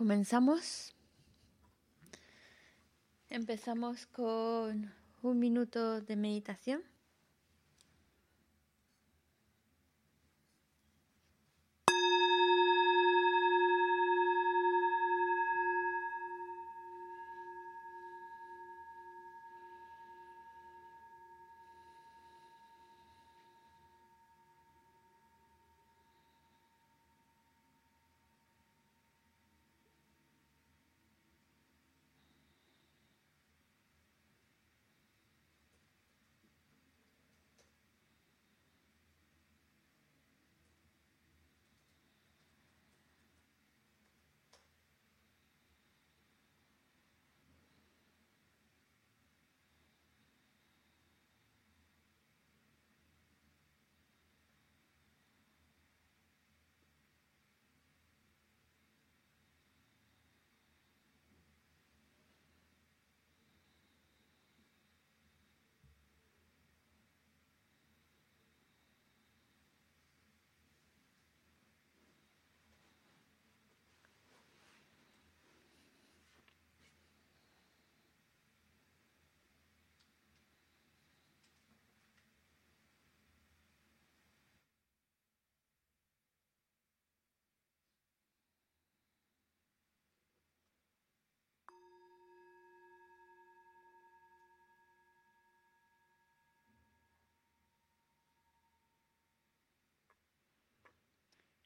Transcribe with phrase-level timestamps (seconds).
[0.00, 0.94] Comenzamos.
[3.28, 4.90] Empezamos con
[5.20, 6.82] un minuto de meditación.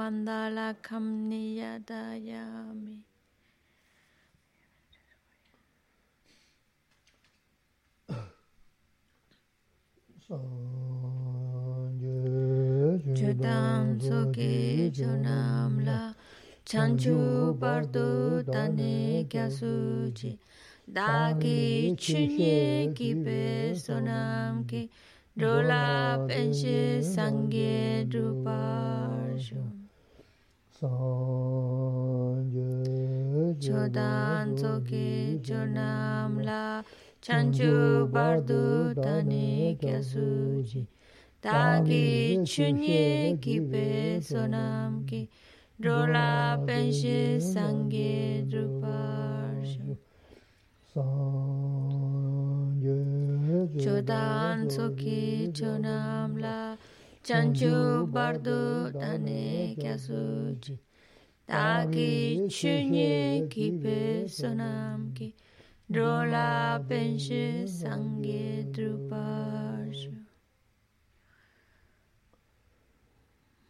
[0.04, 2.98] mandalakham niyadayami
[13.16, 16.14] Chutam soki chunam la
[16.66, 20.38] chanchu bardu tani kya suji
[20.92, 24.90] Daki chunye ki pe sonam ki
[25.40, 29.73] Rola penshi sangye druparshu
[33.64, 36.84] Chodan tsoki chunam la
[37.22, 40.86] chanchu bardu tani kya suji
[41.42, 45.30] Tagi chunye ki pe sonam ki
[45.80, 49.96] rola penshi sangi druparsha
[53.80, 56.76] Chodan tsoki chunam la
[57.24, 60.78] chanchu bardu dane kyasuji
[61.48, 65.34] dagi chunye kipe sonam ki
[65.90, 70.12] drola penshe sangye druparshu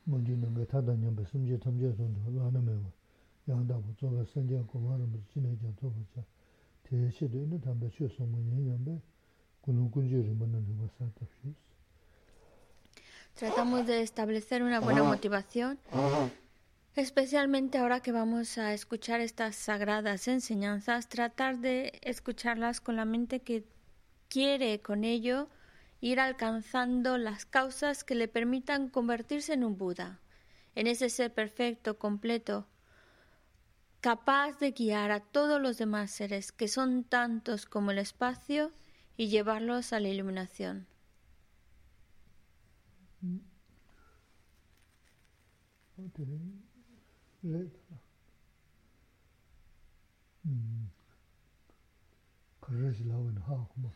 [0.08, 2.92] mungi nanga tata nyamba sumje tamje sonjo lana mewa
[3.46, 6.26] yangda ku tsoba sanja kumara mbu jine jan toba cha
[6.82, 8.98] te shido ina tamba chio somo nyen yamba
[9.62, 11.54] kulung kunji rimba sata satabshis
[13.36, 15.80] Tratamos de establecer una buena motivación,
[16.96, 23.40] especialmente ahora que vamos a escuchar estas sagradas enseñanzas, tratar de escucharlas con la mente
[23.42, 23.66] que
[24.30, 25.50] quiere con ello
[26.00, 30.20] ir alcanzando las causas que le permitan convertirse en un Buda,
[30.76, 32.68] en ese ser perfecto, completo,
[34.00, 38.72] capaz de guiar a todos los demás seres, que son tantos como el espacio,
[39.16, 40.88] y llevarlos a la iluminación.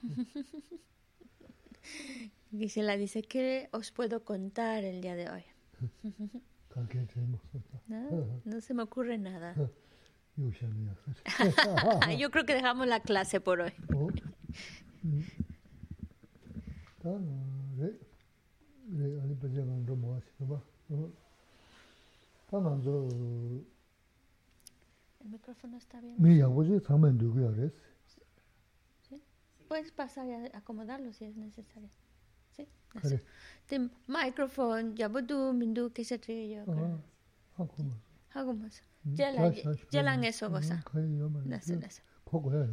[2.51, 5.43] Gisela dice que os puedo contar el día de hoy.
[7.87, 9.55] No, no se me ocurre nada.
[12.19, 13.73] Yo creo que dejamos la clase por hoy.
[25.20, 26.16] El micrófono está bien.
[29.08, 29.22] ¿Sí?
[29.68, 31.88] Puedes pasar y acomodarlo si es necesario.
[32.50, 32.68] ¿Sí?
[33.02, 33.16] Eso.
[33.70, 36.64] El micrófono, ya puedo mindu que se ríe yo.
[38.34, 38.82] 하고 맞아.
[39.14, 39.52] 젤랑
[39.90, 40.80] 젤랑 eso cosa.
[41.44, 42.02] 나서 나서.
[42.24, 42.68] 거고야.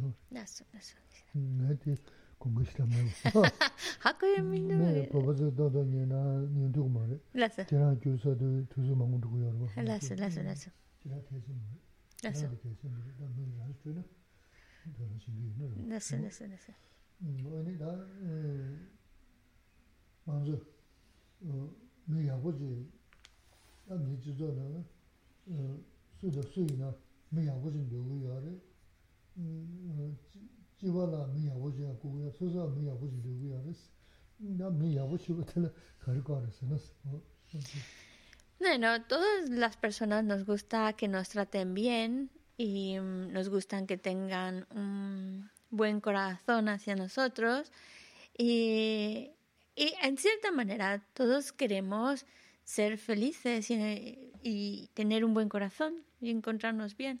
[2.38, 2.84] 나서 나서.
[2.84, 3.42] 내가 공부시다 뭐.
[4.00, 4.74] 학교에 민도.
[4.76, 7.18] 네, 버버도 도도니나 니도 말해.
[7.32, 7.66] 나서.
[7.66, 9.68] 제가 교수도 두수 먹는 거고 여러분.
[9.84, 10.70] 나서 나서 나서.
[11.02, 11.78] 제가 대신 뭐.
[12.22, 12.50] 나서.
[12.50, 14.04] 대신 뭐 너는 할 수는
[14.98, 16.72] 너는 지금 나서 나서 나서.
[17.22, 17.86] 음, 뭐니 다
[20.24, 20.58] 먼저
[21.42, 21.70] 어,
[22.06, 22.88] 네 아버지
[23.86, 24.84] 나 미주저는
[36.05, 36.79] kāri kārī sī na
[38.59, 44.65] Bueno, todas las personas nos gusta que nos traten bien y nos gustan que tengan
[44.73, 47.71] un buen corazón hacia nosotros.
[48.37, 49.31] Y,
[49.75, 52.25] y en cierta manera todos queremos
[52.63, 57.19] ser felices y, y tener un buen corazón y encontrarnos bien.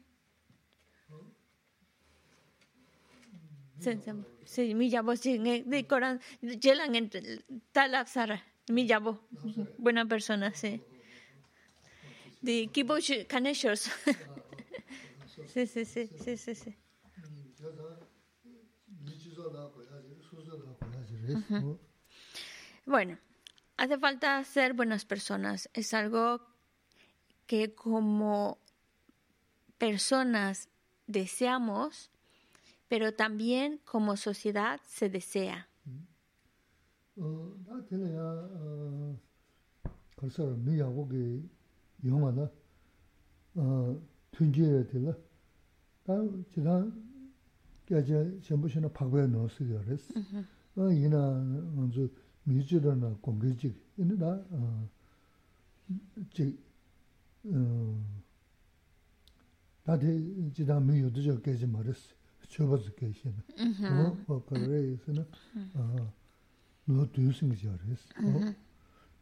[4.73, 7.21] Mi yabo, de corazón, yelan entre
[7.71, 9.19] tal absara, mi yabo,
[9.77, 10.81] buena persona, sí.
[12.41, 12.95] De kibo
[13.27, 13.89] kaneshos.
[15.53, 16.75] Sí, sí, sí, sí, sí, sí.
[22.85, 23.17] Bueno,
[23.77, 25.69] hace falta ser buenas personas.
[25.73, 26.41] Es algo
[27.47, 28.57] que como
[29.77, 30.69] personas
[31.07, 32.11] deseamos,
[32.94, 35.66] pero también como sociedad se desea.
[59.90, 62.13] 다들 지다 미유도 저 깨지 말았어.
[62.48, 63.34] 쳐봐서 깨시나.
[64.02, 65.24] 어, 어, 그래서는
[65.74, 66.12] 아,
[66.86, 68.08] 너 뒤승이 잘했어.
[68.24, 68.54] 어,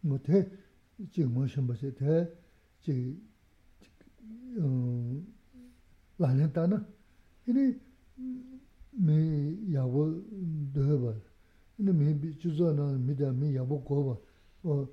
[0.01, 0.51] 뭐대
[1.11, 2.29] 지금 뭐 셔봐서 대
[2.81, 3.21] 지,
[4.59, 5.23] 어,
[6.19, 6.87] 라는다나.
[7.47, 7.79] 이니
[8.93, 10.25] 미 야고
[10.73, 11.15] 더봐.
[11.79, 14.21] 이니 미 주저나 미다 미 야고 거봐.
[14.65, 14.89] 어,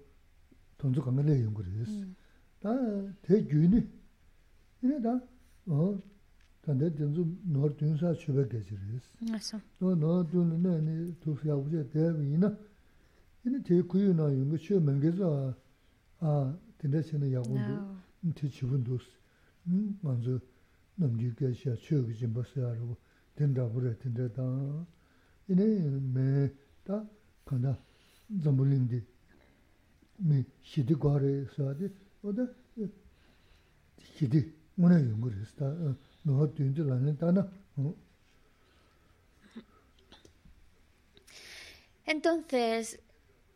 [0.77, 1.91] 돈도 강간에 용 그랬어.
[2.59, 2.69] 다
[3.21, 3.87] 대규니.
[4.83, 5.19] 이니 다
[5.67, 5.99] 어
[6.62, 9.16] 단데 된주 노르 듄사 슈베 게지리스.
[9.30, 9.60] 맞아.
[9.78, 12.54] 노노 듄네 투피아 부제 대비나
[13.46, 15.56] 이니 제쿠유나 용거 슈 맹게자
[16.20, 17.96] 아 된데시는 야군도
[18.34, 18.98] 티 지분도
[19.68, 20.38] 음 먼저
[20.96, 22.96] 넘기게 시야 추억이 좀 벌써 알고
[23.34, 24.86] 된다 그래 된다.
[25.48, 25.64] 이네
[26.12, 27.08] 메다
[27.46, 27.78] 간다
[28.44, 29.02] 점불린디
[30.18, 31.88] 미 시디 거래서디
[32.22, 32.40] 어디?
[33.98, 35.96] 시디 뭐냐 용거리스다.
[42.04, 43.00] Entonces,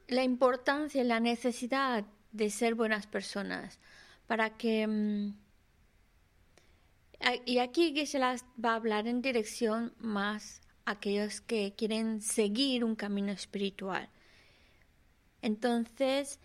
[0.09, 3.78] la importancia y la necesidad de ser buenas personas
[4.26, 4.87] para que...
[4.87, 5.35] Mm,
[7.47, 12.97] y aquí Gisela va a hablar en dirección más a aquellos que quieren seguir un
[12.97, 14.11] camino espiritual.
[15.40, 16.38] Entonces,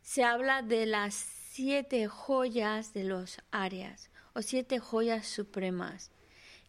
[0.00, 6.10] se habla de las siete joyas de los áreas o siete joyas supremas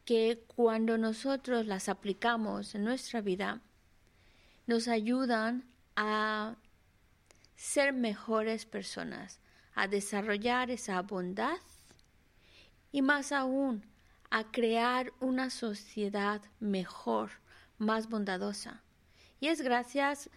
[0.06, 3.62] que cuando nosotros las aplicamos en nuestra vida
[4.68, 6.56] nos ayudan a
[7.56, 9.40] ser mejores personas,
[9.74, 11.58] a desarrollar esa bondad
[12.92, 13.84] y más aún
[14.30, 17.32] a crear una sociedad mejor,
[17.78, 18.84] más bondadosa.
[19.40, 20.30] Y es gracias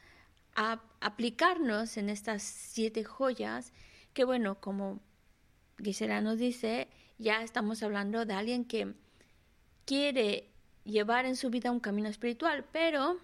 [0.54, 3.72] a aplicarnos en estas siete joyas
[4.12, 5.00] que, bueno, como
[5.82, 8.94] Gisela nos dice, ya estamos hablando de alguien que
[9.84, 10.50] quiere
[10.84, 13.18] llevar en su vida un camino espiritual, pero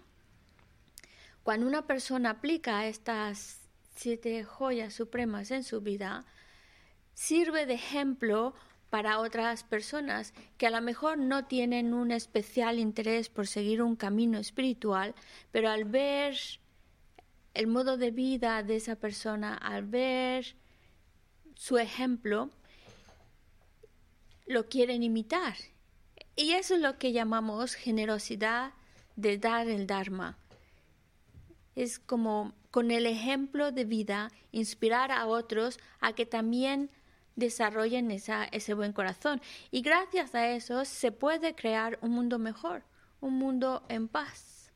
[1.43, 3.61] cuando una persona aplica estas
[3.95, 6.25] siete joyas supremas en su vida,
[7.13, 8.53] sirve de ejemplo
[8.89, 13.95] para otras personas que a lo mejor no tienen un especial interés por seguir un
[13.95, 15.15] camino espiritual,
[15.51, 16.37] pero al ver
[17.53, 20.55] el modo de vida de esa persona, al ver
[21.55, 22.49] su ejemplo,
[24.45, 25.55] lo quieren imitar.
[26.35, 28.73] Y eso es lo que llamamos generosidad
[29.15, 30.37] de dar el Dharma.
[31.75, 36.89] Es como con el ejemplo de vida inspirar a otros a que también
[37.35, 39.41] desarrollen esa, ese buen corazón.
[39.71, 42.83] Y gracias a eso se puede crear un mundo mejor,
[43.21, 44.71] un mundo en paz.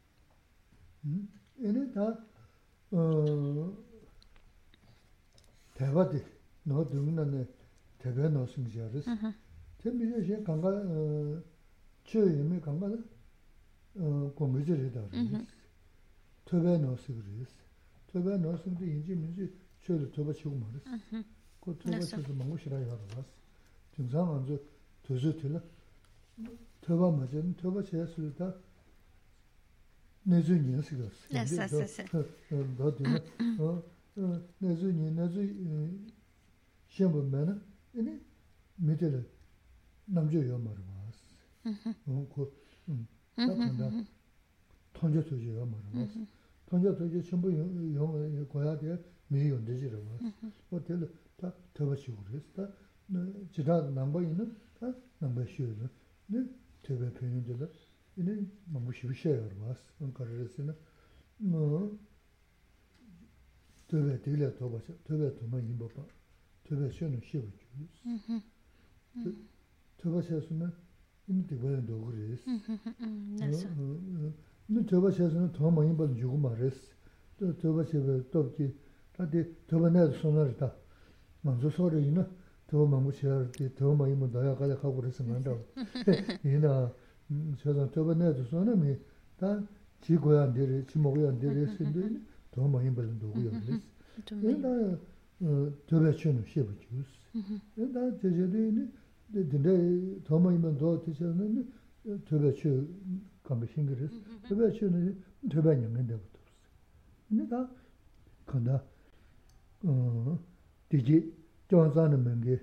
[9.10, 9.49] 그투
[9.82, 11.42] Te miyo she kanka e,
[12.04, 15.46] che yeme kanka e, gombuzi rida rīs.
[16.44, 17.54] Tobe nosi rīs.
[18.12, 21.24] Tobe nosi di inji minji che li tobe chigo ma rīs.
[21.60, 23.32] Ko tobe chigo mangu shira yaro rās.
[23.96, 24.60] Tingsan anzu
[25.02, 25.64] tuzu tila
[26.82, 28.54] tobe ma jen tobe che suli ta
[30.24, 32.04] nezu nyen siga rīs.
[32.76, 33.24] Da e, dina
[33.60, 33.84] oh,
[34.58, 35.40] nezu nyen, nezu
[36.88, 37.56] shenpo mena,
[37.94, 38.20] ini
[38.76, 39.24] midila
[40.09, 41.31] 남주요 말을 봤어.
[42.07, 42.53] 어, 그
[42.89, 43.07] 음.
[43.37, 44.05] 딱한다.
[44.93, 46.21] 통제 소지가 말을 봤어.
[46.67, 47.53] 통제 소지 전부
[47.95, 48.99] 영어 고야 돼.
[49.29, 50.19] 미연 되지라고.
[50.71, 50.81] 어,
[51.37, 52.69] 다 더버치고 그랬다.
[53.53, 55.89] 지다 남바 있는 다 남바 쉬어요.
[56.27, 56.45] 네.
[56.83, 57.67] 되게 편인데다.
[58.17, 59.49] 이제 너무 쉬우셔요.
[59.61, 60.13] 와서 그런
[61.39, 61.99] 뭐
[63.89, 64.95] 되게 되게 더버쳐.
[65.05, 66.05] 되게 더 많이 봐.
[66.65, 69.31] 되게 쉬는 쉬어 줘.
[69.99, 70.03] 음.
[70.03, 70.71] 더버쳐서는
[71.29, 72.51] 이제 되게 더 그랬어.
[72.51, 72.61] 음.
[73.01, 74.35] 음.
[74.67, 74.87] 네.
[74.87, 76.93] 더버쳐서는 더 많이 봐 주고 말했어.
[77.39, 78.75] 또 더버쳐서 또 이제
[79.13, 80.57] 다들 더번에 손을
[81.43, 82.25] 먼저 소리는
[82.67, 85.55] 더 너무 싫어지 더 많이 뭐 나야 가자 하고 그래서 만다.
[86.45, 86.93] 이나
[87.59, 88.97] 저도 저번에도 손님이
[89.37, 89.63] 다
[90.01, 93.51] 지고야 안 되리 지목이야 안 되리 했는데 더 많이 벌는 거고요.
[94.29, 94.69] 근데
[95.41, 97.11] 어 저배 쉬는 쉬고 주스.
[97.75, 98.93] 근데 제제들이 근데 더 많이 더 드셔는
[99.34, 101.64] dinde tōma iman dō tīchā nā
[102.30, 102.72] tōba chū
[103.46, 104.16] kāmbi shīngi rīs,
[104.50, 105.14] tōba chū nā
[105.54, 106.50] tōba nyāngi dā gu tōs.
[107.38, 107.62] Nī tā
[108.50, 108.80] kāndā
[110.90, 111.22] dījī,
[111.70, 112.58] jōng zāni mēngi,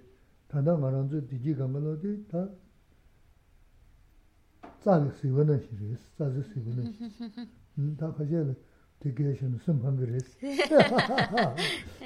[0.50, 2.46] tāndā ngā rāngzū dījī kāmbi lō dī tā
[4.82, 7.46] tsāgi sīwa nā shī rīs, tsāgi sīwa nā shī.
[8.00, 8.54] Tā kāchā nā
[9.04, 10.28] dījī shī nā sīm pāngi rīs.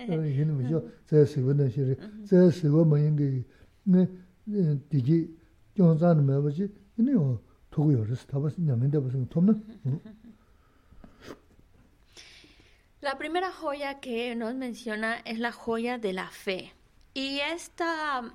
[0.09, 3.47] Yīni mī shō, tsāgi sīwa nā shī rī, tsāgi sīwa mā yīngi
[9.47, 9.55] nā.
[13.01, 16.75] La primera joya que nos menciona es la joya de la fe.
[17.15, 18.35] Y esta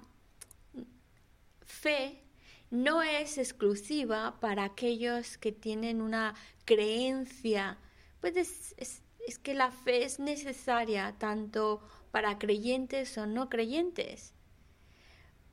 [1.62, 2.24] fe
[2.72, 6.34] no es exclusiva para aquellos que tienen una
[6.66, 7.78] creencia.
[8.22, 8.76] Pues es,
[9.28, 11.82] es, que la fe es necesaria tanto
[12.12, 14.35] para creyentes o no creyentes.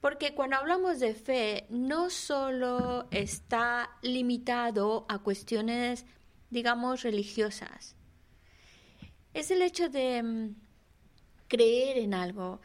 [0.03, 6.05] Porque cuando hablamos de fe, no solo está limitado a cuestiones,
[6.51, 7.97] digamos, religiosas
[9.35, 10.55] es el hecho de mm,
[11.49, 12.61] creer en algo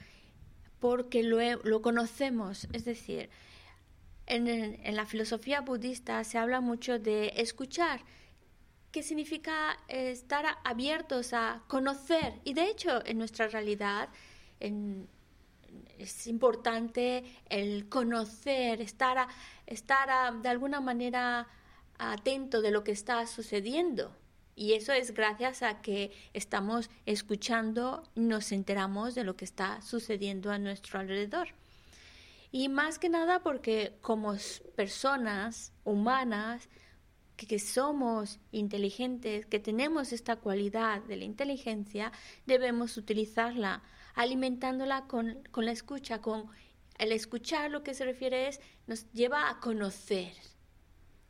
[0.80, 2.68] porque lo, lo conocemos.
[2.74, 3.30] Es decir,
[4.28, 8.02] en, en, la filosofía budista se habla mucho de escuchar,
[8.92, 12.40] que significa estar abiertos a conocer.
[12.44, 14.10] Y de hecho, en nuestra realidad
[15.98, 19.28] es importante el conocer, estar,
[19.66, 21.48] estar de alguna manera
[21.98, 24.16] atento de lo que está sucediendo.
[24.56, 30.52] Y eso es gracias a que estamos escuchando, nos enteramos de lo que está sucediendo
[30.52, 31.50] a nuestro alrededor.
[32.52, 34.36] Y más que nada porque como
[34.76, 36.70] personas humanas
[37.36, 42.12] que, somos inteligentes, que tenemos esta cualidad de la inteligencia,
[42.48, 43.84] debemos utilizarla,
[44.18, 46.50] alimentándola con, con la escucha, con
[46.98, 50.34] el escuchar lo que se refiere es, nos lleva a conocer,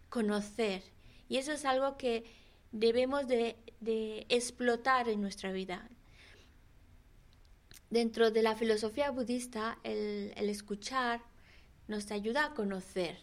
[0.10, 0.82] conocer.
[1.28, 2.24] Y eso es algo que
[2.72, 5.90] debemos de, de explotar en nuestra vida.
[7.90, 11.22] Dentro de la filosofía budista, el, el escuchar
[11.90, 13.18] nos ayuda a conocer.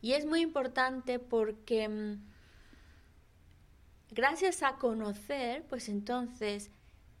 [0.00, 2.22] Y es muy importante porque mm,
[4.12, 6.70] gracias a conocer, pues entonces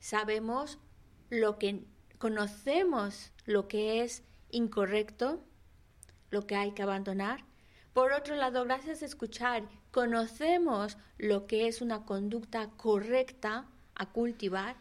[0.00, 0.78] sabemos
[1.30, 1.84] lo que
[2.18, 5.42] conocemos lo que es incorrecto,
[6.30, 7.44] lo que hay que abandonar.
[7.94, 14.76] Por otro lado, gracias a escuchar, conocemos lo que es una conducta correcta a cultivar.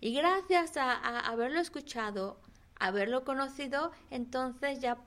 [0.00, 2.40] Y gracias a, haberlo escuchado,
[2.78, 4.98] haberlo conocido, entonces ya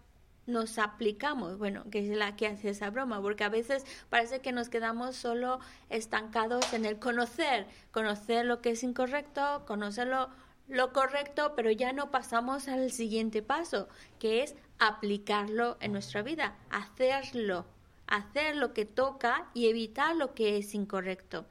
[0.45, 4.51] nos aplicamos, bueno, que es la que hace esa broma, porque a veces parece que
[4.51, 5.59] nos quedamos solo
[5.89, 10.29] estancados en el conocer, conocer lo que es incorrecto, conocerlo
[10.67, 13.87] lo correcto, pero ya no pasamos al siguiente paso,
[14.19, 17.65] que es aplicarlo en nuestra vida, hacerlo,
[18.07, 21.45] hacer lo que toca y evitar lo que es incorrecto.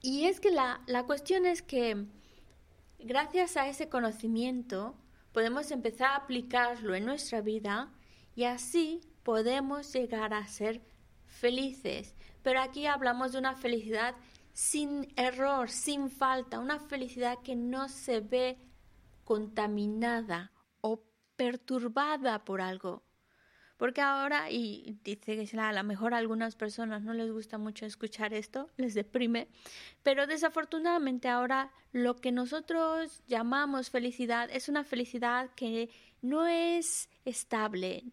[0.00, 2.06] Y es que la, la cuestión es que
[2.98, 4.94] gracias a ese conocimiento
[5.32, 7.90] podemos empezar a aplicarlo en nuestra vida
[8.34, 10.80] y así podemos llegar a ser
[11.26, 12.14] felices.
[12.42, 14.14] Pero aquí hablamos de una felicidad
[14.52, 18.58] sin error, sin falta, una felicidad que no se ve
[19.24, 21.02] contaminada o
[21.36, 23.02] perturbada por algo.
[23.82, 27.84] Porque ahora, y dice que a lo mejor a algunas personas no les gusta mucho
[27.84, 29.48] escuchar esto, les deprime,
[30.04, 35.90] pero desafortunadamente ahora lo que nosotros llamamos felicidad es una felicidad que
[36.20, 38.04] no es estable,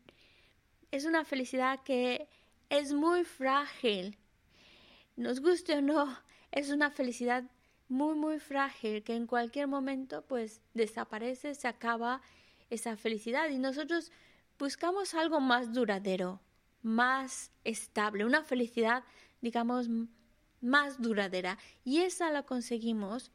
[0.89, 2.27] es una felicidad que
[2.69, 4.17] es muy frágil,
[5.17, 6.17] nos guste o no,
[6.51, 7.43] es una felicidad
[7.87, 12.21] muy, muy frágil que en cualquier momento pues desaparece, se acaba
[12.69, 14.11] esa felicidad y nosotros
[14.57, 16.39] buscamos algo más duradero,
[16.81, 19.03] más estable, una felicidad,
[19.41, 19.87] digamos,
[20.61, 23.31] más duradera y esa la conseguimos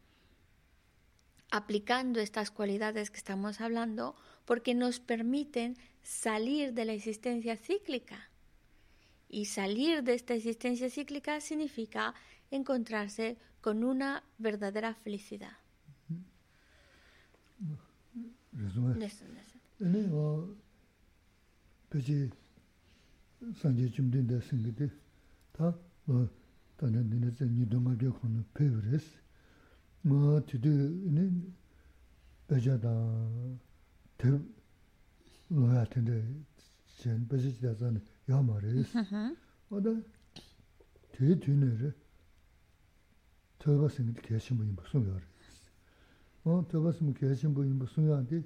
[1.51, 8.31] aplicando estas cualidades que estamos hablando porque nos permiten salir de la existencia cíclica.
[9.29, 12.15] Y salir de esta existencia cíclica significa
[12.55, 15.53] encontrarse con una verdadera felicidad.
[18.53, 18.95] Resume.
[19.81, 20.55] Ene o
[21.91, 22.31] peki
[23.61, 24.91] sanje chimden de singide
[25.53, 25.75] ta
[26.07, 26.29] o
[26.77, 29.05] tanen dine ze nidonga de konu pevres.
[30.03, 31.25] Ma tidi ene
[32.49, 32.95] beja da
[34.17, 34.41] tev
[35.51, 36.23] loya tende
[37.03, 38.95] jen beja da zan yamares.
[38.95, 39.37] Mm-hmm.
[39.71, 39.91] O da
[41.13, 41.95] tüyü tüyü
[43.65, 45.23] 저버스는 계신 분이 무슨 요리.
[46.45, 48.43] 어 저버스는 계신 분이 무슨 요한데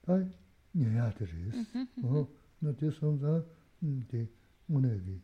[0.00, 0.24] 다
[0.72, 1.54] 내야 되리스.
[2.02, 2.26] 어
[2.60, 3.44] 너한테 손자
[3.78, 4.26] 근데
[4.70, 5.20] 오늘이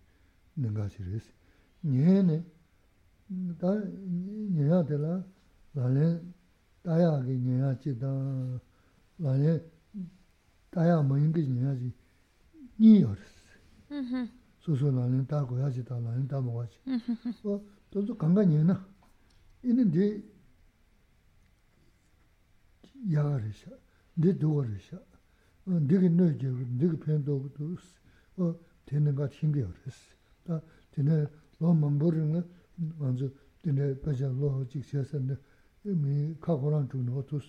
[0.55, 1.33] 내가 지리스.
[1.87, 2.45] 얘네
[3.59, 5.25] 다 내야 되라.
[5.73, 6.21] 나래
[6.83, 8.07] 다야게 내야 지다.
[9.17, 9.63] 나래
[10.71, 11.95] 다야 뭐 인게 내야지.
[12.79, 13.39] 니 요리스.
[14.61, 16.79] 소소 나는 다 고야지 다 나는 다 먹어야지.
[17.45, 18.87] 어 저도 간간이나
[19.64, 20.22] 는 네
[23.12, 23.72] 야가르샤
[24.16, 24.98] 네 도가르샤
[25.66, 27.78] 어 네게 너지 네게 팬도도
[28.38, 30.62] 어 되는 거 신경 그랬어 다
[30.92, 31.26] 되네
[31.58, 32.44] 너무 모르는
[33.00, 33.30] 먼저
[33.62, 35.36] 되네 빠져 로 직셔서네
[35.84, 37.40] 미 카고랑 주는 것도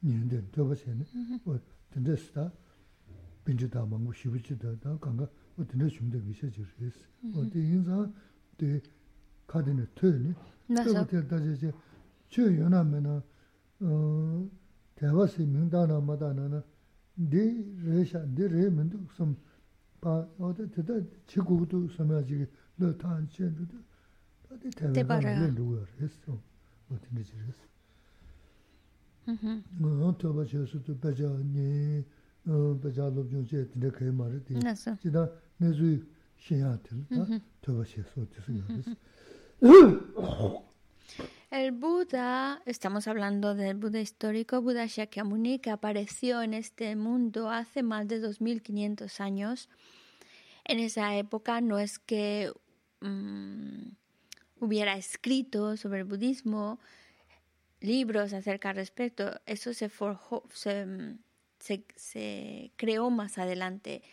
[0.00, 1.04] 년데 저버세네
[1.44, 1.58] 어
[1.90, 2.52] 된댔다
[3.44, 5.24] 빈주다 망고 시부지다 다 강가
[5.56, 7.00] 어 되네 준비 미셔지 그랬어
[7.34, 8.10] 어 인사
[8.56, 8.80] 대
[9.46, 10.34] 카드네 틀니
[10.72, 10.92] Nāsa.
[10.92, 11.70] Tēpa tēr tāsi chē,
[12.32, 13.14] chē yonā mē nā,
[14.98, 16.60] tēwa sī mīngdā nā mā tā nā nā,
[17.32, 17.44] dī
[17.86, 19.34] rē shā, dī rē mē ndū sōm,
[20.02, 22.46] pā, o tā tētā chī gu tū sōm yā chī kī,
[22.80, 23.82] lō tān chē ndū tū,
[24.46, 26.38] tā tī tēwa kā nā lē rū yā rē sō,
[26.88, 27.66] o tī nē chī rē sō.
[29.82, 31.68] Ngā tēwa chē sū tū bēchā nī,
[32.46, 34.62] bēchā lōb chōng chē tī nē kē mā rē tī,
[35.02, 35.26] chī tā
[35.60, 35.90] nē zū
[36.42, 38.96] shē yā tī lō, tēwa chē sō tī sū yā rē sō.
[41.49, 47.81] El Buda, estamos hablando del Buda histórico, Buda Shakyamuni, que apareció en este mundo hace
[47.81, 49.69] más de 2500 años.
[50.63, 52.51] En esa época no es que
[53.01, 53.89] mm,
[54.59, 56.79] hubiera escrito sobre el budismo,
[57.81, 60.85] libros acerca al respecto, eso se forjó, se,
[61.95, 64.03] se creó más adelante.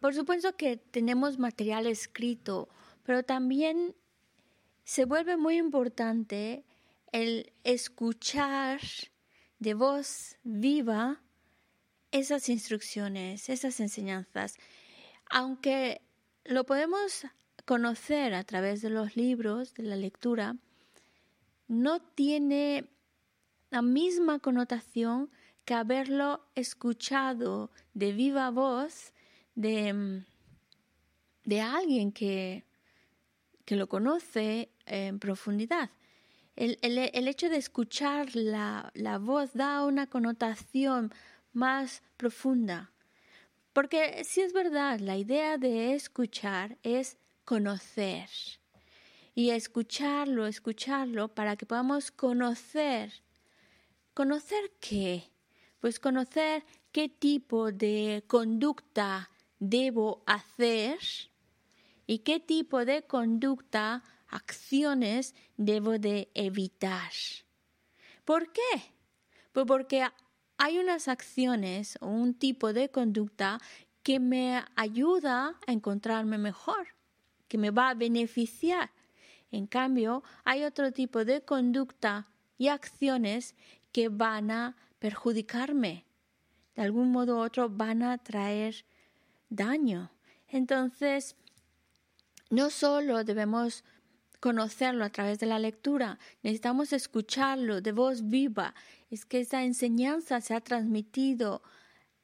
[0.00, 2.68] por supuesto que tenemos material escrito,
[3.04, 3.94] pero también
[4.88, 6.64] se vuelve muy importante
[7.12, 8.80] el escuchar
[9.58, 11.20] de voz viva
[12.10, 14.56] esas instrucciones, esas enseñanzas.
[15.28, 16.00] Aunque
[16.46, 17.26] lo podemos
[17.66, 20.56] conocer a través de los libros, de la lectura,
[21.66, 22.88] no tiene
[23.68, 25.30] la misma connotación
[25.66, 29.12] que haberlo escuchado de viva voz
[29.54, 30.24] de,
[31.44, 32.64] de alguien que,
[33.66, 35.90] que lo conoce en profundidad.
[36.56, 41.12] El, el, hecho de escuchar la, la, voz da una connotación
[41.52, 42.90] más profunda.
[43.72, 48.28] Porque si es verdad, la idea de escuchar es conocer.
[49.36, 53.12] Y escucharlo, escucharlo para que podamos conocer.
[54.14, 55.30] ¿Conocer qué?
[55.78, 60.98] Pues conocer qué tipo de conducta debo hacer
[62.06, 67.12] y qué tipo de conducta, acciones debo de evitar.
[68.24, 68.94] ¿Por qué?
[69.52, 70.06] Pues porque
[70.58, 73.60] hay unas acciones o un tipo de conducta
[74.02, 76.88] que me ayuda a encontrarme mejor,
[77.48, 78.90] que me va a beneficiar.
[79.50, 83.54] En cambio, hay otro tipo de conducta y acciones
[83.92, 86.04] que van a perjudicarme.
[86.74, 88.84] De algún modo u otro van a traer
[89.48, 90.10] daño.
[90.48, 91.36] Entonces,
[92.50, 93.84] no solo debemos
[94.40, 98.74] conocerlo a través de la lectura, necesitamos escucharlo de voz viva.
[99.10, 101.62] Es que esa enseñanza se ha transmitido,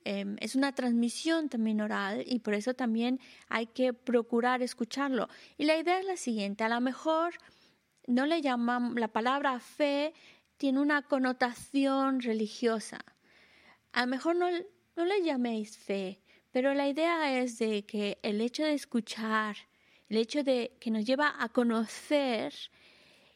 [0.05, 5.29] em, es una transmisión también oral y por eso también hay que procurar escucharlo.
[5.57, 7.35] Y la idea es la siguiente, a lo mejor
[8.07, 10.13] no le llamamos, la palabra fe
[10.57, 12.99] tiene una connotación religiosa.
[13.93, 14.47] A lo mejor no,
[14.97, 19.57] no le llaméis fe, pero la idea es de que el hecho de escuchar,
[20.09, 22.55] el hecho de que nos lleva a conocer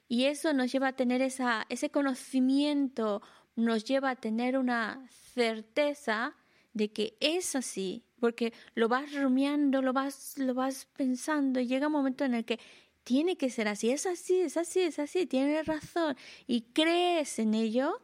[0.09, 3.23] y eso nos lleva a tener esa, ese conocimiento,
[3.57, 6.35] nos lleva a tener una certeza
[6.73, 11.93] de que es así, porque lo vas rumiando, lo vas, lo vas pensando llega un
[11.93, 12.59] momento en el que
[13.05, 17.55] tiene que ser así, es así, es así, es así, tienes razón y crees en
[17.55, 18.01] ello,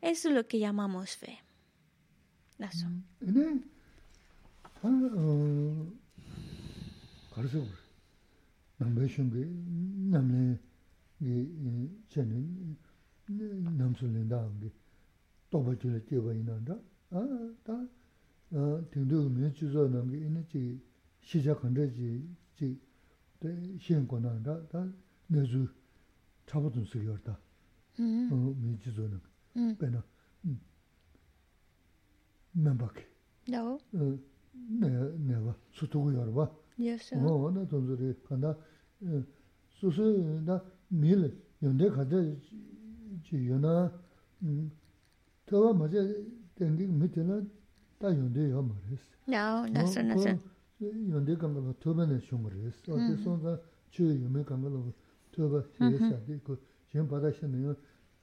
[0.00, 1.40] eso es lo que llamamos fe.
[2.58, 2.86] Eso.
[3.20, 3.58] Mm,
[4.62, 6.01] 아, 어,
[7.31, 7.67] 가르쳐 볼.
[8.77, 9.45] 남배 슝게
[10.11, 10.59] 남네
[11.21, 12.75] 이 전에
[13.27, 14.71] 남술린다 게
[15.49, 16.77] 또버줄 때가 있는다.
[17.11, 17.73] 아, 다
[18.51, 20.81] 어, 등도 면 주소는 게 있는지
[21.21, 22.79] 시작한 데지 지
[23.39, 24.67] 대, 시행권한다.
[24.67, 24.87] 다
[25.27, 25.67] 내주
[26.45, 27.39] 잡아둔 쓰기였다.
[27.99, 28.29] 음.
[28.31, 29.19] 어, 면 주소는.
[29.57, 29.75] 음.
[29.77, 30.03] 배나.
[30.45, 30.59] 음.
[32.53, 33.07] 남밖에.
[33.47, 33.75] 너.
[33.75, 34.37] 어.
[34.67, 34.89] nē,
[35.27, 36.47] nē wā, sū tūgu yor wā.
[36.78, 37.18] Yes, sir.
[37.18, 38.56] Oh, na tonzuri, kanda
[39.04, 39.22] eh,
[39.78, 41.30] susu na mil,
[41.60, 42.18] yonde kanda
[43.22, 43.92] chi yona
[44.42, 44.70] mm,
[45.44, 47.40] tawa maze tengi miti na
[47.98, 49.02] ta yonde yo maris.
[49.26, 50.38] No, nasa, nasa.
[50.78, 52.74] Yonde kanga la toba na shunga res.
[52.88, 54.80] Ate sonza chi yume kanga la
[55.30, 56.58] toba hiye sadi, ko
[56.88, 57.76] shen pada shen yo,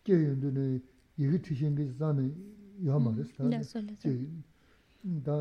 [0.04, 0.80] ke yonde na
[1.16, 2.34] yigi tishengi zani
[2.82, 3.32] yo maris.
[3.38, 4.10] Nasa, nasa.
[5.00, 5.32] 다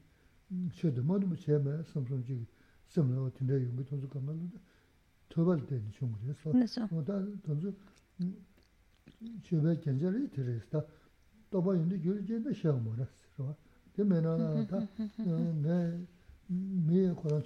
[0.72, 2.46] chodo madu mu che me sam sam chigi
[2.86, 4.58] samla o tinda yungi tonsu kama luda
[5.28, 6.42] tobal deni chungu res.
[6.90, 7.74] Ngonta tonsu
[9.42, 10.84] chobaji kenja ri iti res ta
[11.48, 13.10] toba yundi gyuri jenda shiang mo res.
[13.94, 14.88] De me na na ta
[15.28, 16.08] me
[16.48, 17.42] mi koran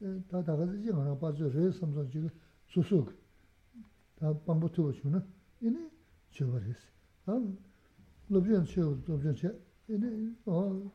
[0.00, 2.28] chobaji ma na tinda yin 다 다가지 하나 빠져 레 삼성 지금
[2.66, 3.06] 수수
[4.16, 5.24] 다 방부터 주나
[5.62, 5.90] 이네
[6.30, 6.76] 저버렸어
[7.26, 7.40] 아
[8.28, 9.52] 로비언 쳐 로비언 쳐
[9.88, 10.92] 이네 어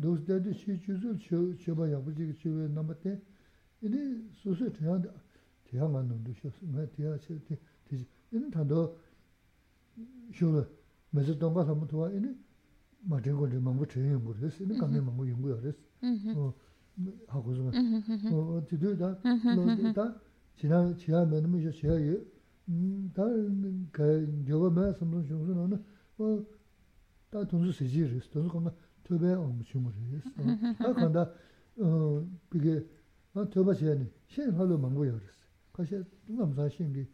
[0.00, 3.20] 도스데드 시주즈 쳐 쳐봐 야부지 쳐에 남았대
[3.82, 5.04] 이네 수수 대한
[5.64, 8.96] 대한만 놈도 쉬었어 뭐 대한 쳐티 되지 이네 단도
[10.32, 10.64] 쇼를
[11.10, 12.34] 매주 동가 한번 도와 이네
[13.00, 15.78] 맞은 거를 망고 쳐요 모르겠어 이네 감내 망고 연구야 그랬어
[16.34, 16.54] 어
[17.28, 17.70] 하고 좀
[18.32, 19.20] 어, 디도다.
[19.92, 20.20] 너다
[20.56, 21.94] 지나 지나 매는 이제 제가
[23.12, 23.22] 다
[24.46, 25.84] 저거 매 섬도 좀
[26.18, 28.72] 어다 돈수 세지를 돈수 건가
[29.04, 31.30] 토베 엄청 그랬어 아 간다
[31.78, 32.84] 어 그게
[33.34, 35.32] 아 토바 제니 신하로 망고요 그랬어
[35.72, 37.06] 가시 남자 신기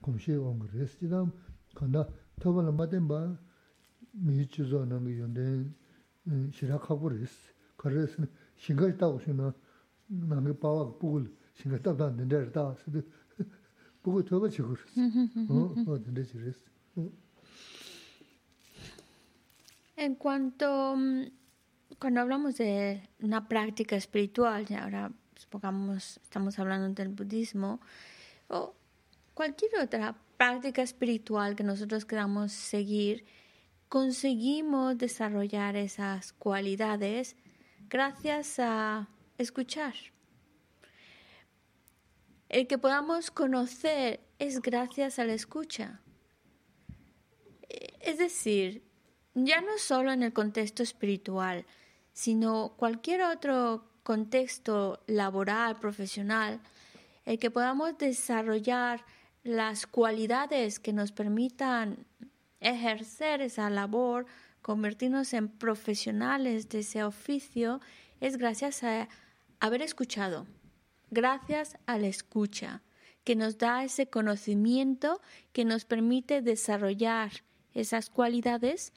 [0.00, 0.36] kumshi
[19.96, 21.22] En cuanto, mm,
[21.98, 27.80] cuando hablamos de una práctica espiritual, ahora estamos hablando del budismo,
[28.48, 28.74] o
[29.34, 33.24] cualquier otra práctica espiritual que nosotros queramos seguir,
[33.88, 37.36] conseguimos desarrollar esas cualidades
[37.88, 39.94] gracias a escuchar.
[42.48, 46.00] El que podamos conocer es gracias a la escucha.
[48.00, 48.82] Es decir,
[49.34, 51.66] ya no solo en el contexto espiritual,
[52.12, 56.60] sino cualquier otro contexto laboral, profesional,
[57.24, 59.04] el que podamos desarrollar
[59.44, 62.06] las cualidades que nos permitan
[62.60, 64.26] ejercer esa labor,
[64.62, 67.80] convertirnos en profesionales de ese oficio,
[68.20, 69.08] es gracias a
[69.60, 70.46] haber escuchado,
[71.10, 72.82] gracias a la escucha,
[73.22, 75.20] que nos da ese conocimiento
[75.52, 77.30] que nos permite desarrollar
[77.74, 78.92] esas cualidades.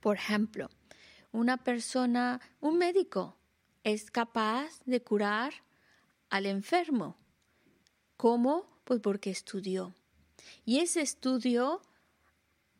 [0.00, 0.70] Por ejemplo,
[1.32, 3.36] una persona, un médico,
[3.82, 5.52] es capaz de curar
[6.30, 7.16] al enfermo.
[8.16, 8.73] ¿Cómo?
[8.84, 9.94] Pues porque estudió.
[10.64, 11.80] Y ese estudio,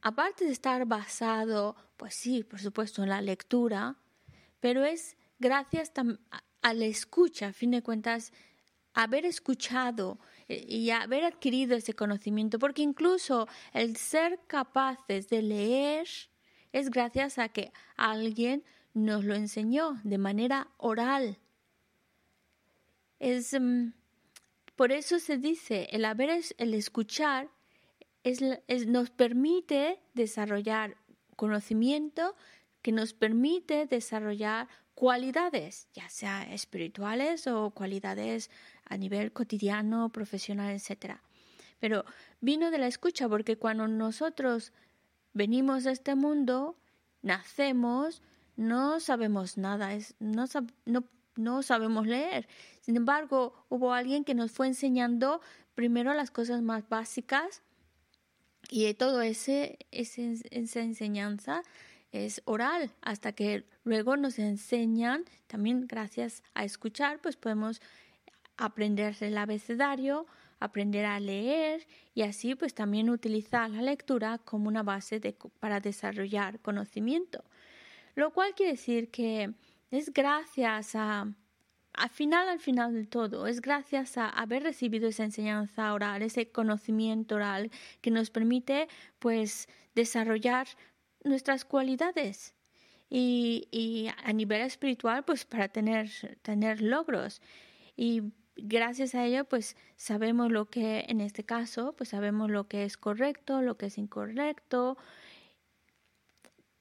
[0.03, 3.97] aparte de estar basado, pues sí, por supuesto, en la lectura,
[4.61, 5.93] pero es gracias
[6.63, 8.33] a la escucha, a fin de cuentas,
[8.95, 16.09] haber escuchado eh, y haber adquirido ese conocimiento, porque incluso el ser capaces de leer
[16.73, 18.65] es gracias a que alguien
[18.95, 21.39] nos lo enseñó de manera oral.
[23.19, 23.93] Es, mm,
[24.77, 27.49] por eso se dice, el haber, el escuchar
[28.25, 28.41] es,
[28.87, 30.97] nos permite desarrollar
[31.37, 32.35] conocimiento
[32.83, 38.51] que nos permite desarrollar cualidades, ya sea espirituales o cualidades
[38.85, 41.17] a nivel cotidiano, profesional, etc.
[41.81, 42.05] Pero
[42.41, 44.73] vino de la escucha porque cuando nosotros
[45.33, 46.77] venimos a este mundo,
[47.23, 48.23] nacemos,
[48.57, 50.45] no sabemos nada, no,
[50.85, 51.05] no,
[51.37, 52.49] no sabemos leer.
[52.81, 55.41] Sin embargo, hubo alguien que nos fue enseñando
[55.75, 57.63] primero las cosas más básicas
[58.71, 61.63] y todo ese, esa enseñanza
[62.13, 67.81] es oral hasta que luego nos enseñan, también gracias a escuchar, pues podemos
[68.57, 70.27] aprender el abecedario,
[70.61, 75.81] aprender a leer y así pues también utilizar la lectura como una base de, para
[75.81, 77.45] desarrollar conocimiento.
[78.15, 79.53] Lo cual quiere decir que
[79.91, 81.27] es gracias a,
[81.93, 86.51] al final, al final del todo, es gracias a haber recibido esa enseñanza oral, ese
[86.51, 87.71] conocimiento oral
[88.01, 90.67] que nos permite pues desarrollar
[91.23, 92.55] nuestras cualidades
[93.09, 96.11] y, y a nivel espiritual pues para tener,
[96.43, 97.41] tener logros.
[97.97, 98.23] Y
[98.57, 102.97] gracias a ello, pues sabemos lo que, en este caso, pues sabemos lo que es
[102.97, 104.97] correcto, lo que es incorrecto.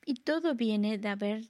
[0.06, 1.44] Y todo viene de haber,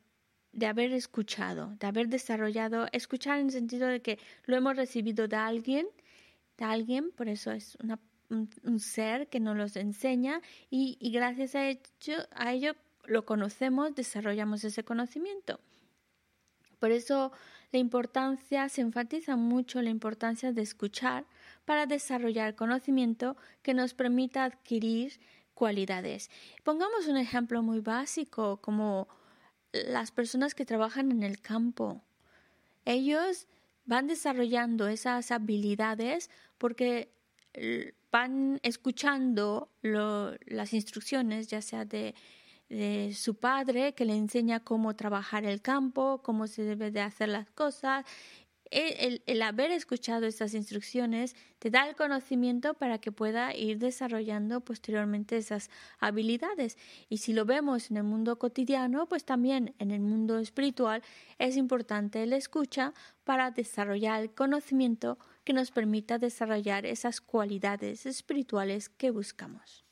[0.54, 5.28] de haber escuchado, de haber desarrollado, escuchar en el sentido de que lo hemos recibido
[5.28, 5.88] de alguien,
[6.58, 7.78] de alguien, por eso es
[8.30, 11.64] un, ser que nos los enseña y, gracias a
[12.36, 15.60] a ello lo conocemos, desarrollamos ese conocimiento.
[16.80, 17.32] Por eso
[17.72, 21.26] la importancia, se enfatiza mucho la importancia de escuchar
[21.66, 25.20] para desarrollar conocimiento que nos permita adquirir
[25.56, 26.30] cualidades.
[26.64, 29.08] Pongamos un ejemplo muy básico, como
[29.74, 32.02] las personas que trabajan en el campo.
[32.86, 33.48] Ellos
[33.86, 37.10] van desarrollando esas habilidades porque
[38.12, 42.16] van escuchando las instrucciones, ya sea de
[42.74, 47.30] de su padre que le enseña cómo trabajar el campo, cómo se debe de hacer
[47.30, 48.06] las cosas.
[48.74, 55.38] El, haber escuchado estas instrucciones te da el conocimiento para que pueda ir desarrollando posteriormente
[55.38, 56.80] esas habilidades.
[57.08, 61.04] Y si lo vemos en el mundo cotidiano, pues también en el mundo espiritual
[61.38, 68.90] es importante el escucha para desarrollar el conocimiento que nos permita desarrollar esas cualidades espirituales
[68.90, 69.86] que buscamos.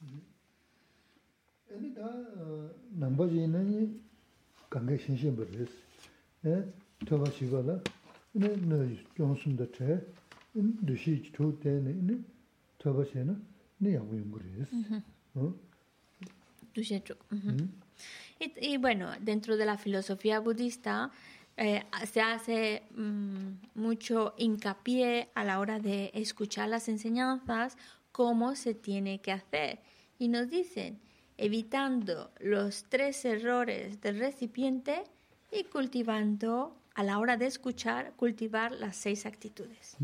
[16.74, 17.04] Dushi
[18.40, 21.12] Y, bueno, dentro de la filosofía budista
[21.58, 27.78] eh, se hace mm, mucho hincapié a la hora de escuchar las enseñanzas
[28.12, 29.80] cómo se tiene que hacer.
[30.18, 31.00] Y nos dicen,
[31.38, 35.04] evitando los tres errores del recipiente
[35.52, 39.98] y cultivando, a la hora de escuchar, cultivar las seis actitudes.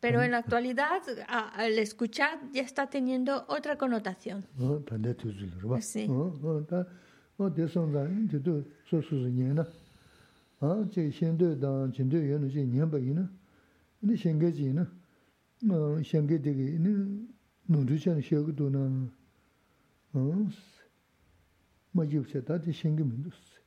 [0.00, 4.46] Pero en la actualidad, al escuchar, ya está teniendo otra connotación.
[5.82, 6.06] Sí.
[21.92, 23.60] ma yubshe dati shingi mindus.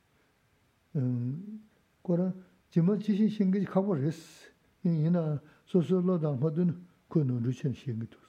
[2.02, 2.32] Kora
[2.70, 4.50] jima chishi shingi kabo res,
[4.82, 8.20] ina soso lo dangpa dun kuy non ruchen shingi dus.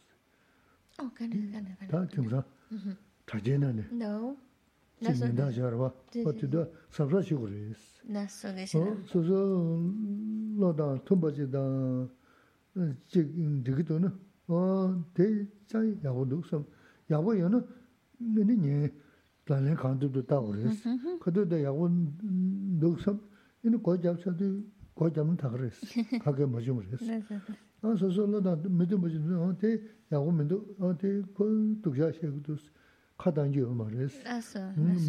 [1.00, 1.78] Oh, gane, gane, gane.
[1.80, 1.88] Mm-hmm.
[1.90, 2.46] Ta timra,
[3.26, 3.88] taje nane.
[3.92, 4.38] No.
[5.02, 8.02] Shingi nda jarwa, pati da sabra shigo res.
[8.08, 8.80] Naso geshe.
[9.06, 9.92] Soso
[10.58, 12.10] lo dang, tumba eh, chi dang,
[13.08, 13.28] chik
[13.62, 14.12] digito na,
[14.48, 16.66] o, te chay yago duksam,
[17.10, 17.62] yago yana,
[18.20, 18.94] nini nye,
[19.46, 20.84] planlen kandubdu tago res.
[21.22, 23.20] Kado da yago nuksam,
[23.64, 24.64] ini go jabsadu
[24.96, 25.80] go jabun tago res,
[26.20, 27.02] kage majum res.
[27.84, 29.80] An soso lo da midu majum, an te
[30.12, 31.46] yago midu, an te go
[31.82, 32.62] dukja shekudus
[33.20, 34.14] kadangi yoma res.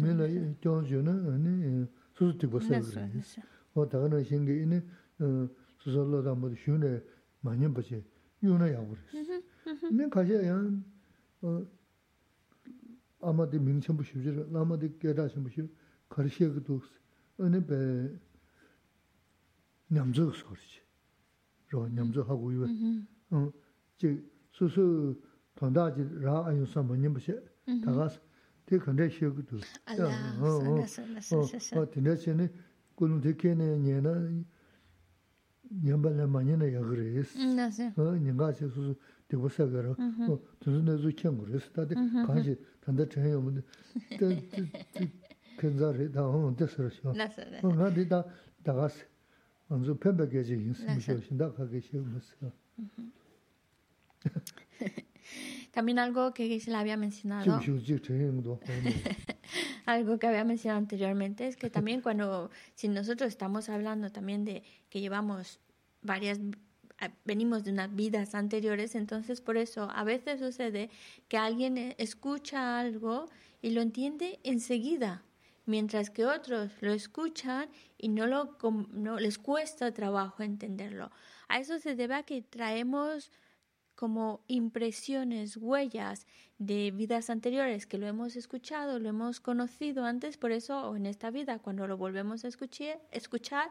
[0.01, 0.27] Mila
[0.61, 3.39] jonjo mm, na soso tikbo sago res.
[3.75, 4.81] O taga na shingi ini
[5.19, 5.49] e,
[5.83, 7.01] soso lo da mudu shune
[7.43, 8.03] manyan bache,
[8.41, 9.41] yuna yago res.
[9.91, 10.83] Ini kasha yan,
[13.21, 15.61] 아마디 명천부 쉬지 아마디 깨다신 부시
[16.09, 16.89] 거시에도 독스
[17.39, 17.75] 어느 배
[19.89, 20.81] 냠저 소리지.
[21.69, 22.67] 저 냠저 하고 이거
[23.29, 25.19] 어제 수수
[25.55, 27.33] 돈다지 라 아유 삼번님 부시
[27.83, 28.19] 다가스
[28.65, 30.07] 대 근데 쉬고 도 알아
[30.39, 32.49] 어 근데
[32.95, 34.43] 군은 되게네 얘나
[35.69, 37.37] 냠발에 많이나 야 그래스
[37.97, 38.95] 어 님가 수수
[39.27, 39.91] 되고 사가로.
[39.91, 42.57] 어 무슨 내주 캥 그래스 다데 가지
[49.69, 52.35] Anzu pembe geje yinsi mishio shinda kage shio mas.
[55.71, 57.59] También algo que se le había mencionado.
[59.85, 64.63] algo que había mencionado anteriormente es que también cuando, si nosotros estamos hablando también de
[64.89, 65.59] que llevamos
[66.01, 66.39] varias,
[67.25, 70.89] venimos de unas vidas anteriores, entonces por eso a veces sucede
[71.27, 73.29] que alguien escucha algo
[73.61, 75.23] y lo entiende enseguida,
[75.65, 78.57] mientras que otros lo escuchan y no, lo,
[78.91, 81.11] no les cuesta trabajo entenderlo.
[81.47, 83.31] A eso se debe a que traemos
[83.97, 86.27] como impresiones, huellas
[86.59, 91.31] de vidas anteriores que lo hemos escuchado, lo hemos conocido antes, por eso en esta
[91.31, 93.69] vida cuando lo volvemos a escuchar, escuchar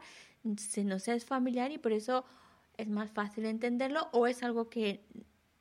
[0.57, 2.25] se nos es familiar y por eso
[2.77, 5.03] es más fácil entenderlo o es algo que,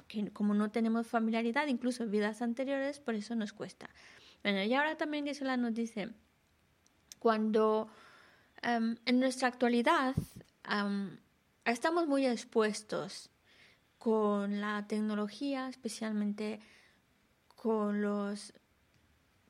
[0.07, 3.88] que como no tenemos familiaridad, incluso en vidas anteriores, por eso nos cuesta.
[4.42, 6.11] Bueno, y ahora también Gisela nos dice,
[7.18, 7.88] cuando
[8.66, 10.14] um, en nuestra actualidad
[10.70, 11.11] um,
[11.64, 13.31] estamos muy expuestos
[13.98, 16.61] con la tecnología, especialmente
[17.57, 18.52] con los,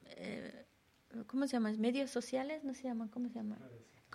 [0.05, 0.65] eh,
[1.27, 1.73] ¿cómo se llama?
[1.73, 3.11] Medios sociales, ¿no se llama?
[3.11, 3.59] ¿Cómo se llama?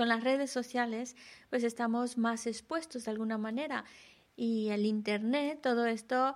[0.01, 1.15] Con las redes sociales,
[1.51, 3.85] pues estamos más expuestos de alguna manera.
[4.35, 6.33] Y el Internet, todo esto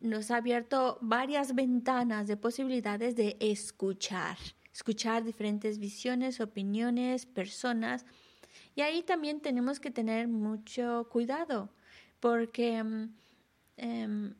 [0.00, 4.36] nos ha abierto varias ventanas de posibilidades de escuchar,
[4.72, 8.06] escuchar diferentes visiones, opiniones, personas.
[8.76, 11.70] Y ahí también tenemos que tener mucho cuidado,
[12.20, 13.08] porque mm,
[13.78, 14.34] Em,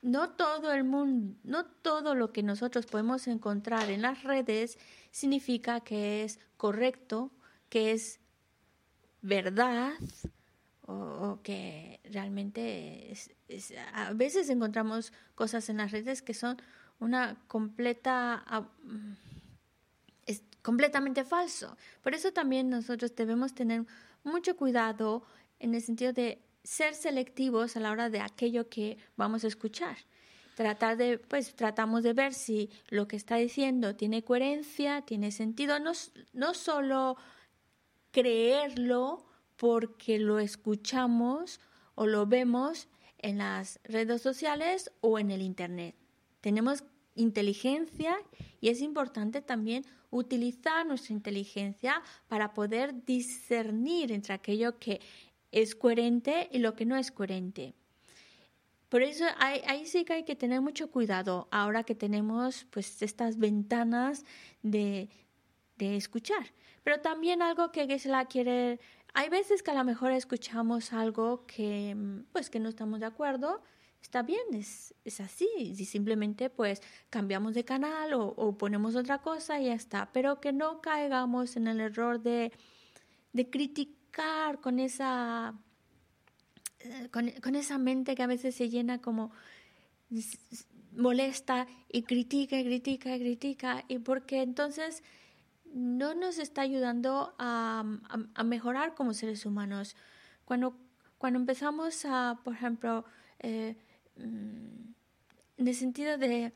[0.00, 4.78] no todo el mundo, no todo lo que nosotros podemos encontrar en las redes
[5.10, 7.30] significa que es correcto,
[7.76, 8.20] es
[9.22, 9.92] verdad
[10.82, 13.12] o, que realmente
[13.92, 16.56] a veces encontramos cosas en las redes que son
[17.00, 18.44] una completa
[20.26, 21.76] es completamente falso.
[22.02, 23.84] Por eso también nosotros debemos tener
[24.24, 25.24] mucho cuidado
[25.58, 29.96] en el sentido de ser selectivos a la hora de aquello que vamos a escuchar.
[30.56, 35.78] Tratar de, pues tratamos de ver si lo que está diciendo tiene coherencia, tiene sentido,
[35.78, 35.92] no,
[36.32, 37.16] no solo
[38.16, 41.60] creerlo porque lo escuchamos
[41.94, 42.88] o lo vemos
[43.18, 45.94] en las redes sociales o en el Internet.
[46.40, 46.82] Tenemos
[47.14, 48.16] inteligencia
[48.58, 55.02] y es importante también utilizar nuestra inteligencia para poder discernir entre aquello que
[55.52, 57.74] es coherente y lo que no es coherente.
[58.88, 63.36] Por eso ahí, sí que hay que tener mucho cuidado ahora que tenemos pues estas
[63.36, 64.24] ventanas
[64.62, 65.10] de,
[65.76, 66.46] de escuchar.
[66.86, 68.78] Pero también algo que Gisela quiere,
[69.12, 71.96] hay veces que a lo mejor escuchamos algo que
[72.30, 73.60] pues que no estamos de acuerdo,
[74.00, 76.80] está bien, es, es así, y simplemente pues
[77.10, 81.56] cambiamos de canal o, o, ponemos otra cosa y ya está, pero que no caigamos
[81.56, 82.52] en el error de,
[83.32, 85.54] de criticar con esa
[86.78, 89.32] eh, con, esa mente que a veces se llena como
[90.92, 95.02] molesta y critica critica critica y porque entonces
[95.76, 97.84] no nos está ayudando a,
[98.42, 99.94] mejorar como seres humanos.
[100.46, 100.74] Cuando,
[101.18, 103.04] cuando empezamos a, por ejemplo,
[103.40, 103.76] eh,
[104.16, 104.94] mm,
[105.58, 106.54] en el sentido de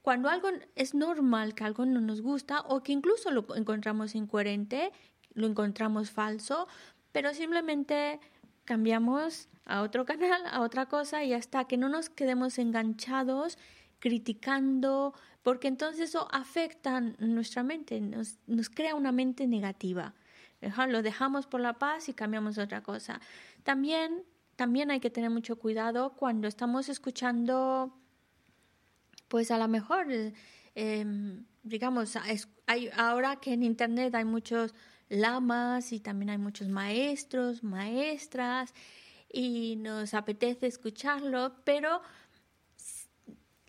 [0.00, 4.90] cuando algo es normal, que algo no nos gusta o que incluso lo encontramos incoherente,
[5.34, 6.66] lo encontramos falso,
[7.12, 8.20] pero simplemente
[8.64, 13.58] cambiamos a otro canal, a otra cosa y hasta que no nos quedemos enganchados
[13.98, 15.12] criticando,
[15.42, 20.14] porque entonces eso afecta nuestra mente, nos, nos crea una mente negativa.
[20.88, 23.20] Lo dejamos por la paz y cambiamos otra cosa.
[23.62, 24.24] También,
[24.56, 27.96] también hay que tener mucho cuidado cuando estamos escuchando,
[29.28, 30.06] pues a lo mejor,
[30.74, 32.16] em, digamos,
[32.66, 34.74] hay, ahora que en Internet hay muchos
[35.08, 38.74] lamas y también hay muchos maestros, maestras
[39.32, 42.02] y nos apetece escucharlo, pero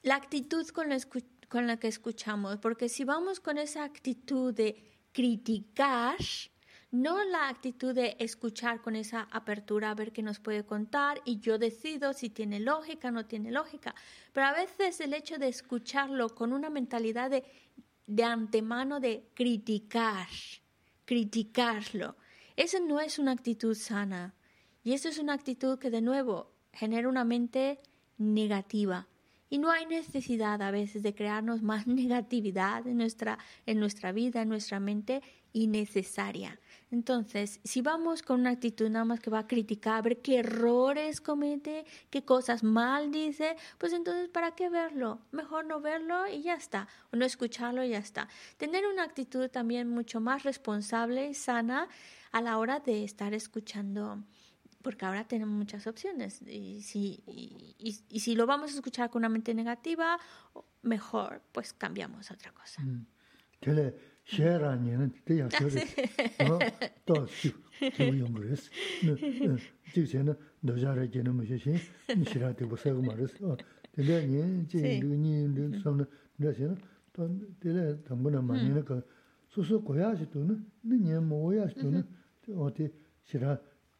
[0.02, 0.98] la actitud con la,
[1.52, 4.70] con la que escuchamos, porque si vamos con esa actitud de
[5.12, 6.16] criticar,
[6.92, 11.42] no la actitud de escuchar con esa apertura a ver qué nos puede contar y
[11.42, 13.94] yo decido si tiene lógica o no tiene lógica.
[14.32, 17.44] Pero a veces el hecho de escucharlo con una mentalidad de,
[18.08, 20.30] de antemano de criticar,
[21.04, 22.16] criticarlo.
[22.56, 24.36] Eso no es una actitud sana.
[24.86, 27.82] Y eso es una actitud que de nuevo genera una mente
[28.18, 29.10] negativa.
[29.52, 34.42] Y no hay necesidad a veces de crearnos más negatividad en nuestra, en nuestra vida,
[34.42, 35.22] en nuestra mente,
[35.52, 36.58] innecesaria.
[36.90, 40.40] Entonces, si vamos con una actitud nada más que va a criticar, a ver qué
[40.40, 45.20] errores comete, qué cosas mal dice, pues entonces, ¿para qué verlo?
[45.34, 48.30] Mejor no verlo y ya está, o no escucharlo y ya está.
[48.56, 51.90] Tener una actitud también mucho más responsable y sana
[52.32, 54.24] a la hora de estar escuchando
[54.82, 56.42] porque ahora tenemos muchas opciones.
[56.42, 57.76] Y si, y,
[58.10, 60.20] y, si lo vamos a escuchar con una mente negativa,
[60.82, 62.82] mejor pues cambiamos a otra cosa.
[62.82, 63.06] Mm.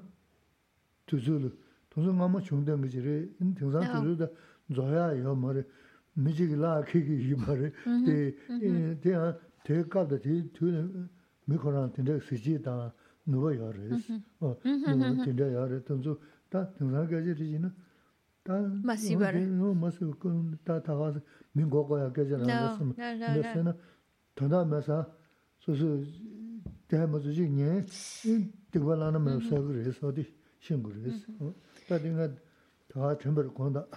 [1.07, 1.57] 두줄
[1.91, 4.29] 돈은 아마 중된 거지를 등산 두줄도
[4.75, 5.64] 줘야 요 말에
[6.14, 7.73] 미지기라 키기 이 말에
[8.05, 10.72] 대 대한 te kāpta tī tū
[11.47, 12.76] mi kōrāng tīndē sīchī tā
[13.28, 14.07] nūwa yā rēs,
[14.63, 16.15] tīndē yā rē, tōnsu
[16.51, 17.72] tā tīngsā kāchī rī jī na,
[18.47, 21.24] tā mā sī kōn tā tā kā sī
[21.55, 23.76] mī ngō kō yā kāchī rā rā sī mā, nē sē na,
[24.39, 25.01] tōndā mē sā,
[25.63, 25.91] sū sū
[26.88, 27.72] tē mā sū jī ngē,
[28.72, 30.28] tīkwa lā na mē sā kū rēs, sā tī
[30.63, 31.28] shīng kū rēs,
[31.89, 32.32] tā tī ngā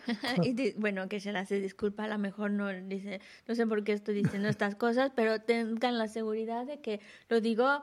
[0.42, 3.92] y bueno, que se las disculpa, a lo mejor no dice, no sé por qué
[3.92, 7.82] estoy diciendo estas cosas, pero tengan la seguridad de que lo digo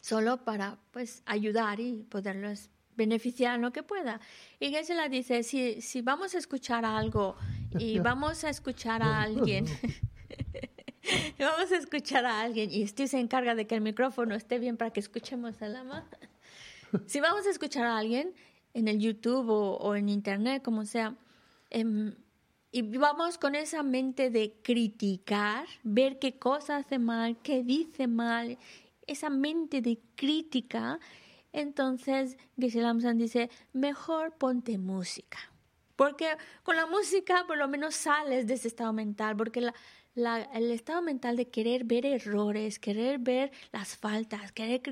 [0.00, 4.20] solo para pues ayudar y poderlos beneficiar lo que pueda.
[4.58, 7.36] Y que se la dice, si, si vamos a escuchar algo
[7.78, 9.66] y vamos a escuchar a alguien,
[11.38, 14.76] vamos a escuchar a alguien y Steve se encarga de que el micrófono esté bien
[14.76, 16.04] para que escuchemos a Lama.
[17.06, 18.32] Si vamos a escuchar a alguien
[18.76, 21.16] en el YouTube o, en Internet, como sea.
[21.70, 22.14] Em,
[22.70, 28.58] y vamos con esa mente de criticar, ver qué cosa hace mal, qué dice mal,
[29.06, 31.00] esa mente de crítica.
[31.54, 32.82] Entonces, Geshe
[33.14, 35.38] dice, mejor ponte música.
[35.96, 39.74] Porque con la música por lo menos sales de ese estado mental, porque la,
[40.16, 44.82] el estado mental de querer ver errores, querer ver las faltas, querer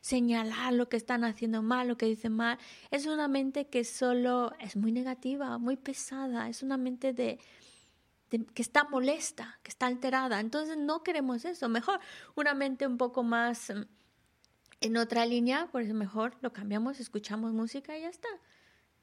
[0.00, 2.58] señalar lo que están haciendo mal, lo que dicen mal,
[2.90, 7.38] es una mente que solo es muy negativa, muy pesada, es una mente de,
[8.28, 10.40] que está molesta, que está alterada.
[10.40, 11.68] Entonces no queremos eso.
[11.68, 12.00] Mejor
[12.34, 13.82] una mente un poco más mm,
[14.80, 18.28] en otra línea, por eso mejor lo cambiamos, escuchamos música y ya está.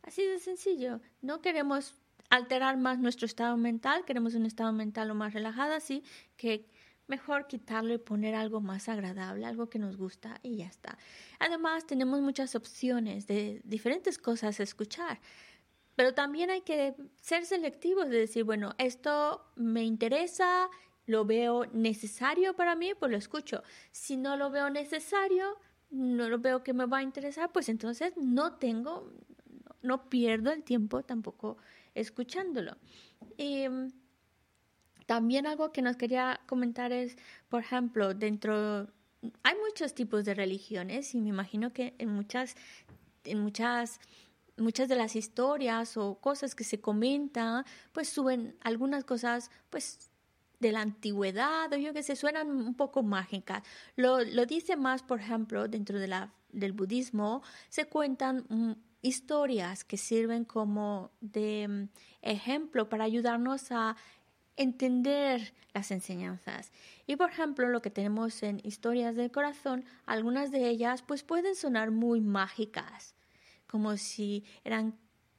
[0.04, 1.00] Así de sencillo.
[1.22, 1.96] No queremos
[2.32, 6.02] alterar más nuestro estado mental, queremos un estado mental lo más relajado, así
[6.38, 6.66] que
[7.08, 10.98] mejor quitarlo y poner algo más agradable, algo que nos gusta y ya está.
[11.40, 15.20] Además, tenemos muchas opciones de diferentes cosas a escuchar.
[15.98, 20.70] Pero también hay que ser selectivos de decir, bueno, esto me interesa,
[21.06, 23.62] lo veo necesario para mí, pues lo escucho.
[23.92, 25.58] Si no lo veo necesario,
[25.90, 29.12] no lo veo que me va a interesar, pues entonces no tengo,
[29.82, 31.58] no pierdo el tiempo tampoco
[31.96, 32.78] escuchándolo.
[33.38, 33.92] Y mm,
[35.06, 37.18] también algo que nos quería comentar es,
[37.50, 38.88] por ejemplo, dentro,
[39.44, 42.56] hay muchos tipos de religiones y me imagino que en muchas,
[43.24, 44.00] en muchas
[44.58, 50.12] muchas de las historias o cosas que se comentan, pues suben algunas cosas, pues
[50.60, 53.64] de la antigüedad o yo que sé, suenan un poco mágicas.
[53.96, 58.72] Lo, lo dice más, por ejemplo, dentro de la, del budismo, se cuentan mm,
[59.02, 61.90] historias que sirven como de mm,
[62.22, 63.96] ejemplo para ayudarnos a
[64.58, 66.72] entender las enseñanzas.
[67.08, 71.56] Y por ejemplo, lo que tenemos en historias del corazón, algunas de ellas pues pueden
[71.56, 73.16] sonar muy mágicas
[73.72, 74.98] como si eran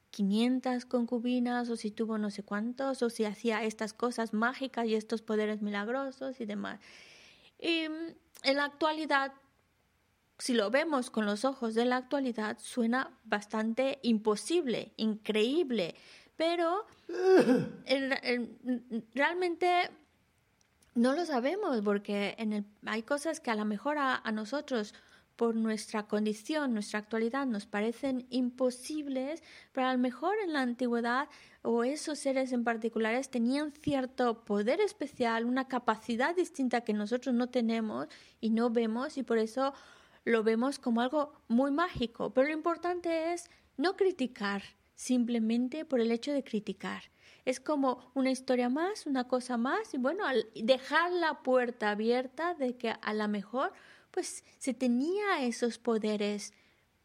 [0.09, 4.95] 500 concubinas o si tuvo no sé cuántos o si hacía estas cosas mágicas y
[4.95, 6.79] estos poderes milagrosos y demás.
[7.59, 9.33] Y mm, en la actualidad,
[10.43, 15.95] si lo vemos con los ojos de la actualidad, suena bastante imposible, increíble,
[16.35, 16.85] pero
[19.15, 19.89] realmente
[20.95, 24.93] no lo sabemos porque en el, hay cosas que a lo mejor a nosotros
[25.37, 29.41] por nuestra condición, nuestra actualidad, nos parecen imposibles,
[29.71, 31.29] pero a lo mejor en la antigüedad
[31.61, 37.47] o esos seres en particulares tenían cierto poder especial, una capacidad distinta que nosotros no
[37.47, 38.09] tenemos
[38.41, 39.73] y no vemos y por eso
[40.25, 42.33] lo vemos como algo muy mágico.
[42.33, 44.63] Pero lo importante es no criticar
[44.95, 47.03] simplemente por el hecho de criticar.
[47.45, 50.23] Es como una historia más, una cosa más y bueno,
[50.55, 53.73] dejar la puerta abierta de que a lo mejor
[54.11, 56.53] pues se tenía esos poderes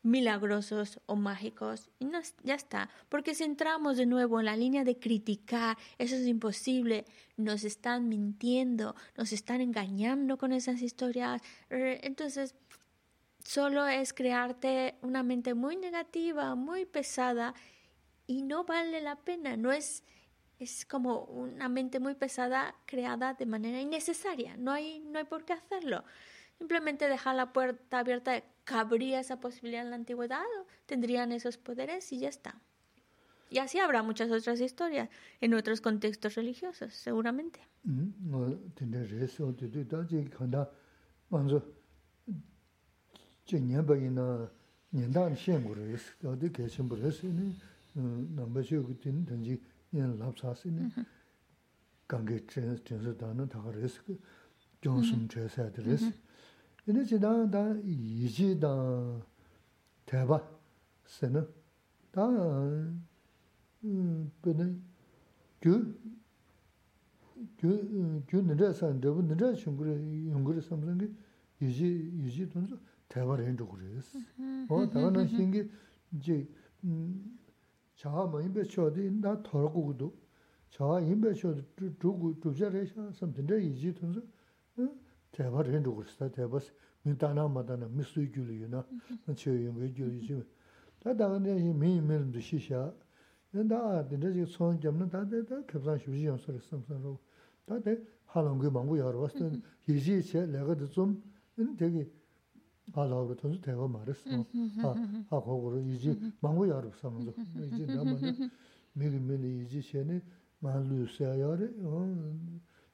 [0.02, 2.06] milagrosos o mágicos y
[2.44, 7.04] ya está, porque si entramos de nuevo en la línea de criticar, eso es imposible,
[7.36, 12.54] nos están mintiendo, nos están engañando con esas historias, entonces
[13.48, 17.54] solo es crearte una mente muy negativa, muy pesada
[18.26, 20.04] y no vale la pena, no es
[20.58, 25.46] es como una mente muy pesada creada de manera innecesaria, no hay no hay por
[25.46, 26.04] qué hacerlo.
[26.58, 30.44] Simplemente dejar la puerta abierta, cabría esa posibilidad en la antigüedad,
[30.84, 32.60] tendrían esos poderes y ya está.
[33.48, 35.08] Y así habrá muchas otras historias
[35.40, 37.60] en otros contextos religiosos, seguramente.
[43.48, 44.50] 제 년바이나
[44.90, 46.32] 년단 시행으로 있어.
[46.32, 47.56] 어디 계신 분에서는
[48.36, 49.58] 남바시오 그때는 던지
[49.90, 50.92] 년 랍사스니
[52.06, 52.44] 강게
[52.84, 54.02] 전서 다는 다 그랬어.
[54.82, 56.12] 존슨 제사야 그랬어.
[56.84, 58.68] 근데 지난 다 이지다
[60.04, 60.46] 대바
[61.06, 61.48] 세는
[62.12, 62.28] 다
[63.84, 64.76] 음, 근데
[65.58, 65.98] 그
[67.58, 71.06] gyū nirā sān, dhabu nirā shungur, yungur samsāngi
[71.60, 72.78] yuji, yuji tunzu,
[73.08, 74.18] 대화 렌즈 그랬어.
[74.68, 75.70] 어, 다른 신기
[76.12, 76.48] 이제
[76.84, 77.38] 음
[77.96, 80.14] 자아 뭐 임베 쳐도 나 털고도
[80.70, 81.62] 자아 임베 쳐도
[81.98, 84.20] 두고 두자래서 섬든데 이지 통서
[85.32, 86.30] 대화 렌즈 그랬어.
[86.30, 86.58] 대화
[87.02, 88.84] 민타나 마다나 미스 줄이나
[89.36, 90.42] 저용 그 줄이지.
[91.00, 92.92] 다 다른데 미미는 시샤.
[93.50, 93.74] 근데
[94.10, 97.18] 근데 지금 손 잡는 다다 급상 쉬지 연습을 섬섬로
[97.64, 101.22] 다데 하는 거 망고 여러 왔던 이지 제 내가 좀
[101.78, 102.10] 되게
[102.98, 104.28] 아 라고 돈도 대고 말했어.
[104.82, 104.94] 아,
[105.30, 107.32] 아 거기로 이제 망고 야로 삼는데
[107.72, 108.18] 이제 나만
[108.92, 110.20] 미리 미리 이제 셴이
[110.58, 111.70] 말루세야래.
[111.82, 112.34] 어.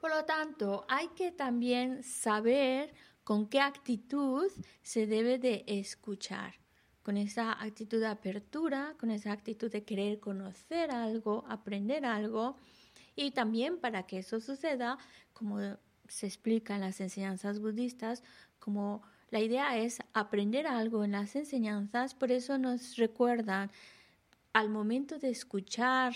[0.00, 2.92] Por lo tanto, hay que también saber
[3.24, 4.50] con qué actitud
[4.82, 6.54] se debe de escuchar.
[7.02, 12.56] Con esa actitud de apertura, con esa actitud de querer conocer algo, aprender algo.
[13.16, 14.98] Y también para que eso suceda,
[15.32, 15.58] como
[16.08, 18.22] se explica en las enseñanzas budistas,
[18.58, 23.70] como la idea es aprender algo en las enseñanzas, por eso nos recuerdan
[24.52, 26.14] al momento de escuchar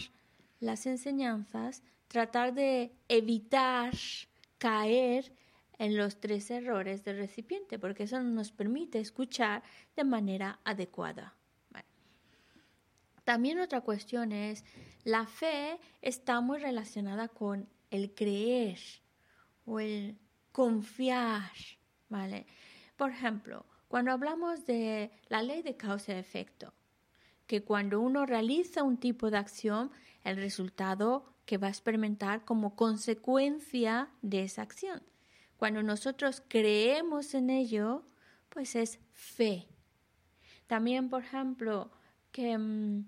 [0.60, 3.92] las enseñanzas, tratar de evitar
[4.58, 5.32] caer
[5.78, 9.62] en los tres errores del recipiente, porque eso nos permite escuchar
[9.96, 11.34] de manera adecuada.
[13.24, 14.64] También otra cuestión es,
[15.02, 18.78] la fe está muy relacionada con el creer
[19.64, 20.18] o el
[20.52, 21.50] confiar,
[22.10, 22.46] ¿vale?
[22.96, 26.74] Por ejemplo, cuando hablamos de la ley de causa y efecto,
[27.46, 29.90] que cuando uno realiza un tipo de acción,
[30.22, 35.02] el resultado que va a experimentar como consecuencia de esa acción.
[35.56, 38.04] Cuando nosotros creemos en ello,
[38.48, 39.68] pues es fe.
[40.66, 41.90] También, por ejemplo,
[42.36, 43.00] mm,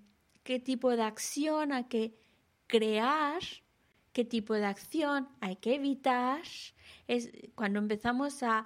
[0.43, 2.19] qué tipo de acción hay que
[2.67, 3.43] crear,
[4.13, 6.43] qué tipo de acción hay que evitar.
[7.07, 8.65] Es cuando empezamos a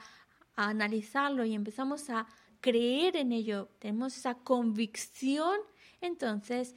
[0.56, 2.26] analizarlo y empezamos a
[2.60, 5.58] creer en ello, tenemos esa convicción,
[6.00, 6.74] entonces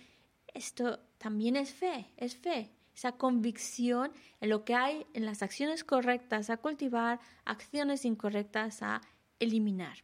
[0.53, 5.83] esto también es fe, es fe, esa convicción en lo que hay en las acciones
[5.83, 9.01] correctas a cultivar, acciones incorrectas a
[9.39, 10.03] eliminar.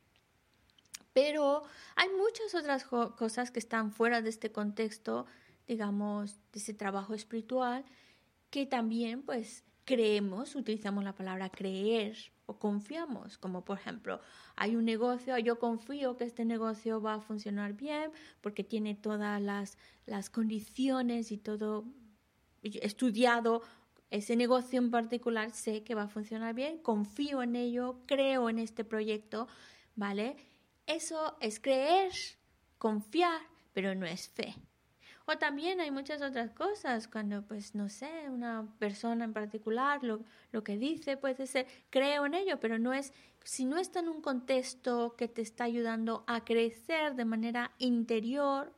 [1.14, 1.64] Pero
[1.96, 5.26] hay muchas otras cosas que están fuera de este contexto,
[5.68, 7.86] digamos, de ese trabajo espiritual,
[8.50, 12.16] que también pues creemos, utilizamos la palabra creer
[12.46, 14.22] o confiamos, como por ejemplo,
[14.56, 18.12] hay un negocio, yo confío que este negocio va a funcionar bien
[18.42, 21.86] porque tiene todas las, las condiciones y todo
[22.64, 23.62] estudiado
[24.10, 28.60] ese negocio en particular, sé que va a funcionar bien, confío en ello, creo en
[28.60, 29.48] este proyecto,
[29.96, 30.36] ¿vale?
[30.88, 32.12] Eso es creer,
[32.78, 33.42] confiar,
[33.74, 34.56] pero no es fe.
[35.32, 40.24] O también hay muchas otras cosas, cuando, pues, no sé, una persona en particular lo,
[40.52, 44.10] lo que dice puede ser, creo en ello, pero no es, si no está en
[44.10, 48.74] un contexto que te está ayudando a crecer de manera interior,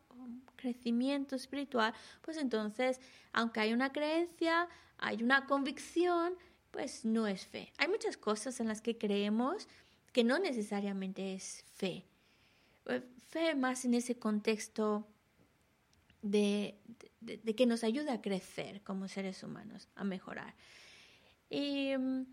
[0.62, 2.99] crecimiento espiritual, pues entonces,
[3.34, 6.34] aunque hay una creencia, hay una convicción,
[6.72, 7.74] pues no es fe.
[7.78, 9.68] Hay muchas cosas en las que creemos
[10.14, 12.05] que no necesariamente es fe.
[12.86, 15.07] Eh, fe más en ese contexto
[16.22, 16.78] de,
[17.55, 20.53] que nos ayuda a crecer como seres humanos, a mejorar.
[21.49, 22.26] Y mm,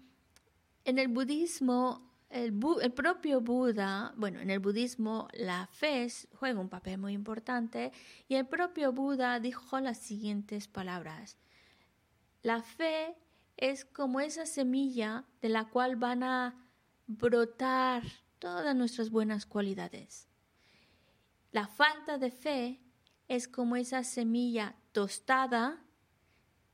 [0.84, 2.52] en el budismo, el,
[2.92, 7.92] propio Buda, bueno, en el budismo la fe juega un papel muy importante
[8.28, 11.38] y el propio Buda dijo las siguientes palabras.
[12.42, 13.16] La fe
[13.56, 16.54] es como esa semilla de la cual van a
[17.06, 18.02] brotar
[18.38, 20.28] todas nuestras buenas cualidades.
[21.50, 22.80] La falta de fe
[23.26, 25.82] es como esa semilla tostada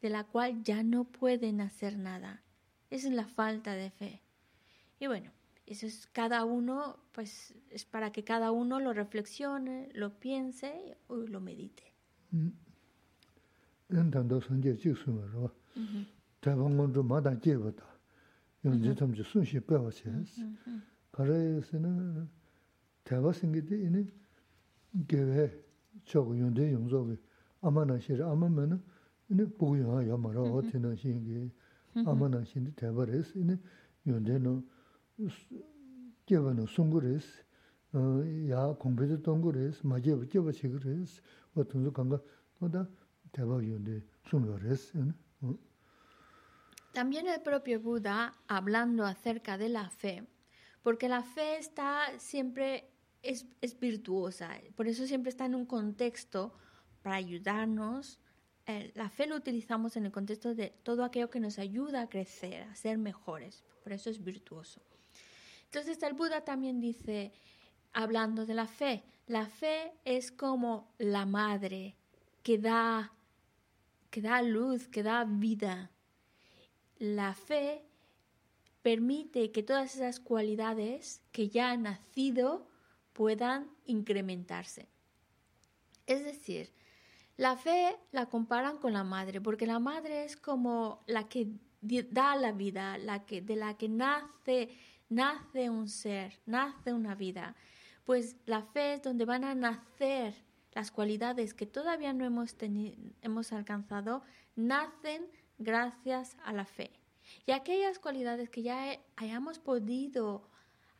[0.02, 2.42] de la cual ya no pueden hacer nada.
[2.90, 4.22] Esa es la falta de fe.
[4.98, 5.32] Y bueno,
[5.66, 11.16] eso es cada uno, pues es para que cada uno lo reflexione, lo piense o
[11.16, 11.82] lo medite.
[26.04, 27.18] chok yungde yungzo
[46.92, 50.24] También el propio Buda, hablando acerca de la fe,
[50.82, 52.90] porque la fe está siempre
[53.22, 53.46] es,
[53.80, 56.52] virtuosa, por eso siempre está en un contexto
[57.02, 58.20] para ayudarnos.
[58.66, 62.08] Eh, la fe lo utilizamos en el contexto de todo aquello que nos ayuda a
[62.08, 64.80] crecer, a ser mejores, por eso es virtuoso.
[65.74, 67.32] Entonces el Buda también dice,
[67.92, 71.96] hablando de la fe, la fe es como la madre
[72.44, 73.12] que da,
[74.08, 75.90] que da luz, que da vida.
[77.00, 77.84] La fe
[78.82, 82.68] permite que todas esas cualidades que ya han nacido
[83.12, 84.88] puedan incrementarse.
[86.06, 86.72] Es decir,
[87.36, 91.48] la fe la comparan con la madre, porque la madre es como la que
[91.80, 94.68] da la vida, la que, de la que nace,
[95.14, 97.54] nace un ser, nace una vida.
[98.04, 100.34] Pues la fe es donde van a nacer
[100.72, 102.56] las cualidades que todavía no hemos,
[103.22, 104.22] hemos alcanzado,
[104.56, 105.26] nacen
[105.58, 106.90] gracias a la fe.
[107.46, 110.50] Y aquellas cualidades que ya hayamos podido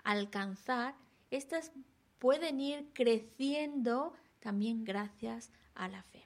[0.05, 0.95] alcanzar,
[1.31, 1.73] estas
[2.19, 6.25] pueden ir creciendo también gracias a la fe.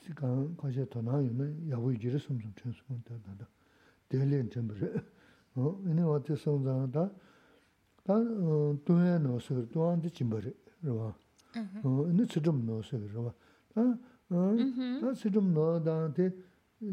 [0.00, 3.48] 시간 가셔 더 나요네 야부 이지를 섬섬 천수만 다다
[4.08, 5.04] 대련 점을
[5.54, 7.10] 어 이네 어디 성장다
[8.04, 8.14] 다
[8.84, 11.14] 돈에 넣어서 돈한테 짐벌이 그러봐
[11.84, 13.32] 어 이네 좀 넣어서 그러봐
[13.74, 16.32] 아어다 좀 넣어다한테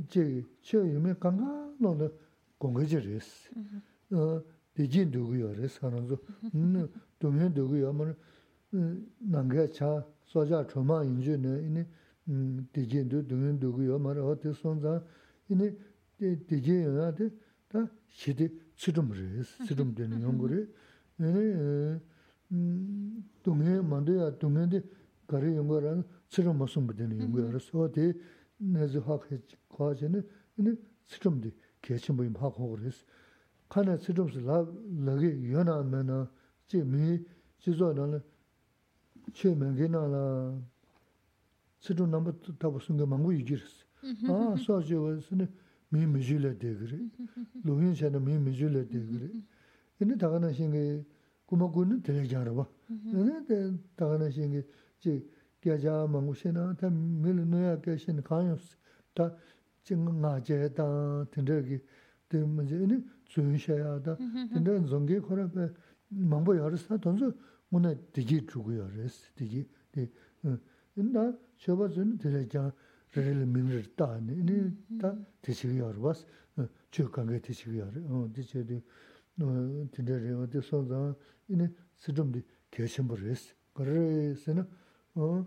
[0.10, 2.12] 제 최유me 강가 넣는
[2.58, 3.52] 공개지레스
[4.12, 4.42] 어
[4.74, 6.18] 대진 누구요 그래서 하는서
[6.56, 8.14] 음 돈에 누구요 뭐
[9.20, 11.86] 남게 차 소자 초마 인주네 이
[23.43, 24.83] 동해 만데야 동해데
[25.27, 27.59] 가리 연거란 치료 무슨 부대는 연거라.
[27.59, 28.13] 소데
[28.59, 30.29] 내지 학해 과제는
[30.59, 30.75] 이제
[31.05, 33.05] 스좀디 개침 모임 하고 그랬어.
[33.69, 34.67] 칸에 스좀스 라
[35.05, 36.27] 라게 연하면은
[36.67, 37.25] 지미
[37.59, 38.21] 지조는
[39.33, 40.61] 최명게나라
[41.81, 43.85] 스좀 넘버 다 무슨 거 망고 이기스
[44.29, 45.49] 아 소지워스는
[45.89, 47.11] 미 미줄에 되그리
[47.65, 49.43] 로인샤는 미 미줄에 되그리
[50.01, 51.05] 이제 다가는 신게
[51.53, 52.65] 고마고는 되잖아봐.
[53.13, 54.65] 근데 다가는 신기
[54.99, 55.29] 지
[55.61, 58.79] 계좌 망고시나 다 밀느야 계신 가요스
[59.13, 59.37] 다
[59.85, 61.79] 증가제다 된다기
[62.31, 64.17] 되면은 주셔야다.
[64.49, 65.69] 근데 종계 코라베
[66.09, 66.97] 망보 열었어.
[66.97, 67.31] 돈서
[67.69, 68.89] 문에 되게 주고요.
[68.89, 69.69] 그래서 되게
[70.97, 72.73] 인다 저거 좀 되잖아.
[73.13, 75.13] rīla mīngir tāni, nī tā
[75.45, 76.25] tīshīgī yār bās,
[76.89, 77.93] chū kāngi tīshīgī yār,
[78.33, 78.79] tīshīgī
[79.95, 81.15] 진짜 레오 디 소자
[81.49, 81.69] 이네
[81.99, 83.55] 시좀디 개심버스.
[83.73, 84.69] 그래서는
[85.15, 85.47] 어?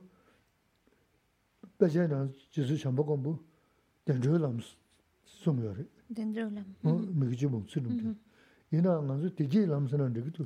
[1.77, 3.43] 배제나 지수 전복은 뭐
[4.05, 4.59] 된저람
[5.25, 6.75] 숨여리 된저람.
[6.83, 8.17] 어 미기지 뭐 쓰는
[8.71, 10.45] 이나 간주 되지 람스는 되기도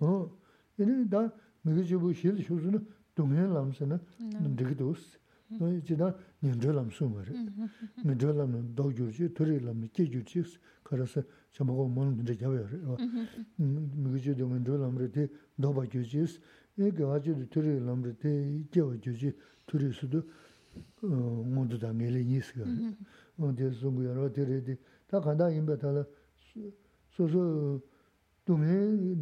[0.00, 0.30] 어.
[0.78, 3.98] 이네 다 미기지 뭐 실, 쇼스는 동해 람스는
[4.56, 5.18] 되기도 있어.
[5.84, 7.30] 지나 년절람 숨어리
[8.04, 10.42] 년절람 도규르지 토리람 끼규르지
[10.82, 11.22] 가라서
[11.52, 12.66] 저먹고 먹는 데 잡아요.
[13.56, 15.28] 미그지 년절람르티
[15.60, 16.40] 도바규지스
[16.76, 19.32] 이게 아주 토리람르티 이겨규지
[19.66, 20.22] 토리스도
[21.00, 22.64] 모두 다 내려니스가
[23.36, 24.76] 근데 송구여로 데레디
[25.06, 26.04] 다 간다 임베탈
[27.10, 27.80] 소소
[28.44, 28.66] 동해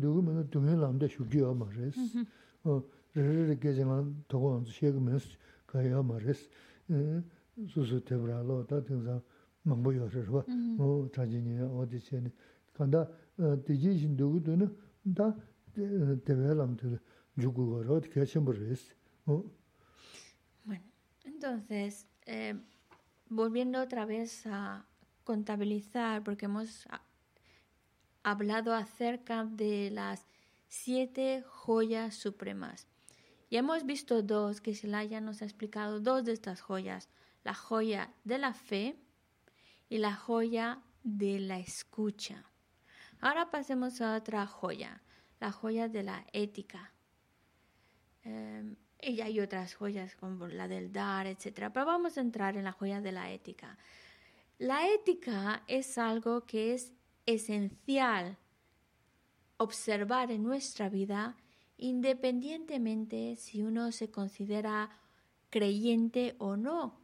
[0.01, 2.25] 누구면 동해 남대 슈기야 말레스
[2.65, 2.83] 어
[3.15, 5.29] 레르게 제가 도고 안 시행하면서
[5.73, 6.47] kēchī mbō rēs
[20.65, 20.85] Bueno,
[21.25, 22.55] entonces, eh,
[23.29, 24.85] volviendo otra vez a
[25.25, 26.87] contabilizar, porque hemos
[28.23, 30.27] hablado acerca de las
[30.69, 32.92] siete joyas supremas.
[33.53, 37.11] Ya hemos visto dos, que Shelaya nos ha explicado dos de estas joyas,
[37.45, 38.97] la joya de la fe
[39.91, 42.47] y la joya de la escucha.
[43.21, 45.03] Ahora pasemos a otra joya,
[45.39, 46.95] la joya de la ética.
[48.25, 51.69] Eh, y hay otras joyas como la del dar, etc.
[51.75, 53.77] Pero vamos a entrar en la joya de la ética.
[54.57, 56.95] La ética es algo que es
[57.27, 58.39] esencial
[59.59, 61.37] observar en nuestra vida
[61.83, 65.01] independientemente si uno se considera
[65.51, 67.01] creyente o no.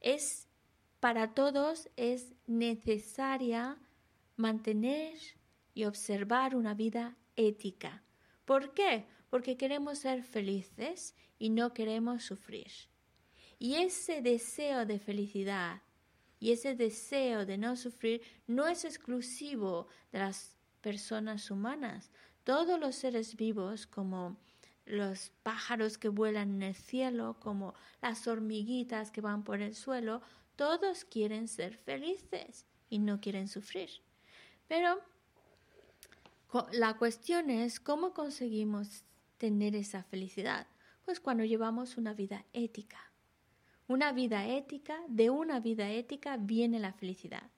[0.00, 0.48] Es
[1.00, 3.78] para todos es necesaria
[4.36, 5.14] mantener
[5.72, 8.04] y observar una vida ética.
[8.44, 9.06] ¿Por qué?
[9.30, 12.70] Porque queremos ser felices y no queremos sufrir.
[13.58, 15.80] Y ese deseo de felicidad
[16.38, 22.10] y ese deseo de no sufrir no es exclusivo de las personas humanas,
[22.48, 24.38] todos los seres vivos, como
[24.86, 30.22] los pájaros que vuelan en el cielo, como las hormiguitas que van por el suelo,
[30.56, 33.90] todos quieren ser felices y no quieren sufrir.
[34.66, 34.98] Pero
[36.72, 39.04] la cuestión es cómo conseguimos
[39.36, 40.66] tener esa felicidad.
[41.04, 43.12] Pues cuando llevamos una vida ética.
[43.88, 47.50] Una vida ética, de una vida ética viene la felicidad.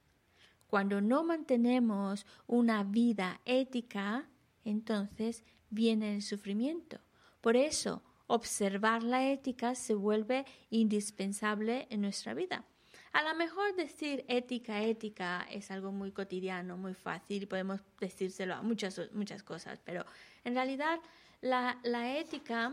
[0.66, 4.28] Cuando no mantenemos una vida ética,
[4.64, 6.98] entonces viene el sufrimiento.
[7.40, 12.64] Por eso, observar la ética se vuelve indispensable en nuestra vida.
[13.12, 18.62] A lo mejor decir ética, ética es algo muy cotidiano, muy fácil, podemos decírselo a
[18.62, 20.04] muchas, muchas cosas, pero
[20.44, 21.00] en realidad
[21.40, 21.76] la,
[22.18, 22.72] ética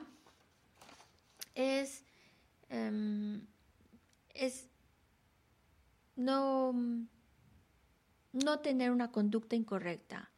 [1.56, 2.04] es,
[2.70, 3.42] em,
[4.36, 4.68] es
[6.16, 6.74] no,
[8.32, 10.30] no tener una conducta incorrecta.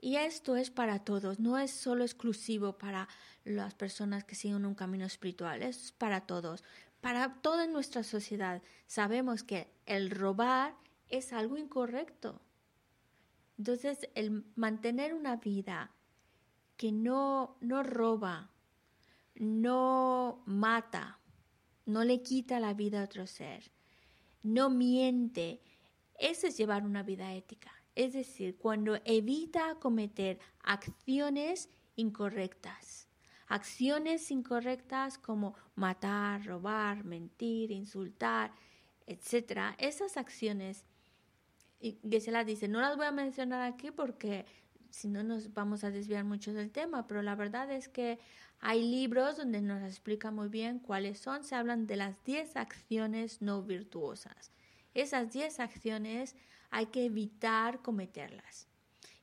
[0.00, 3.08] Y esto es para todos, no es solo exclusivo para
[3.44, 6.62] las personas que siguen un camino espiritual, es para todos
[7.00, 10.74] para toda nuestra sociedad sabemos que el robar
[11.08, 12.40] es algo incorrecto.
[13.56, 15.92] Entonces, el mantener una vida
[16.76, 18.50] que no, no roba,
[19.34, 21.18] no mata,
[21.86, 23.70] no le quita la vida a otro ser,
[24.42, 25.60] no miente,
[26.18, 27.72] eso es llevar una vida ética.
[27.98, 33.08] Es decir, cuando evita cometer acciones incorrectas
[33.48, 38.52] acciones incorrectas como matar, robar, mentir, insultar,
[39.06, 39.74] etc.
[39.78, 40.84] Esas acciones,
[41.80, 44.44] y Gesela dice, no las voy a mencionar aquí porque
[44.90, 48.18] si no nos vamos a desviar mucho del tema, pero la verdad es que
[48.60, 53.40] hay libros donde nos explica muy bien cuáles son, se hablan de las 10 acciones
[53.40, 54.52] no virtuosas.
[54.94, 56.34] Esas 10 acciones
[56.70, 58.68] hay que evitar cometerlas.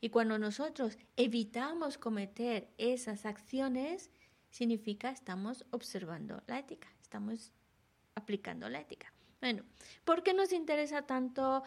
[0.01, 4.11] Y cuando nosotros evitamos cometer esas acciones,
[4.51, 7.51] significa estamos observando la ética, estamos
[8.13, 9.11] aplicando la ética.
[9.41, 9.63] Bueno,
[10.03, 11.63] ¿por qué nos interesa tanto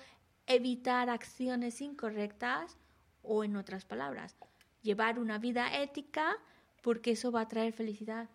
[0.46, 2.76] evitar acciones incorrectas
[3.22, 4.36] o en otras palabras,
[4.82, 6.36] llevar una vida ética
[6.82, 8.30] porque eso va a traer felicidad?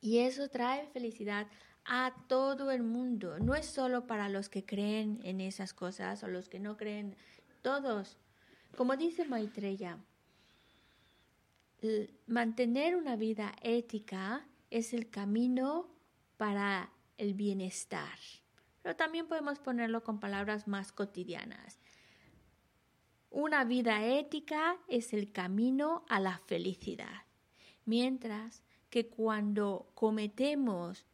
[0.00, 1.46] Y eso trae felicidad
[1.86, 6.28] a todo el mundo, no es solo para los que creen en esas cosas o
[6.28, 7.16] los que no creen,
[7.62, 8.18] todos.
[8.76, 9.98] Como dice Maitreya,
[12.26, 15.88] mantener una vida ética es el camino
[16.36, 18.18] para el bienestar.
[18.82, 21.78] Pero también podemos ponerlo con palabras más cotidianas.
[23.30, 27.24] Una vida ética es el camino a la felicidad.
[27.84, 31.04] Mientras que cuando cometemos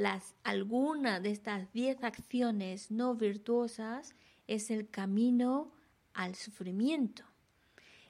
[0.00, 4.14] las alguna de estas diez acciones no virtuosas
[4.46, 5.72] es el camino
[6.14, 7.24] al sufrimiento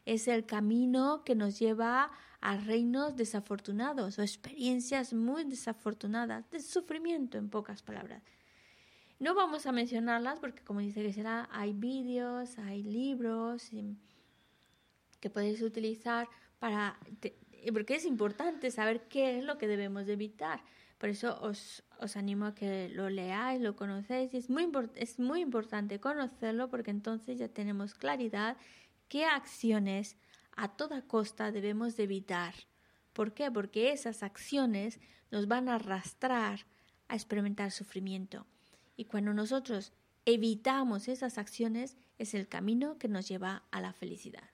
[0.04, 2.10] es el camino que nos lleva
[2.40, 8.22] a reinos desafortunados o experiencias muy desafortunadas, de sufrimiento en pocas palabras.
[9.18, 13.70] No vamos a mencionarlas porque como dice que será, hay vídeos, hay libros
[15.20, 16.28] que podéis utilizar
[16.58, 16.98] para
[17.74, 20.62] porque es importante saber qué es lo que debemos evitar.
[21.00, 24.34] Por eso os, os animo a que lo leáis, lo conocéis.
[24.34, 28.58] Y es muy, es muy importante conocerlo porque entonces ya tenemos claridad
[29.08, 30.18] qué acciones
[30.56, 32.52] a toda costa debemos de evitar.
[33.14, 33.50] ¿Por qué?
[33.50, 36.66] Porque esas acciones nos van a arrastrar
[37.08, 38.46] a experimentar sufrimiento.
[38.94, 39.94] Y cuando nosotros
[40.26, 44.50] evitamos esas acciones, es el camino que nos lleva a la felicidad.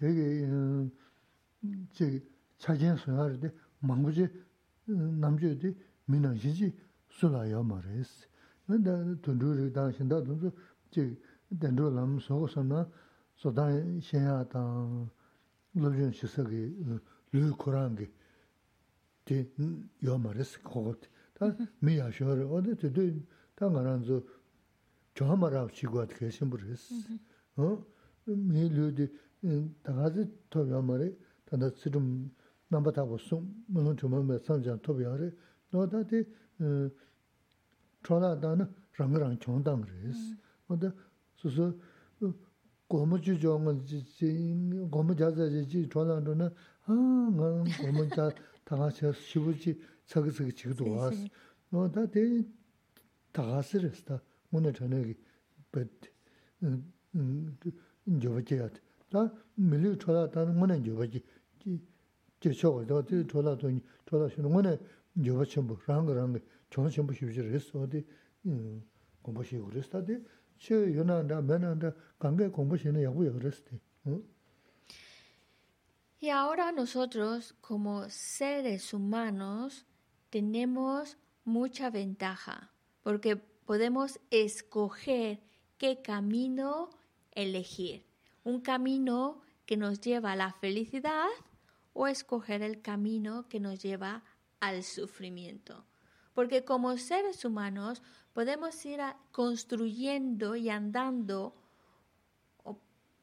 [0.00, 0.48] 되게
[1.92, 2.24] 제
[2.56, 4.28] 차진 소야르데 망고지
[4.86, 5.76] 남주디
[6.06, 6.74] 민나시지
[7.10, 8.26] 술아요 말레스
[8.66, 10.50] 근데 돈주르 당신다 돈주
[10.90, 11.14] 제
[11.60, 12.88] 된도 남 소고서나
[13.36, 13.68] 소다
[14.00, 15.10] 신야다
[15.74, 17.00] 로준 시석이
[17.32, 18.10] 르 코란게
[19.26, 19.46] 데
[20.02, 20.94] 요마레스 코고
[21.34, 23.00] 다 미야쇼르 어디 되도
[23.54, 24.22] 당가란조
[25.14, 26.94] 저마라 치고 계신 분이스
[27.56, 27.84] 어
[28.26, 29.08] 미르디
[29.82, 31.16] 다가지 토비아마레
[31.46, 32.30] 단다 지름
[32.68, 35.30] 남바타고 숨 물론 좀 뭐면 선장 토비아레
[35.70, 36.24] 너다디
[38.02, 40.36] 트라다나 랑랑 총당 그래스
[40.68, 40.90] 근데
[41.36, 41.74] 소소
[42.86, 44.04] 고무주 좋은 지
[44.90, 46.50] 고무자자지 지 트라다는
[46.86, 48.30] 아뭐 고무자
[48.64, 51.16] 다가서 시부지 저기서 지도 왔어
[51.70, 52.46] 너다디
[53.32, 54.20] 다가스르스다
[54.50, 55.14] 오늘 저녁에
[55.72, 55.88] በት
[56.62, 57.56] 음
[58.20, 58.68] 저버지야
[59.10, 61.24] 다 밀리 초라 다는 거는 저거지
[61.58, 64.76] 지 저거 저 초라 돈 초라 쉬는 거는
[65.24, 68.06] 저거 전부 랑그랑 저 전부 쉬지를 했어 어디
[68.46, 68.82] 음
[69.22, 70.22] 공부시 그랬다데
[70.58, 74.22] 저 연한다 맨한다 관계 공부시는 야구 그랬대 응
[76.22, 79.86] Y ahora nosotros, como seres humanos,
[80.35, 82.73] tenemos mucha ventaja
[83.03, 85.41] porque podemos escoger
[85.77, 86.89] qué camino
[87.31, 88.05] elegir.
[88.43, 91.29] Un camino que nos lleva a la felicidad
[91.93, 94.25] o escoger el camino que nos lleva
[94.59, 95.85] al sufrimiento.
[96.33, 98.99] Porque como seres humanos podemos ir
[99.31, 101.55] construyendo y andando,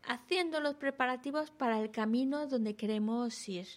[0.03, 3.69] haciendo los preparativos para el camino donde queremos ir.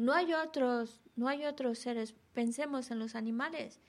[0.00, 2.14] No hay otros, no hay otros seres.
[2.32, 3.80] Pensemos en los animales,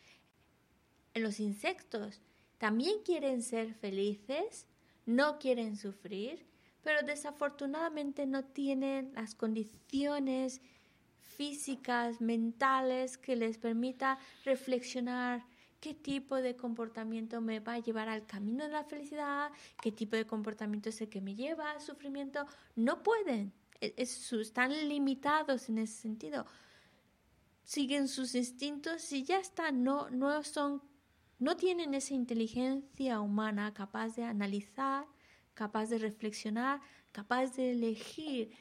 [1.14, 2.20] en los insectos.
[2.57, 4.68] También quieren ser felices,
[5.05, 6.45] no quieren sufrir,
[6.84, 10.59] pero desafortunadamente no tienen las condiciones
[11.22, 15.45] físicas, mentales, que les permita reflexionar
[15.80, 19.49] qué tipo de comportamiento me va a llevar al camino de la felicidad,
[19.82, 22.45] qué tipo de comportamiento es el que me lleva al sufrimiento.
[22.76, 26.46] No pueden, e, están limitados en ese sentido.
[27.64, 30.82] Siguen sus instintos y ya está, no, no son,
[31.40, 35.06] no tienen esa inteligencia humana capaz de analizar,
[35.54, 38.52] capaz de reflexionar, capaz de elegir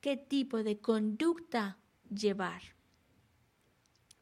[0.00, 2.62] qué tipo de conducta llevar.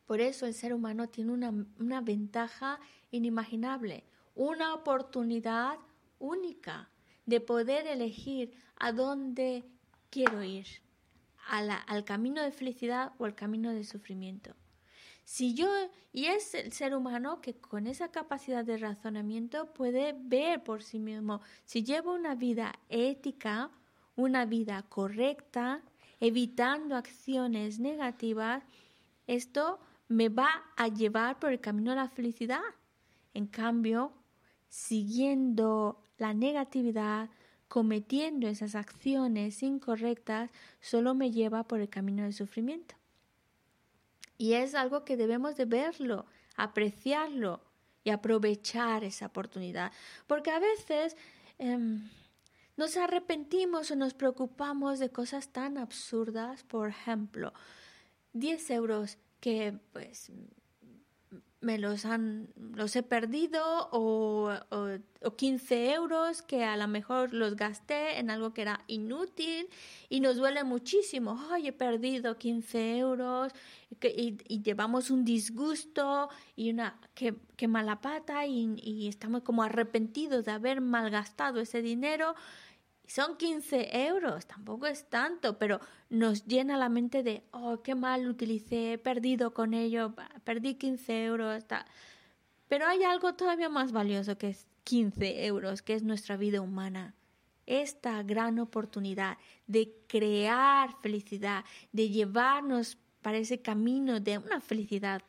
[0.07, 2.80] Por eso el ser humano tiene una, ventaja
[3.11, 5.78] inimaginable, una oportunidad
[6.18, 6.90] única
[7.26, 9.64] de poder elegir a dónde
[10.11, 10.66] quiero ir,
[11.48, 14.54] al camino de felicidad o al camino de sufrimiento.
[15.24, 15.68] Si yo,
[16.11, 20.98] y es el ser humano que con esa capacidad de razonamiento puede ver por sí
[20.98, 23.70] mismo, si llevo una vida ética,
[24.16, 25.82] una vida correcta,
[26.18, 28.64] evitando acciones negativas,
[29.26, 29.78] esto
[30.09, 32.62] me va a llevar por el camino a la felicidad.
[33.34, 34.12] En cambio,
[34.68, 37.28] siguiendo la negatividad,
[37.68, 40.50] cometiendo esas acciones incorrectas,
[40.80, 42.94] solo me lleva por el camino del sufrimiento.
[44.38, 47.60] Y es algo que debemos de verlo, apreciarlo
[48.04, 49.92] y aprovechar esa oportunidad.
[50.26, 51.16] Porque a veces
[51.58, 52.08] em,
[52.76, 57.52] nos arrepentimos o nos preocupamos de cosas tan absurdas, por ejemplo,
[58.32, 60.30] 10 euros que pues
[61.61, 67.56] me los han los he perdido o, o, 15 euros que a lo mejor los
[67.56, 69.68] gasté en algo que era inútil
[70.09, 71.40] y nos duele muchísimo.
[71.50, 73.52] Ay he perdido 15 euros
[74.02, 79.64] y, y llevamos un disgusto y una que, que mala pata y, y estamos como
[79.64, 82.36] arrepentidos de haber malgastado ese dinero
[83.09, 85.80] son 15 euros, tampoco es tanto, pero
[86.11, 91.24] nos llena la mente de, oh, qué mal utilicé, he perdido con ello, perdí 15
[91.24, 91.64] euros.
[92.68, 97.14] Pero hay algo todavía más valioso que es 15 euros, que es nuestra vida humana.
[97.64, 105.22] Esta gran oportunidad de crear felicidad, de llevarnos para ese camino de una felicidad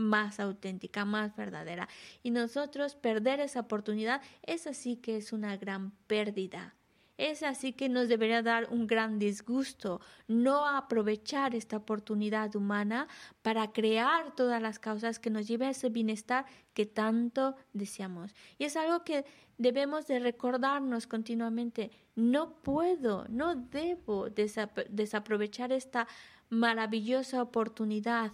[0.00, 1.88] más auténtica, más verdadera.
[2.22, 6.74] Y nosotros perder esa oportunidad es así que es una gran pérdida.
[7.20, 13.08] Es así que nos debería dar un gran disgusto no aprovechar esta oportunidad humana
[13.42, 18.34] para crear todas las causas que nos lleven a ese bienestar que tanto deseamos.
[18.56, 19.26] Y es algo que
[19.58, 21.90] debemos de recordarnos continuamente.
[22.16, 26.08] No puedo, no debo desaprovechar esta
[26.48, 28.32] maravillosa oportunidad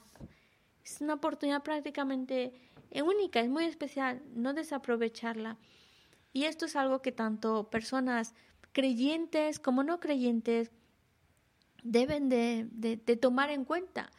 [0.87, 2.53] es una oportunidad prácticamente
[3.05, 5.59] única, es muy especial, no desaprovecharla.
[6.32, 8.34] Y esto es algo que tanto personas
[8.72, 10.70] creyentes como no creyentes
[11.82, 14.11] deben de, de tomar en cuenta,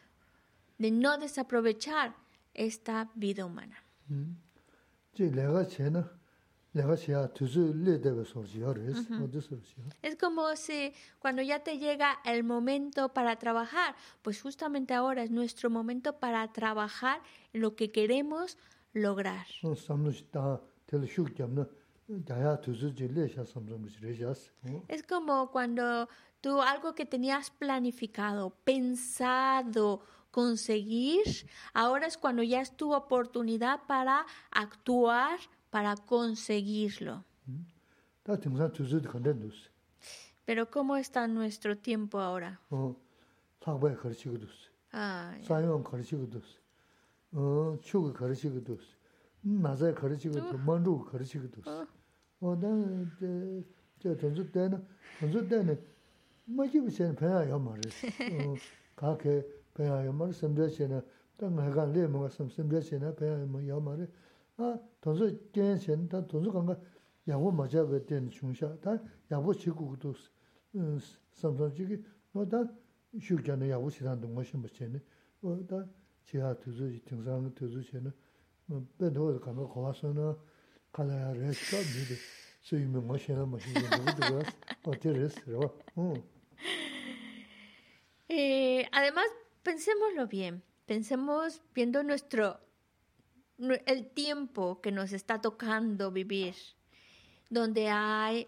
[0.78, 2.15] de no desaprovechar
[2.53, 3.78] esta vida humana.
[4.09, 4.34] Mm.
[10.01, 15.32] Es como si cuando ya te llega el momento para trabajar, pues justamente ahora es
[15.32, 17.22] nuestro momento para trabajar
[17.53, 18.57] lo que queremos
[18.93, 19.47] lograr.
[24.88, 26.07] Es como cuando
[26.41, 30.01] tú algo que tenías planificado, pensado,
[30.32, 35.39] conseguir, ahora es cuando ya es tu oportunidad para actuar
[35.70, 37.24] para conseguirlo.
[40.45, 42.59] Pero ¿cómo está nuestro tiempo ahora?
[64.57, 66.78] 아 돈서 괜찮 다 돈서 간가
[67.28, 68.98] 야고 맞아 된 중샤 다
[69.30, 70.14] 야고 치고도
[71.32, 72.64] 삼삼지기 뭐다
[73.20, 75.00] 슈잖아 야고 시단 동거 심부체네
[75.40, 75.86] 뭐다
[76.24, 78.12] chiya tuzu, tingsang tuzu che na,
[78.98, 80.34] ben tuwa kama kawa so na,
[80.92, 82.16] kala ya res ka, mi de,
[82.62, 85.34] su yu mi ma she na ma she yu dhugu dhugu ras, o ti res,
[85.46, 85.70] rwa.
[88.92, 89.28] Además,
[89.62, 92.59] pensémoslo bien, pensemos viendo nuestro,
[93.58, 96.55] el tiempo que nos está tocando vivir,
[97.49, 98.47] donde hay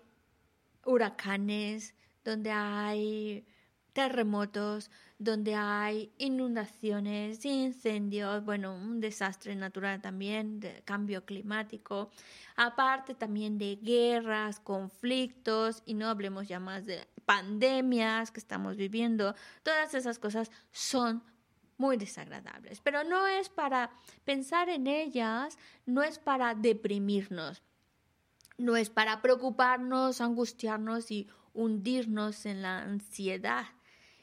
[0.86, 3.46] huracanes, donde hay
[3.94, 12.12] terremotos, donde hay inundaciones, incendios, bueno, un desastre natural también, de cambio climático,
[12.56, 19.36] aparte también de guerras, conflictos, y no hablemos ya más de pandemias que estamos viviendo,
[19.64, 21.22] todas esas cosas son
[21.80, 23.90] muy desagradables, pero no es para
[24.24, 25.58] pensar en ellas,
[25.88, 27.64] no es para deprimirnos,
[28.60, 33.66] no es para preocuparnos, angustiarnos y hundirnos en la ansiedad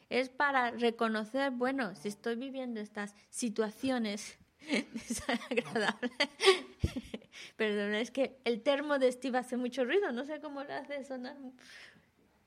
[0.08, 4.38] es para reconocer, bueno, si estoy viviendo estas situaciones
[4.92, 6.12] desagradables.
[7.56, 11.04] Perdón, es que el termo de Steve hace mucho ruido, no sé cómo lo hace
[11.04, 11.36] sonar.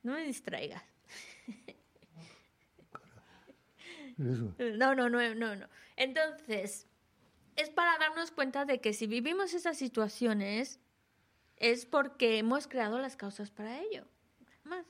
[0.03, 0.83] No me distraigas.
[4.19, 5.67] No, no, no, no, no.
[5.95, 6.87] Entonces,
[7.55, 10.79] es para darnos cuenta de que si vivimos esas situaciones
[11.55, 14.05] es porque hemos creado las causas para ello.
[14.63, 14.85] Más.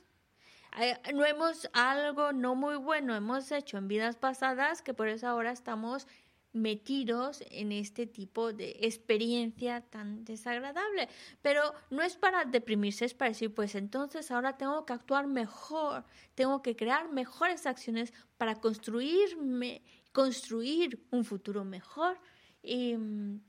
[0.80, 5.26] Eh, no hemos algo no muy bueno hemos hecho en vidas pasadas que por eso
[5.26, 6.06] ahora estamos
[6.52, 11.08] metidos en este tipo de experiencia tan desagradable.
[11.42, 16.04] Pero no es para deprimirse, es para decir, pues entonces ahora tengo que actuar mejor,
[16.34, 19.82] tengo que crear mejores acciones para construirme,
[20.12, 22.18] construir un futuro mejor.
[22.62, 23.42] Y mm.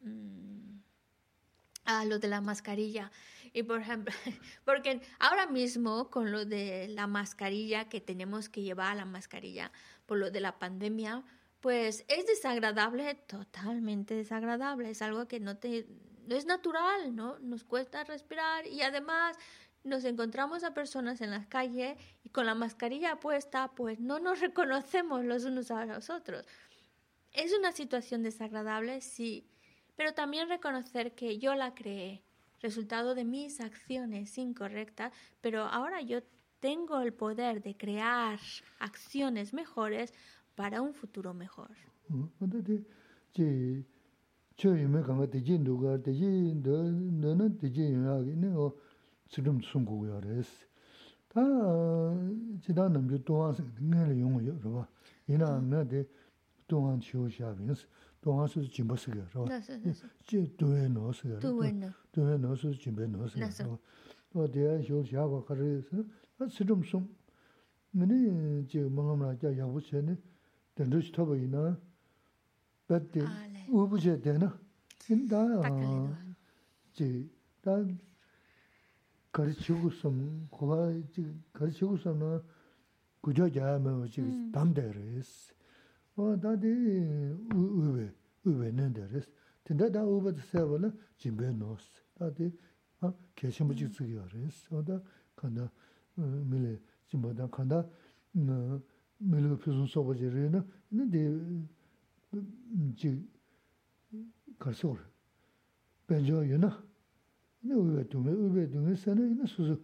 [0.00, 0.80] Mm,
[1.84, 3.10] a lo de la mascarilla.
[3.52, 4.12] Y por ejemplo,
[4.64, 9.70] porque ahora mismo con lo de la mascarilla que tenemos que llevar la mascarilla
[10.06, 11.24] por lo de la pandemia,
[11.60, 14.90] pues es desagradable, totalmente desagradable.
[14.90, 15.86] Es algo que no te
[16.26, 17.38] no es natural, ¿no?
[17.40, 19.36] Nos cuesta respirar y además
[19.82, 24.40] nos encontramos a personas en las calles y con la mascarilla puesta, pues no nos
[24.40, 26.46] reconocemos los unos a los otros.
[27.32, 29.46] Es una situación desagradable, sí,
[29.96, 32.22] pero también reconocer que yo la creé,
[32.60, 36.22] resultado de mis acciones incorrectas, pero ahora yo
[36.63, 38.39] tengo el poder de crear
[38.79, 40.13] acciones mejores
[40.55, 41.69] para un futuro mejor.
[58.21, 59.45] 동안 수 진보 쓰게 그러.
[60.25, 61.39] 지 도에 넣었어요.
[61.39, 63.79] 도에 넣어서 진배 넣었어요.
[64.31, 66.03] 또 대야 효시하고 그래서
[66.49, 67.15] 수좀 좀
[67.91, 70.15] 근데 지 뭔가 자 야부세네
[70.75, 71.79] 된듯이 더 보이나
[72.87, 73.21] 그때
[73.69, 74.59] 우부제 되나
[75.09, 75.37] 인다
[76.93, 77.85] 지다
[79.31, 82.41] 가르치고 좀 고가 지 가르치고 좀은
[83.21, 85.53] 구조자면 지금 담대레스
[86.15, 86.67] 어 다디
[87.53, 88.11] 우베
[88.45, 89.25] 우베 nenderes
[89.63, 91.83] tenda da uba de sevela jimbe nos
[92.15, 92.51] 다디
[93.01, 95.01] 아 계신 분이 쓰기어res 어다
[95.35, 95.71] 간다
[96.15, 97.87] 밀레 짐보다 간다
[98.31, 101.39] 밀레 표준 소버지르나 근데
[102.95, 103.27] 지
[104.57, 104.97] 가서
[106.07, 106.83] 벤저 유나
[107.61, 109.81] 네 우베 두메 우베 두메 세네 이나 수수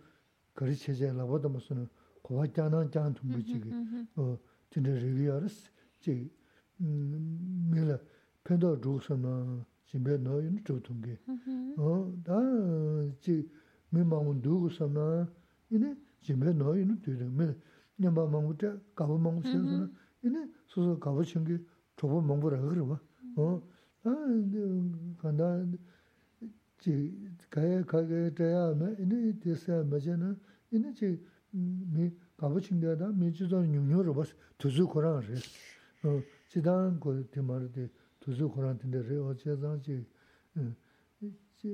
[0.53, 1.88] 가르치제 라보다 무슨
[2.22, 3.72] 고와잖아 짠 tumbu지기
[4.15, 4.38] 어
[4.69, 5.69] 진짜 리기어스
[5.99, 6.30] 지
[6.77, 7.98] 밀라
[8.44, 11.19] 펜더 주스나 집에 넣은 주통게
[11.77, 13.49] 어다지
[13.90, 15.32] 미망은 두고서나
[15.69, 17.56] 이네 jime no inu tuyde, me
[17.97, 19.90] nyamba mangu te kaba mangu sen suna,
[20.20, 21.64] ine susu kaba chingi
[21.97, 23.01] chobo mangu ragarwa.
[25.20, 25.66] Kanda
[26.78, 30.34] chi kaya kaya taya me, ine tesaya meche na,
[30.70, 31.20] ine chi
[31.51, 34.26] mi kaba chingi ada mi chido nyungyo rwa
[34.56, 35.38] tuzu korang re.
[36.48, 40.06] Chidan ko timar di tuzu korang tinde re, o che zang chi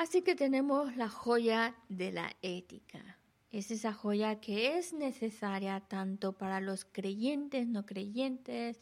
[0.01, 3.19] Así que tenemos la joya de la ética.
[3.51, 8.81] Es esa joya que es necesaria tanto para los creyentes, no creyentes,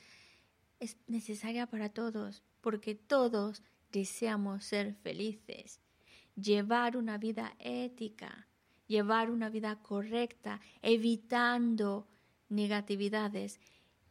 [0.79, 5.81] es necesaria para todos, porque todos deseamos ser felices,
[6.37, 8.47] llevar una vida ética,
[8.87, 12.07] llevar una vida correcta, evitando
[12.49, 13.59] negatividades,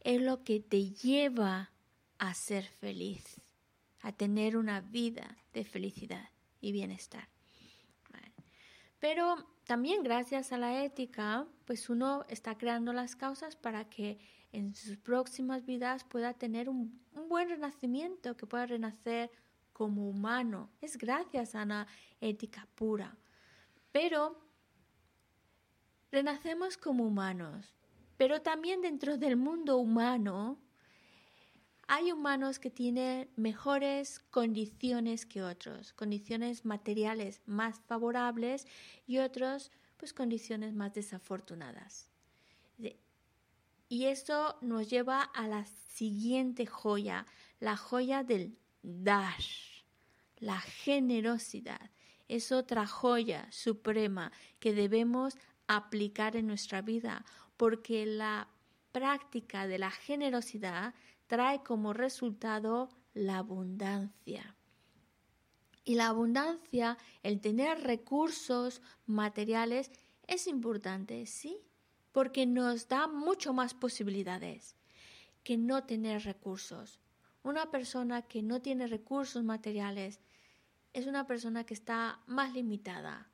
[0.01, 1.71] es lo que te lleva
[2.17, 3.39] a ser feliz,
[4.01, 6.31] a tener una vida de felicidad
[6.61, 7.27] y bienestar.
[8.99, 9.35] Pero
[9.65, 14.17] también gracias a la ética, pues uno está creando las causas para que
[14.51, 19.29] en sus próximas vidas pueda tener un, buen renacimiento, que pueda renacer
[19.73, 20.69] como humano.
[20.81, 21.87] Es gracias a una
[22.21, 23.17] ética pura.
[23.91, 24.39] Pero
[26.11, 27.75] renacemos como humanos,
[28.17, 30.57] pero también dentro del mundo humano
[31.87, 38.67] hay humanos que tienen mejores condiciones que otros, condiciones materiales más favorables
[39.05, 42.09] y otros pues condiciones más desafortunadas.
[43.89, 47.25] Y esto nos lleva a la siguiente joya,
[47.61, 49.39] la joya del dar,
[50.39, 51.89] la generosidad.
[52.27, 55.37] Es otra joya suprema que debemos
[55.67, 57.23] aplicar en nuestra vida,
[57.55, 58.49] porque la
[58.91, 60.93] práctica de la generosidad
[61.27, 64.55] trae como resultado la abundancia.
[65.83, 69.91] Y la abundancia, el tener recursos materiales,
[70.27, 71.61] es importante, sí,
[72.11, 74.75] porque nos da mucho más posibilidades
[75.43, 76.99] que no tener recursos.
[77.43, 80.19] Una persona que no tiene recursos materiales
[80.91, 83.29] es una persona que está más limitada,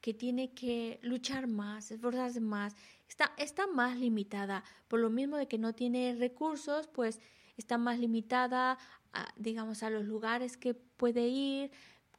[0.00, 2.74] que tiene que luchar más, esforzarse más,
[3.08, 4.64] está, está más limitada.
[4.86, 7.20] Por lo mismo de que no tiene recursos, pues
[7.58, 8.78] está más limitada,
[9.12, 11.70] a, digamos, a los lugares que puede ir,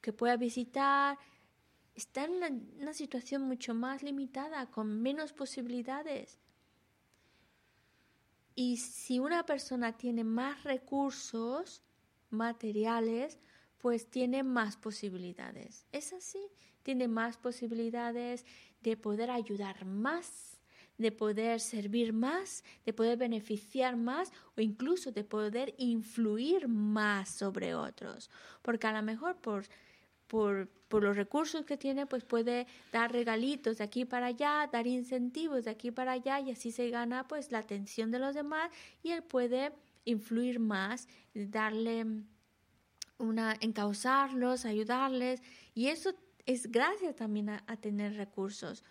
[0.01, 1.17] que pueda visitar.
[1.95, 6.39] Está en una, situación mucho más limitada, con menos posibilidades.
[8.53, 11.81] Y si una persona tiene más recursos
[12.29, 13.39] materiales,
[13.77, 15.85] pues tiene más posibilidades.
[15.93, 16.41] Es así,
[16.83, 18.45] tiene más posibilidades
[18.81, 20.58] de poder ayudar más
[20.99, 27.73] de poder servir más, de poder beneficiar más o incluso de poder influir más sobre
[27.73, 28.29] otros.
[28.61, 29.63] Porque a lo mejor por,
[30.27, 34.87] por, por, los recursos que tiene, pues puede dar regalitos de aquí para allá, dar
[34.87, 38.69] incentivos de aquí para allá y así se gana pues la atención de los demás
[39.01, 39.71] y él puede
[40.03, 42.05] influir más, darle
[43.17, 45.41] una, encauzarlos, ayudarles
[45.73, 46.13] y eso
[46.45, 48.83] es gracias también a tener recursos.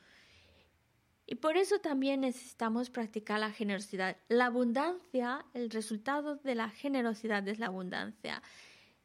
[1.30, 4.16] Y por eso también necesitamos practicar la generosidad.
[4.28, 8.42] La abundancia, el resultado de la generosidad es la abundancia.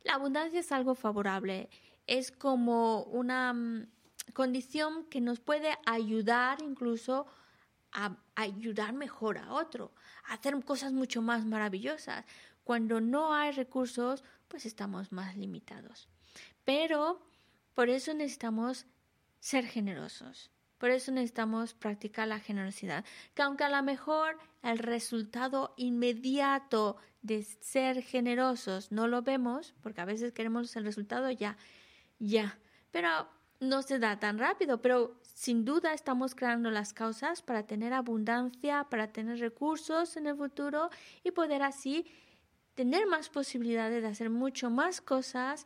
[0.03, 1.69] La abundancia es algo favorable,
[2.07, 3.87] es como una mm,
[4.31, 7.27] condición que nos puede ayudar incluso
[7.91, 9.91] a, ayudar mejor a otro,
[10.23, 12.23] a hacer cosas mucho más maravillosas.
[12.63, 16.07] Cuando no hay recursos, pues estamos más limitados.
[16.63, 17.21] Pero
[17.73, 18.85] por eso necesitamos
[19.41, 20.52] ser generosos.
[20.83, 23.05] Por eso necesitamos practicar la generosidad.
[23.35, 30.01] Que aunque a lo mejor el resultado inmediato de ser generosos no lo vemos, porque
[30.01, 31.55] a veces queremos el resultado ya,
[32.19, 32.59] ya,
[32.91, 33.29] pero
[33.61, 38.85] no se da tan rápido, pero sin duda estamos creando las causas para tener abundancia,
[38.89, 40.89] para tener recursos en el futuro
[41.23, 42.05] y poder así
[42.75, 45.65] tener más posibilidades de hacer mucho más cosas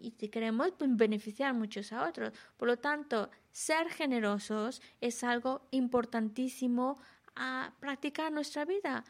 [0.00, 2.32] y si queremos pues, beneficiar muchos a otros.
[2.56, 6.98] Por lo tanto, ser generosos es algo importantísimo
[7.36, 9.04] a practicar nuestra vida,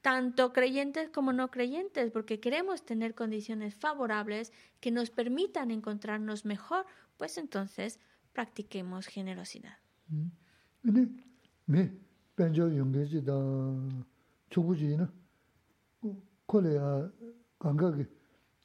[0.00, 6.86] tanto creyentes como no creyentes, porque queremos tener condiciones favorables que nos permitan encontrarnos mejor,
[7.16, 8.00] pues entonces
[8.32, 9.78] practiquemos generosidad.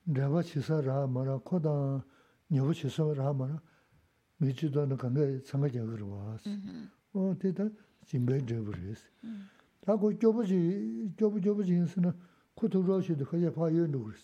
[0.07, 2.03] rāwa chīsā rā mara, kodā
[2.51, 3.61] nyawu chīsā rā mara,
[4.41, 6.43] mīchī dōna kāngā tsāngā yagā rā wās.
[7.13, 7.69] O tētā
[8.11, 8.99] jīmbē rāwa rēs.
[9.23, 9.41] Mm.
[9.83, 10.59] Tā kō gyōpa chī,
[11.15, 12.13] gyōpa gyōpa chī yinsi na,
[12.55, 14.23] kutu rā chī dā kāyā pā yō nukh rēs.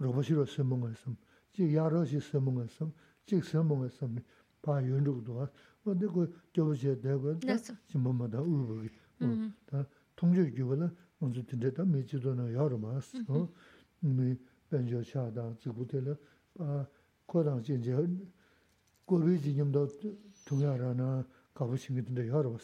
[0.00, 1.16] Rāwa chī rā sēmō ngā sēm,
[1.52, 2.88] chī yā rā chī sēmō ngā sēm,
[3.28, 4.16] chī sēmō ngā sēm,
[4.64, 5.50] pā yō nukh dā wās.
[5.84, 6.22] O tē kō
[6.56, 7.36] gyōpa chī dā kō,
[7.92, 9.00] jīmbā mā dā ū bā kī.
[9.68, 9.84] Tā
[10.16, 10.76] tōng chī gyōpa
[14.70, 16.16] 변조 차다 지구들
[16.58, 16.86] 아
[17.26, 17.94] 고랑 진제
[19.04, 19.88] 고르지 님도
[20.46, 22.56] 동야라나 가보시면 근데 여러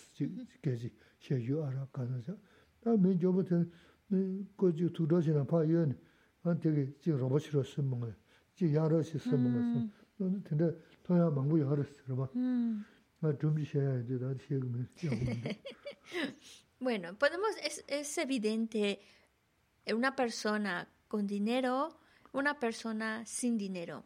[0.62, 2.36] 개지 셰유 알아 가나자
[2.80, 3.64] 다음에 저부터
[4.56, 5.98] 고지 두더지나 파연
[6.42, 8.12] 한테 지 로봇으로 쓰는 거.
[8.54, 9.90] 지 야러시 쓰는 거.
[10.18, 10.70] 너는 근데
[11.02, 12.28] 동야 망부 여러 쓰러 봐.
[13.18, 14.18] 나 좀지셔야 돼.
[14.18, 14.86] 나 지금
[16.78, 19.00] Bueno, podemos es es evidente
[19.88, 21.98] una persona con dinero,
[22.32, 24.04] una persona sin dinero.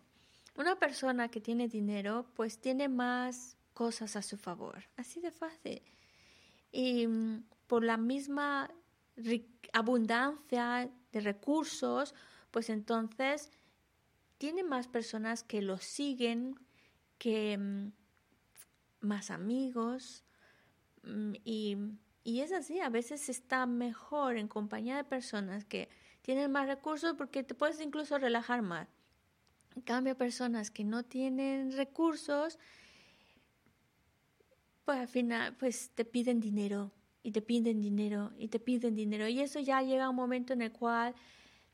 [0.56, 4.85] Una persona que tiene dinero, pues tiene más cosas a su favor.
[4.97, 5.82] Así de fácil.
[6.72, 8.70] Y mm, por la misma
[9.72, 12.14] abundancia de recursos,
[12.51, 13.51] pues entonces
[14.39, 16.59] tiene más personas que lo siguen,
[17.18, 17.93] que mm,
[19.01, 20.24] más amigos.
[21.02, 21.77] Mm, y,
[22.24, 25.89] y es así, a veces está mejor en compañía de personas que
[26.22, 28.88] tienen más recursos porque te puedes incluso relajar más.
[29.76, 32.59] En cambio, personas que no tienen recursos,
[34.84, 36.90] pues al final pues te piden dinero
[37.22, 40.52] y te piden dinero y te piden dinero y eso ya llega a un momento
[40.52, 41.14] en el cual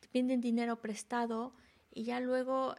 [0.01, 1.53] te piden dinero prestado
[1.93, 2.75] y ya luego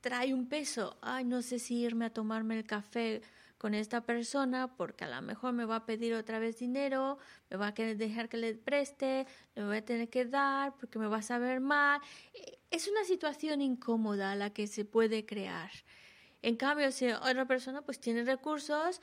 [0.00, 0.96] trae un peso.
[1.02, 3.22] Ay, no sé si irme a tomarme el café
[3.60, 7.18] con esta persona porque a lo mejor me va a pedir otra vez dinero,
[7.50, 10.98] me va a querer dejar que le preste, le voy a tener que dar porque
[10.98, 12.00] me va a saber mal.
[12.70, 15.70] Es una situación incómoda la que se puede crear.
[16.40, 19.02] En cambio, si otra persona pues tiene recursos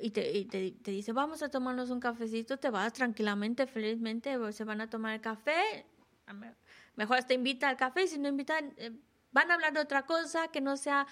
[0.00, 4.80] y, te, te, dice, vamos a tomarnos un cafecito, te vas tranquilamente, felizmente, se van
[4.80, 5.86] a tomar el café,
[6.94, 8.92] mejor te invita al café, si no invitan, eh,
[9.32, 11.04] van a hablar de otra cosa que no sea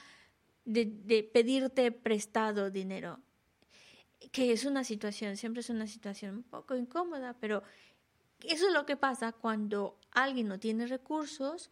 [0.67, 3.21] de, pedirte prestado dinero,
[4.33, 7.63] que es una situación, siempre es una situación un poco incómoda, pero
[8.45, 11.71] eso es lo que pasa cuando alguien no tiene recursos,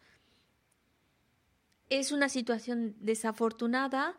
[1.89, 4.17] es una situación desafortunada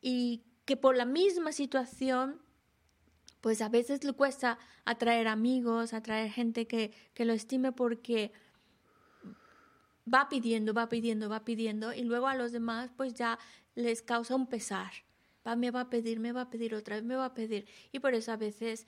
[0.00, 2.40] y que por la misma situación,
[3.42, 8.32] pues a veces le cuesta atraer amigos, atraer gente que, que lo estime porque
[10.12, 13.38] va pidiendo, va pidiendo, va pidiendo y luego a los demás pues ya
[13.74, 14.92] les causa un pesar.
[15.46, 17.66] Va, me va a pedir, me va a pedir otra vez, me va a pedir.
[17.92, 18.86] Y por eso a veces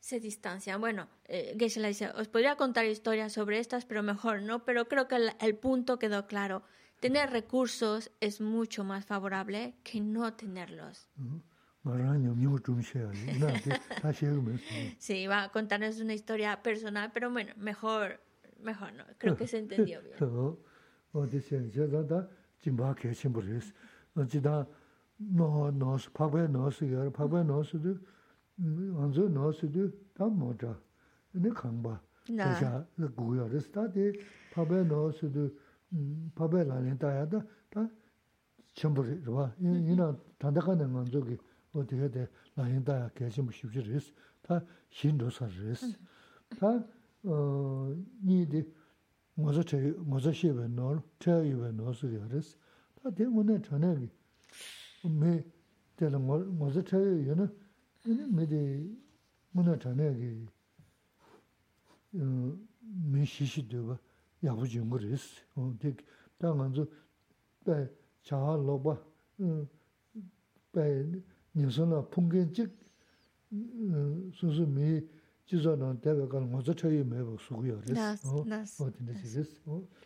[0.00, 0.80] se distancian.
[0.80, 4.64] Bueno, eh, Geshe dice, os podría contar historias sobre estas, pero mejor no.
[4.64, 6.62] Pero creo que el punto quedó claro
[7.00, 11.08] tener recursos es mucho más favorable que no tenerlos.
[14.98, 18.20] Sí, va a contarnos una historia personal, pero bueno, mejor,
[18.60, 19.04] mejor no.
[19.18, 20.16] Creo que se entendió bien.
[25.19, 27.99] no nos pabe nos yor pabe nos du
[28.99, 30.75] anzo nos du ta mo ja
[31.33, 34.11] ne khang ba ja gu yor sta de
[34.53, 35.51] pabe nos du
[36.35, 37.89] pabe la ne ta ya da ta
[38.73, 41.37] chimbo ri wa ina ta da kan ngan zo gi
[41.73, 45.29] o de de la yin da ya ke chim shu ji ris ta xin do
[45.29, 45.97] sa ris
[46.59, 46.83] ta
[47.23, 47.93] 어
[48.25, 48.65] 니디
[49.35, 52.57] 뭐저 저 뭐저 시베 노 테이베 노스 ris
[53.05, 54.09] 다 대문에 전에
[55.09, 55.41] mē
[55.97, 57.47] tēla ngō sā chāyō yō na,
[58.05, 58.61] mē tē
[59.55, 60.29] mūnā chānā kī
[62.13, 63.97] mē shīshī tō bā
[64.45, 65.25] yābu chōnggō rēs.
[66.41, 66.85] Tā ngā tsō
[67.65, 67.77] bē
[68.25, 68.95] chāhā lō bā,
[70.73, 70.85] bē
[71.57, 72.69] nyōsō na pōnggēn chik
[74.37, 75.01] sō sō mē
[75.49, 79.57] jizō nā tē bā kā ngō sā chāyō mē bā sō gu yō rēs.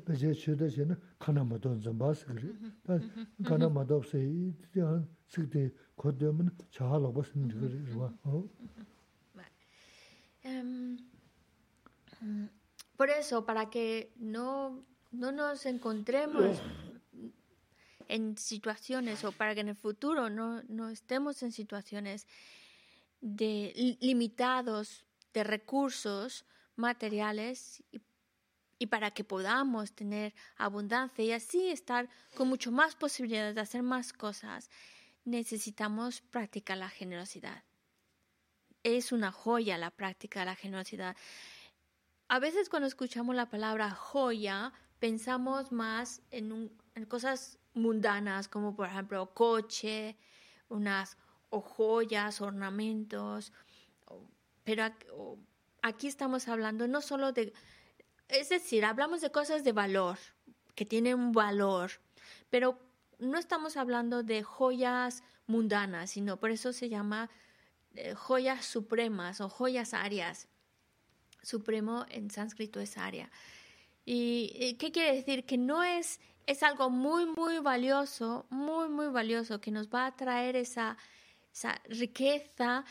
[0.08, 2.52] bēchē chēdā chēni kāna mātō lōn zāmbā sīgirī,
[2.88, 3.00] tā
[3.48, 4.20] kāna mātō sē
[4.74, 5.04] tē hān
[5.34, 5.72] sīgirī
[6.02, 8.08] kōdē mōn chāwā lōpa sīgirī rīgirī rīwā.
[12.98, 16.58] Por eso, para que no no nos encontremos
[18.08, 22.28] en situaciones o para que en el futuro no, no estemos en situaciones
[23.22, 28.02] de limitados de recursos materiales y,
[28.80, 33.84] y, para que podamos tener abundancia y así estar con mucho más posibilidades de hacer
[33.84, 34.70] más cosas,
[35.26, 37.64] necesitamos practicar la generosidad.
[38.84, 41.18] Es una joya la práctica de la generosidad.
[42.30, 46.72] A veces cuando escuchamos la palabra joya, pensamos más en, un,
[47.07, 50.18] cosas mundanas, como por ejemplo coche,
[50.69, 51.18] unas
[51.49, 53.53] joyas, ornamentos,
[54.64, 54.84] pero
[55.82, 57.53] aquí estamos hablando no solo de,
[58.28, 60.18] es decir, hablamos de cosas de valor,
[60.76, 61.91] que tienen valor,
[62.49, 62.78] pero
[63.19, 67.30] no estamos hablando de joyas mundanas, sino por eso se llama
[67.95, 70.48] eh, joyas supremas o joyas arias.
[71.41, 73.32] Supremo en sánscrito es aria.
[74.10, 75.46] ¿Y qué quiere decir?
[75.46, 80.16] Que no es es algo muy, muy valioso, muy, muy valioso, que nos va a
[80.16, 80.98] traer esa,
[81.54, 82.86] esa riqueza,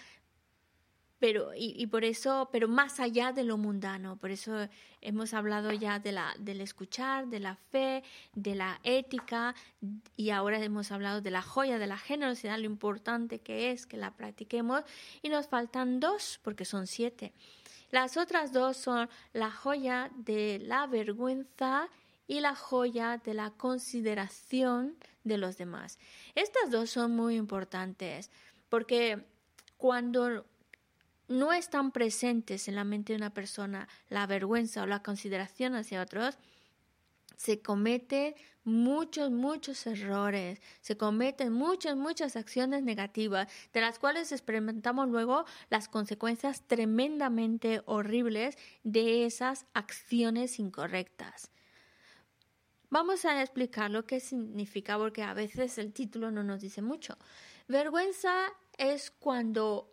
[1.19, 4.69] pero y, por eso, pero más allá de lo mundano, por eso
[5.01, 9.55] hemos hablado ya de la del escuchar, de la fe, de la ética
[10.15, 13.97] y ahora hemos hablado de la joya de la generosidad, lo importante que es que
[13.97, 14.83] la practiquemos
[15.23, 17.33] y nos faltan dos porque son siete.
[17.91, 21.89] Las otras dos son la joya de la vergüenza
[22.27, 25.99] y la joya de la consideración de los demás.
[26.35, 28.31] Estas dos son muy importantes
[28.69, 29.25] porque
[29.77, 30.45] cuando
[31.29, 36.03] no están presentes en la mente de una persona la vergüenza o la consideración hacia
[36.03, 36.39] otros,
[37.37, 38.35] se cometen
[38.65, 45.89] muchos, muchos errores, se cometen muchas, muchas acciones negativas, de las cuales experimentamos luego las
[45.89, 51.53] consecuencias tremendamente horribles de esas acciones incorrectas.
[52.91, 57.17] Vamos a explicar lo que significa, porque a veces el título no nos dice mucho.
[57.69, 59.93] Vergüenza es cuando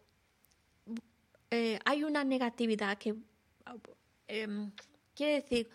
[1.50, 3.16] eh, hay una negatividad que
[4.28, 4.72] em,
[5.16, 5.70] quiere decir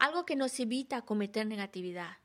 [0.00, 2.16] algo que nos evita cometer negatividad.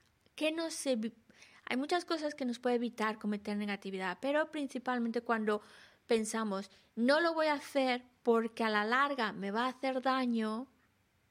[0.56, 5.62] Nos hay muchas cosas que nos puede evitar cometer negatividad, pero principalmente cuando
[6.08, 10.68] pensamos, no lo voy a hacer porque a la larga me va a hacer daño,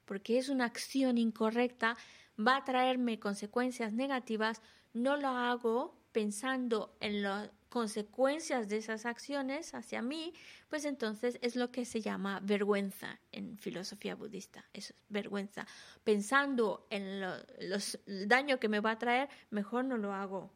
[0.05, 1.97] porque es una acción incorrecta,
[2.39, 4.61] va a traerme consecuencias negativas,
[4.93, 10.33] no lo hago pensando en lo consecuencias de esas acciones hacia mí,
[10.69, 14.63] pues entonces es lo que se llama vergüenza en filosofía budista.
[14.71, 15.67] Eso es vergüenza.
[16.05, 20.53] Pensando en los, el daño que me va a traer, mejor no lo hago.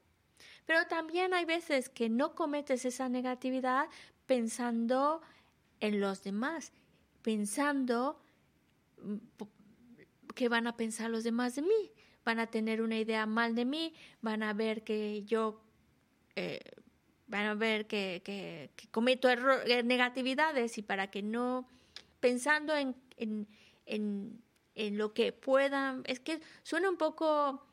[0.66, 3.90] Pero también hay veces que no cometes esa negatividad
[4.26, 5.22] pensando
[5.82, 6.72] en los demás,
[7.22, 8.18] pensando
[9.04, 9.18] mm,
[10.36, 11.92] qué van a pensar los demás de mí,
[12.24, 15.60] van a tener una idea mal de mí, van a ver que yo
[16.38, 16.62] eh,
[17.30, 21.68] van a ver que, que, cometo eh, negatividades y para que no,
[22.20, 23.48] pensando en, en,
[23.86, 24.42] en,
[24.76, 27.64] en, lo que puedan, es que suena un poco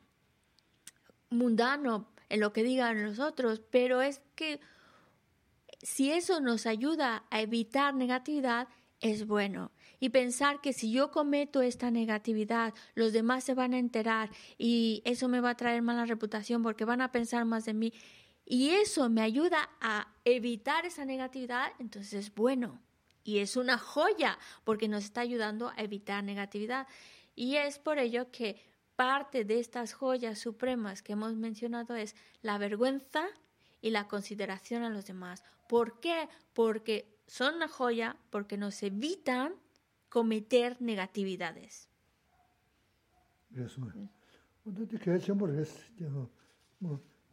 [1.29, 4.59] mundano en lo que digan los otros, pero es que
[5.81, 8.67] si eso nos ayuda a evitar negatividad,
[8.99, 9.71] es bueno.
[9.99, 15.01] Y pensar que si yo cometo esta negatividad, los demás se van a enterar y
[15.05, 17.93] eso me va a traer mala reputación porque van a pensar más de mí
[18.49, 22.81] y eso me ayuda a evitar esa negatividad, entonces es bueno.
[23.25, 26.87] Y es una joya porque nos está ayudando a evitar negatividad.
[27.35, 28.61] Y es por ello que
[28.95, 33.27] parte de estas joyas supremas que hemos mencionado es la vergüenza
[33.81, 35.43] y la consideración a los demás.
[35.67, 36.29] ¿Por qué?
[36.53, 39.55] Porque son una joya, porque nos evitan
[40.07, 41.89] cometer negatividades.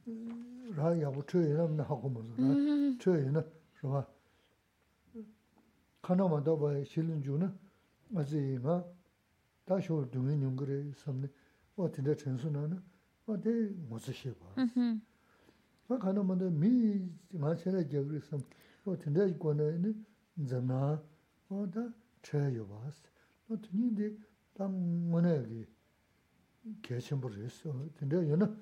[0.05, 2.49] rā yāgu chū yinā mā hāgu mā sō,
[3.01, 3.41] chū yinā
[3.81, 4.03] rō bā
[6.05, 7.49] kāna mā tā bā shīlīn chū na
[8.13, 8.77] mā sī yī ngā
[9.65, 11.31] tā shō dūngi nyōng gā rē sām nī
[11.81, 12.81] wā tīndā chēn sū na na
[13.25, 13.55] wā tē
[13.89, 14.69] ngō sā shē bā
[15.89, 16.73] wā kāna mā tā mī
[17.41, 18.45] ngā chē rā gyā gā rē sām
[18.85, 19.95] wā tīndā yī guā na yī
[20.37, 20.83] dzam nā
[21.49, 21.87] wā tā
[22.29, 23.09] chē yō bā sī
[23.49, 24.13] wā tīnī dī
[24.53, 25.65] tā ngā nā yā gī
[26.85, 28.53] kē chēn bā rē sō, tīndā yō na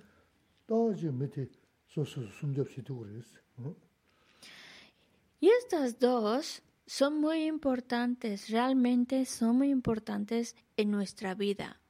[5.41, 11.81] Y estas dos son muy importantes, realmente son muy importantes en nuestra vida,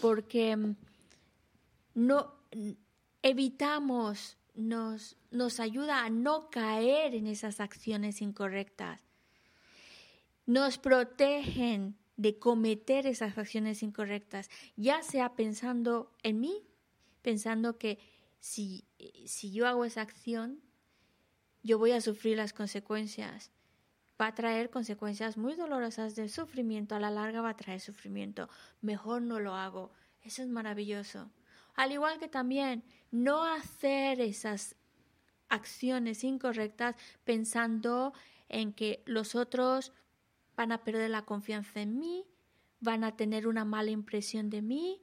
[0.00, 0.76] porque mm,
[1.94, 2.34] no
[3.22, 9.02] evitamos, nos, nos ayuda a no caer en esas acciones incorrectas,
[10.46, 16.62] nos protegen de cometer esas acciones incorrectas, ya sea pensando en mí,
[17.26, 17.98] pensando que
[18.38, 18.84] si,
[19.26, 20.60] si yo hago esa acción,
[21.64, 23.50] yo voy a sufrir las consecuencias.
[24.20, 28.48] Va a traer consecuencias muy dolorosas del sufrimiento, a la larga va a traer sufrimiento.
[28.80, 29.90] Mejor no lo hago.
[30.22, 31.32] Eso es maravilloso.
[31.74, 34.76] Al igual que también no hacer esas
[35.48, 36.94] acciones incorrectas
[37.24, 38.12] pensando
[38.48, 39.92] en que los otros
[40.54, 42.24] van a perder la confianza en mí,
[42.78, 45.02] van a tener una mala impresión de mí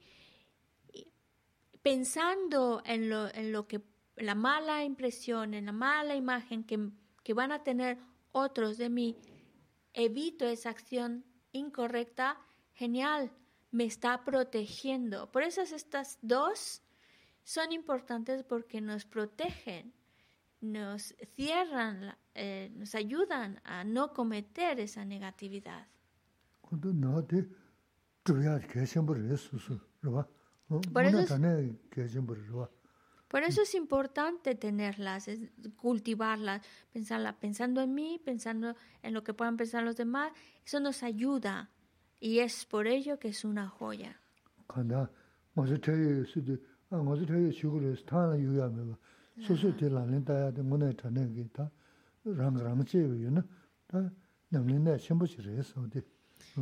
[1.83, 3.83] pensando en lo, en lo que
[4.15, 6.89] la mala impresión, en la mala imagen que,
[7.23, 7.99] que van a tener
[8.31, 9.17] otros de mí,
[9.93, 12.39] evito esa acción incorrecta,
[12.73, 13.31] genial,
[13.71, 15.31] me está protegiendo.
[15.31, 16.81] Por eso estas dos
[17.43, 19.93] son importantes porque nos protegen,
[20.61, 25.87] nos cierran, eh, nos ayudan a no cometer esa negatividad.
[30.67, 31.19] Por eso,
[33.27, 35.27] Por eso es importante tenerlas,
[35.75, 36.61] cultivarlas,
[36.91, 40.31] pensarla, pensando en mí, pensando en lo que puedan pensar los demás.
[40.63, 41.71] Eso nos ayuda
[42.19, 44.19] y es por ello que es una joya.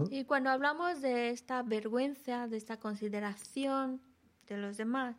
[0.10, 4.02] Y cuando hablamos de esta vergüenza, de esta consideración
[4.48, 5.18] de los demás,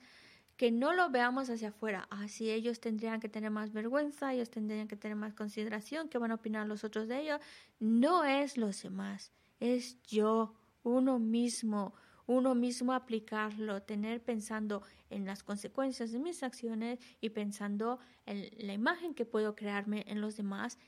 [0.57, 2.07] que no lo veamos hacia afuera.
[2.11, 6.19] Así ah, ellos tendrían que tener más vergüenza, ellos tendrían que tener más consideración, ¿qué
[6.19, 7.41] van a opinar los otros de ellos?
[7.81, 11.95] No es los demás, es yo, uno mismo,
[12.27, 18.73] uno mismo aplicarlo, tener pensando en las consecuencias de mis acciones y pensando en la
[18.73, 20.79] imagen que puedo crearme en los demás,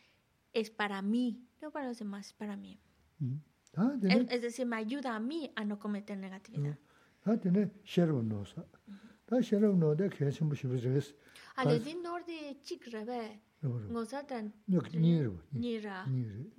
[0.53, 2.79] es para mí, no para los demás, es para mí.
[3.19, 3.39] Mm.
[4.31, 6.77] Es decir, me ayuda a mí a no cometer negatividad.
[7.27, 8.65] Ah, tiene shero no sa.
[9.27, 11.15] Da shero no de que sin bu shibu zes.
[11.57, 13.41] Ale din nor de chik rebe.
[13.63, 14.53] Ngo sa tan.
[14.69, 16.07] No ni Ni ra.
[16.07, 16.53] Ni.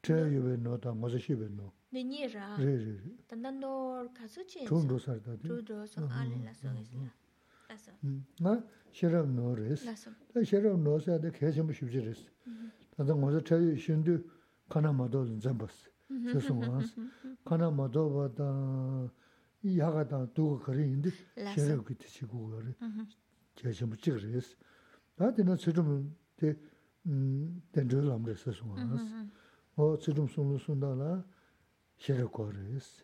[0.00, 1.72] Te yo no ta ngo sa shibe no.
[1.90, 2.56] Ni ni ra.
[2.56, 3.00] Re re.
[3.26, 4.64] Tan dan nor ka su chi.
[4.64, 5.36] Tu ro sa ta.
[5.36, 7.10] Tu do so ale la so es la.
[7.68, 7.90] Laso.
[8.40, 8.62] Na
[8.92, 9.84] shero no res.
[9.84, 10.10] Laso.
[10.32, 12.30] Da shero no sa de que sin bu shibu zes.
[12.96, 14.22] Da ngo sa te yo shin du
[14.70, 15.88] kana ma do zambas.
[16.33, 16.95] 세송아스
[17.45, 19.11] 카나 마도바다
[19.77, 21.09] 야가다 두고 그리는데
[21.55, 22.73] 제가 그때 지고 그래
[23.55, 24.55] 제가 뭐 찍으랬어
[25.15, 26.15] 나한테는 지금
[27.05, 29.27] 음 된줄 아무래 세송아스
[29.75, 31.23] 어 지금 손을 손다라
[31.97, 33.03] 셔러 거랬어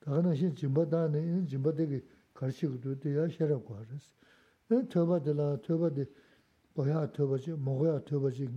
[0.00, 2.04] 다가는 신 짐바다네 짐바되게
[2.34, 4.14] 가르치고도 돼야 셔러 거랬어
[4.68, 6.06] 그 저바들라 저바데
[6.74, 8.48] 뭐야 저바지 먹어야 저바지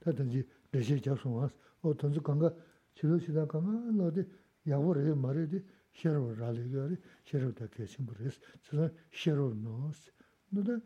[0.00, 2.54] 다든지 대시 잡송아스 어 던지 간가
[2.99, 4.25] chilo shida kama nodi
[4.63, 10.11] yawo re mare di shero rali gari, shero da kachin buris, chisa shero nos.
[10.49, 10.81] Noda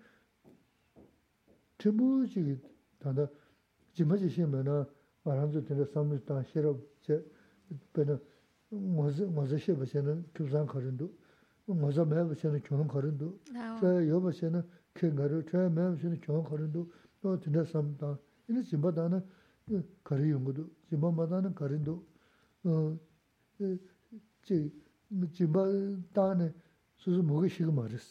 [1.77, 2.59] tibu chigi
[2.99, 3.29] tanda
[3.95, 4.87] jimaji shime na
[5.25, 7.23] maranzu tanda samri tang shero che
[7.91, 8.19] pena
[8.69, 11.17] ngoza sheba che na kyubzan karindu,
[11.65, 13.39] ngoza meba che na kyunang karindu,
[13.79, 14.63] chaya yoba che na
[14.93, 16.91] kyun karindu, chaya meba che na kyunang karindu,
[17.21, 18.19] tanda samri tang.
[18.45, 19.23] Ini jimba tanda
[20.03, 22.03] kari yungudu, jimba madana karindu,
[24.43, 24.71] 지
[25.35, 25.63] jimba
[26.15, 26.49] dāne
[27.03, 28.07] sūsū mōgī shīgā mā rīs,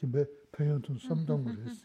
[0.00, 0.24] jimba
[0.54, 1.82] pēyān tūn samdāng gu rīs,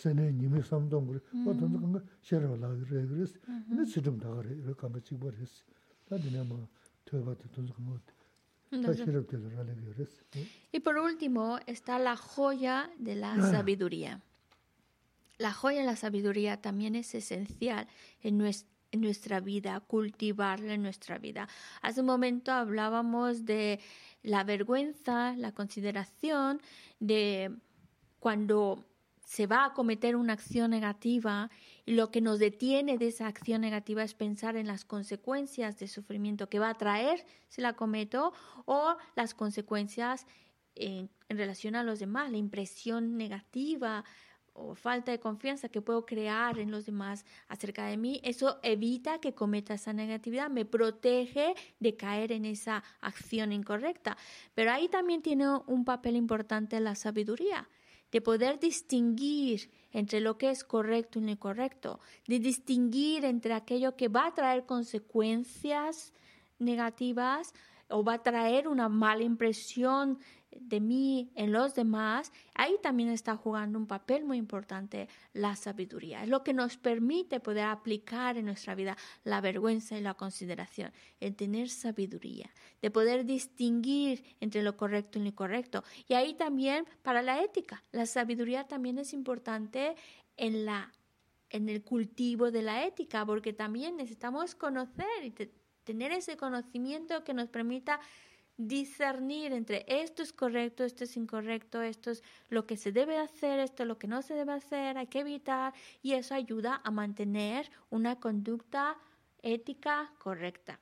[0.00, 3.36] sēnē nīmī samdāng gu rīs, wā tōnsu kāngā shērā wā lāgī rī rīs,
[3.72, 5.60] nī sīdhūm dāgā rī, rī kāngā chīgba rīs,
[6.06, 6.62] tā dīnyā mā
[7.08, 10.18] tuyā bātā tōnsu kāngā wā tā shērā tēlā rā lī rīs.
[10.70, 14.20] Y por último está la joya de la sabiduría.
[15.40, 17.88] La joya de la sabiduría también es esencial
[18.20, 18.36] en
[18.92, 21.48] nuestra vida, cultivarla en nuestra vida.
[21.80, 23.80] Hace un momento hablábamos de
[24.22, 26.60] la vergüenza, la consideración
[26.98, 27.56] de
[28.18, 28.84] cuando
[29.24, 31.48] se va a cometer una acción negativa
[31.86, 35.88] y lo que nos detiene de esa acción negativa es pensar en las consecuencias de
[35.88, 38.34] sufrimiento que va a traer si la cometo
[38.66, 40.26] o las consecuencias
[40.74, 44.04] en, en relación a los demás, la impresión negativa,
[44.60, 49.20] o falta de confianza que puedo crear en los demás acerca de mí, eso evita
[49.20, 54.16] que cometa esa negatividad, me protege de caer en esa acción incorrecta.
[54.54, 57.68] Pero ahí también tiene un papel importante la sabiduría,
[58.12, 63.96] de poder distinguir entre lo que es correcto y lo incorrecto, de distinguir entre aquello
[63.96, 66.12] que va a traer consecuencias
[66.58, 67.54] negativas
[67.88, 70.18] o va a traer una mala impresión
[70.52, 76.22] de mí en los demás, ahí también está jugando un papel muy importante la sabiduría.
[76.22, 80.92] Es lo que nos permite poder aplicar en nuestra vida la vergüenza y la consideración,
[81.20, 82.50] el tener sabiduría,
[82.82, 85.84] de poder distinguir entre lo correcto y lo incorrecto.
[86.08, 89.94] Y ahí también para la ética, la sabiduría también es importante
[90.36, 90.92] en la
[91.52, 95.32] en el cultivo de la ética, porque también necesitamos conocer y
[95.82, 98.00] tener ese conocimiento que nos permita
[98.68, 103.58] discernir entre esto es correcto, esto es incorrecto, esto es lo que se debe hacer,
[103.58, 105.72] esto es lo que no se debe hacer, hay que evitar
[106.02, 108.98] y eso ayuda a mantener una conducta
[109.42, 110.78] ética correcta.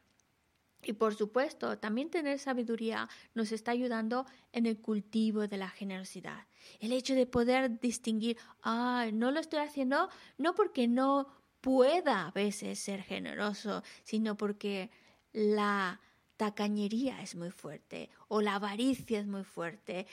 [0.83, 6.47] Y por supuesto, también tener sabiduría nos está ayudando en el cultivo de la generosidad.
[6.81, 11.29] El hecho de poder distinguir, ah, no lo estoy haciendo no porque no
[11.61, 14.91] pueda a veces ser generoso, sino porque
[15.33, 16.01] la
[16.39, 20.07] tacañería es muy fuerte o la avaricia es muy fuerte.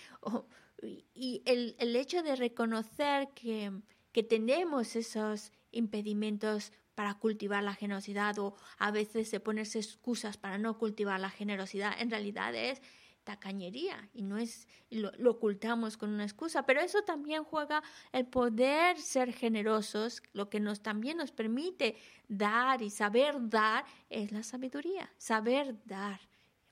[1.13, 3.71] y el, el, hecho de reconocer que,
[4.11, 10.57] que tenemos esos impedimentos para cultivar la generosidad o a veces se ponerse excusas para
[10.57, 12.81] no cultivar la generosidad, en realidad es
[13.25, 17.83] tacañería y no es lo, ocultamos con una excusa, pero eso también juega
[18.13, 21.97] el poder ser generosos, lo que nos también nos permite
[22.29, 26.21] dar y saber dar es la sabiduría, saber dar.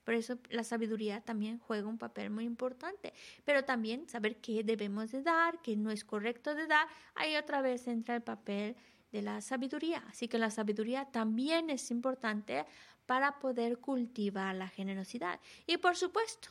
[0.04, 3.12] Por eso la sabiduría también juega un papel muy importante,
[3.44, 7.62] pero también saber qué debemos de dar, qué no es correcto de dar, ahí otra
[7.62, 8.76] vez entra el papel
[9.10, 10.04] de la sabiduría.
[10.08, 12.64] Así que la sabiduría también es importante
[13.06, 15.40] para poder cultivar la generosidad.
[15.66, 16.48] Y por supuesto,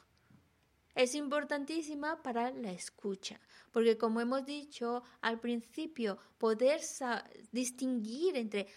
[0.96, 3.40] es importantísima para la escucha,
[3.72, 6.82] porque como hemos dicho al principio, poder
[7.52, 8.68] distinguir entre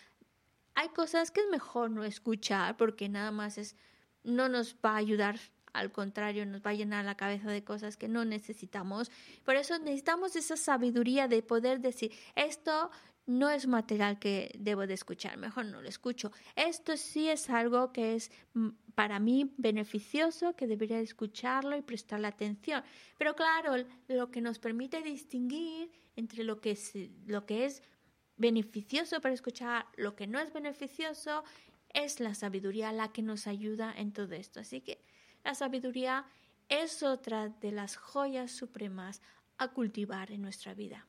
[0.75, 3.77] hay cosas que es mejor no escuchar porque nada más es
[4.25, 5.39] no nos va a ayudar,
[5.73, 9.11] al contrario, nos va a llenar la cabeza de cosas que no necesitamos.
[9.45, 12.91] Por eso necesitamos esa sabiduría de poder decir, esto
[13.27, 16.31] no es material que debo de escuchar, mejor no lo escucho.
[16.55, 22.29] Esto sí es algo que es mm, para mí beneficioso, que debería escucharlo y prestarle
[22.29, 22.83] atención.
[23.19, 26.93] Pero claro, lo que nos permite distinguir entre lo que es,
[27.27, 27.83] lo que es
[28.37, 31.43] beneficioso para escuchar, lo que no es beneficioso,
[31.93, 34.61] es la sabiduría la que nos ayuda en todo esto.
[34.61, 35.03] Así que
[35.45, 36.27] la sabiduría
[36.69, 39.21] es otra de las joyas supremas
[39.59, 41.07] a cultivar en nuestra vida.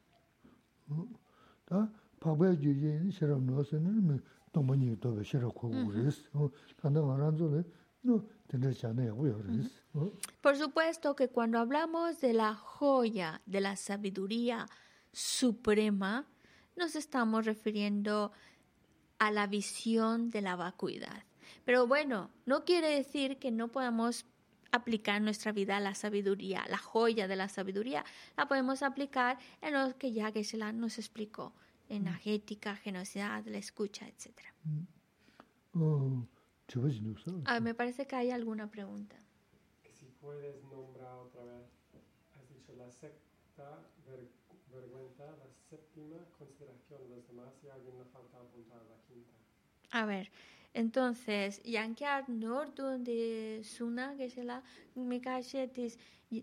[10.41, 14.67] Por supuesto que cuando hablamos de la joya de la sabiduría
[15.11, 16.25] suprema,
[16.75, 18.31] nos estamos refiriendo
[19.19, 21.23] a la visión de la vacuidad.
[21.65, 24.25] Pero bueno, no quiere decir que no podamos
[24.71, 28.05] aplicar en nuestra vida la sabiduría, la joya de la sabiduría.
[28.37, 31.53] La podemos aplicar en lo que ya Geshe-la nos explicó
[31.89, 34.41] energética, generosidad, la escucha, etc.
[35.73, 36.27] Oh,
[37.45, 39.15] ah, me parece que hay alguna pregunta.
[39.93, 41.65] Si puedes nombrar otra vez,
[42.35, 43.83] has dicho la sexta
[44.71, 49.33] vergüenza, la séptima consideración de los demás y alguien le falta apuntar la quinta.
[49.91, 50.29] A ver,
[50.73, 54.61] entonces, yankyar nordu de suna que se la
[54.95, 55.97] me cache tis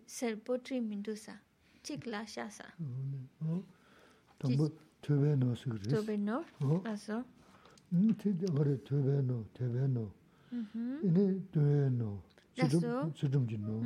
[0.07, 1.41] ser potri mindusa.
[1.83, 2.75] Chikla shasa.
[6.61, 6.83] No.
[6.85, 7.25] Aso.
[13.15, 13.83] Sudum jino.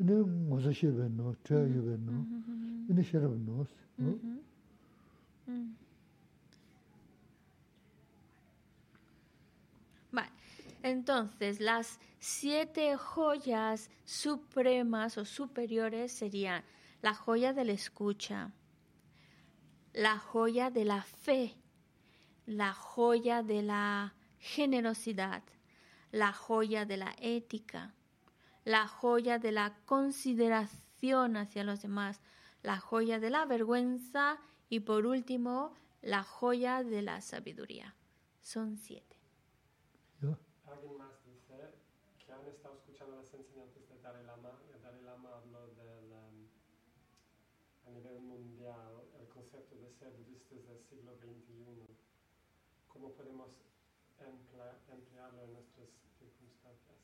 [0.00, 0.14] Ine
[0.48, 2.26] ngoza shebe no, tebe yube no.
[2.88, 3.66] Ine sherab no.
[10.84, 16.62] Entonces, las siete joyas supremas o superiores serían
[17.00, 18.52] la joya de la escucha,
[19.94, 21.54] la joya de la fe,
[22.46, 25.42] la joya de la generosidad,
[26.10, 27.94] la joya de la ética,
[28.64, 32.20] la joya de la consideración hacia los demás,
[32.62, 34.38] la joya de la vergüenza
[34.68, 37.94] y por último, la joya de la sabiduría.
[38.40, 39.16] Son siete.
[40.66, 41.54] Alguien más dice
[42.18, 44.58] que han estado escuchando las enseñanzas de Dalai Lama.
[44.74, 46.48] El Dalai Lama habló del, um,
[47.86, 49.86] a nivel mundial el concepto de
[50.62, 51.86] del siglo XXI.
[52.88, 53.50] ¿Cómo podemos
[54.92, 56.96] emplearlo en nuestras circunstancias?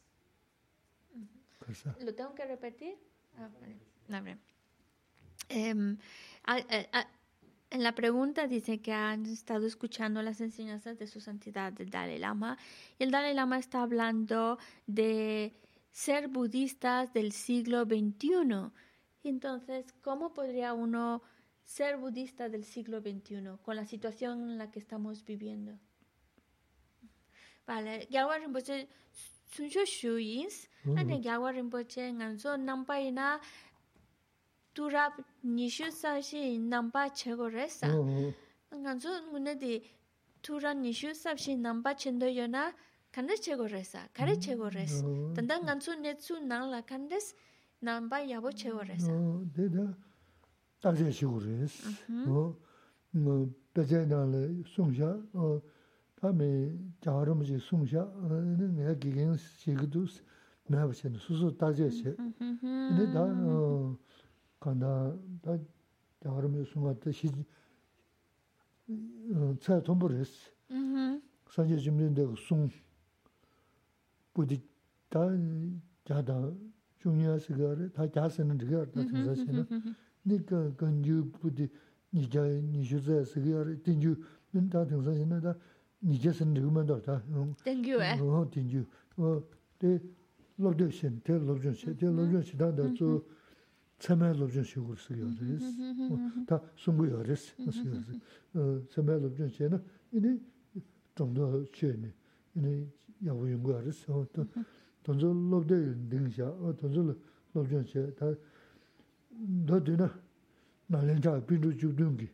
[2.05, 2.97] ¿Lo tengo que repetir?
[3.36, 3.48] Ah,
[4.09, 4.39] vale.
[5.48, 5.97] Eh,
[7.70, 12.18] en la pregunta dice que han estado escuchando las enseñanzas de su santidad del Dalai
[12.18, 12.59] Lama
[12.98, 15.55] y el Dalai Lama está hablando de
[15.93, 18.72] ser budistas del siglo XXI.
[19.22, 21.22] Entonces, ¿cómo podría uno
[21.70, 25.78] ser budista del siglo XXI con la situación en la que estamos viviendo?
[27.64, 28.88] Vale, Gyalwa Rinpoche
[29.52, 33.40] sunsho shuyins, ane Gyalwa Rinpoche nganzo nampayina
[34.74, 35.12] turab
[35.44, 37.86] nishu sabshi namba chego resa.
[38.74, 39.80] Nganzu ngune di
[40.42, 42.72] turab nishu sabshi namba chendo yo na
[43.12, 45.05] kanda chego resa, kare chego resa.
[45.36, 47.34] Tanda nganzu netsu nangla kandes
[47.80, 49.12] namba yabo chego resa.
[50.82, 51.90] Deda takze chego resa.
[53.73, 55.19] Peche nangla sungsha,
[56.19, 58.03] tame jaharamaji sungsha,
[58.77, 60.22] nga gigen shigidus,
[60.69, 62.15] nga susu takze che.
[62.61, 63.23] Neda
[64.65, 65.14] 간다
[65.44, 65.57] 다
[66.19, 67.30] 다르면 순간에 시
[69.60, 70.49] 차, 돈벌 했어.
[70.72, 71.22] 음.
[71.49, 72.69] 산지 좀인데 숭
[74.34, 74.61] 부디
[75.10, 75.19] 다
[76.03, 76.52] 자다
[76.99, 79.68] 중요하시가래 다 자세는 되게 다 생각
[80.24, 81.68] nika ganju puti
[82.12, 84.16] nija, nija zaya sikiyar, tinju,
[84.70, 85.56] ta tingsa shina ta
[86.01, 87.22] nija san rikumandar ta.
[87.64, 88.20] Tingyu eh?
[88.22, 88.84] Oh, tingyu.
[89.78, 90.01] Te
[90.59, 93.22] lobdyo shin, te lobdyon shin, te lobdyon shin ta da zu mm-hmm.
[93.98, 95.62] tsamay lobdyon shigur sikiyar res.
[95.62, 98.88] Mm-hmm, mm-hmm, ta sungu ya res, sikiyar res.
[98.90, 99.80] Tsamay lobdyon shin na,
[100.12, 100.38] ini
[101.16, 102.12] zhongdo che ni,
[102.52, 102.90] ini
[103.20, 104.05] yawu yungu ya res.
[105.02, 107.16] Tonzo lobdyo yin dingsha, tonzo
[107.55, 108.34] lobdyon shin ta
[109.31, 110.11] do di na,
[110.89, 112.28] na len cha bindu ju dungi,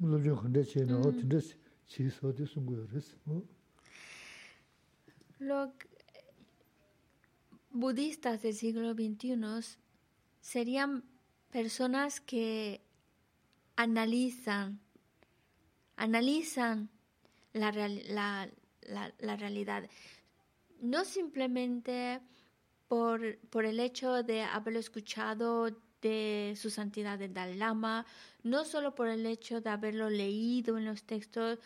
[0.00, 1.40] lobjun khande che na, o tinde
[1.86, 3.14] chi so di sungu yoris.
[5.38, 5.72] Lo
[7.70, 9.78] budistas del siglo XXI
[10.40, 11.04] serían
[11.50, 12.80] personas que
[13.76, 14.80] analizan,
[15.96, 16.90] analizan
[17.52, 19.88] la, la, realidad.
[20.80, 22.20] No simplemente
[22.88, 25.70] por, por, el hecho de haberlo escuchado
[26.02, 28.04] de su santidad de Dalai Lama,
[28.42, 31.58] no solo por el hecho de haberlo leído en los textos,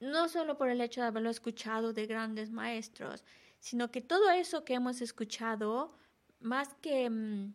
[0.00, 3.22] no solo por el hecho de haberlo escuchado de grandes maestros,
[3.60, 5.94] sino que todo eso que hemos escuchado,
[6.40, 7.54] más que mm,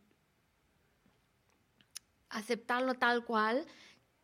[2.30, 3.66] aceptarlo tal cual,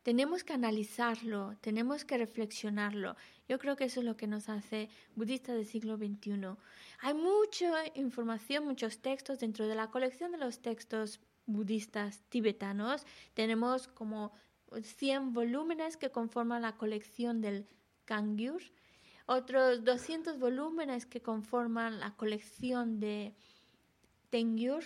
[0.03, 3.15] tenemos que analizarlo, tenemos que reflexionarlo.
[3.47, 6.55] Yo creo que eso es lo que nos hace budistas del siglo XXI.
[7.01, 11.19] Hay mucha información, muchos textos dentro de la colección de los textos
[11.53, 13.06] budistas tibetanos.
[13.34, 14.34] Tenemos como
[14.82, 17.68] 100 volúmenes que conforman la colección del
[18.06, 18.61] Kangyur
[19.32, 23.34] otros 200 volúmenes que conforman la colección de
[24.30, 24.84] Tengyur.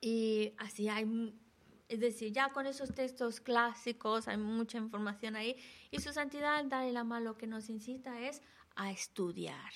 [0.00, 1.34] Y así hay,
[1.88, 5.56] es decir, ya con esos textos clásicos hay mucha información ahí.
[5.90, 8.42] Y su santidad Dalai Lama lo que nos incita es
[8.74, 9.72] a estudiar.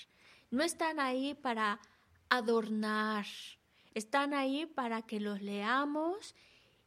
[0.51, 1.81] No están ahí para
[2.28, 3.27] adornar,
[3.94, 6.34] están ahí para que los leamos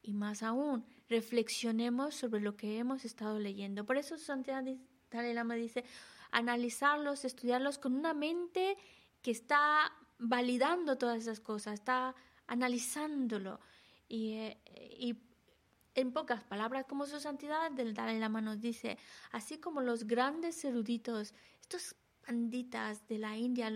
[0.02, 3.86] y más aún reflexionemos sobre lo que hemos estado leyendo.
[3.86, 4.64] Por eso su santidad
[5.12, 5.86] Dalai Lama dice,
[6.32, 8.78] analizarlos, estudiarlos con una mente
[9.22, 12.16] que está validando todas esas cosas, está
[12.48, 13.60] analizándolo.
[14.08, 15.16] Y, eh,
[15.96, 18.98] en pocas palabras, como su santidad del Dalai Lama nos dice,
[19.32, 23.72] así como los grandes eruditos, estos panditas de la India,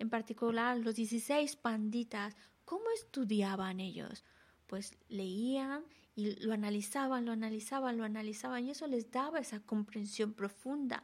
[0.00, 2.36] en particular los 16 panditas,
[2.70, 4.24] ¿cómo estudiaban ellos?
[4.66, 5.82] Pues leían
[6.14, 11.02] y lo analizaban, lo analizaban, lo analizaban y eso les daba esa comprensión profunda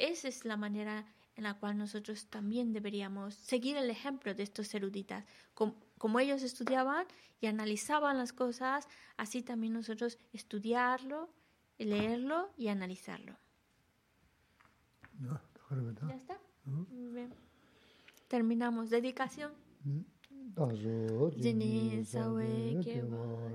[0.00, 1.04] esa es la manera
[1.36, 5.24] en la cual nosotros también deberíamos seguir el ejemplo de estos eruditas.
[5.54, 7.06] Como, ellos estudiaban
[7.40, 11.28] y analizaban las cosas, así también nosotros estudiarlo,
[11.78, 13.36] leerlo y analizarlo.
[16.08, 16.40] ¿Ya está?
[16.64, 17.32] Bien.
[18.28, 18.88] Terminamos.
[18.88, 19.52] Dedicación.
[21.42, 23.52] Jini sawe kewa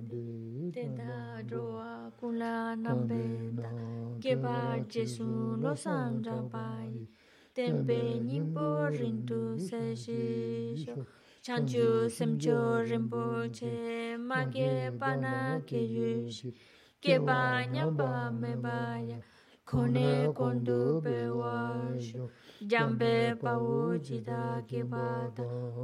[0.73, 3.71] teta dhruwa kula nambeta
[4.19, 7.07] kewa jesu lo sandra pai
[7.55, 11.05] Tempe nyingpo rintu se shisho
[11.41, 16.53] chanchu semcho rinpo che ma ke pana ke yushi
[17.01, 19.17] kewa nyamba me baya
[19.65, 22.29] kone kondu pe washo
[22.61, 25.43] jambe pawu jida ke bata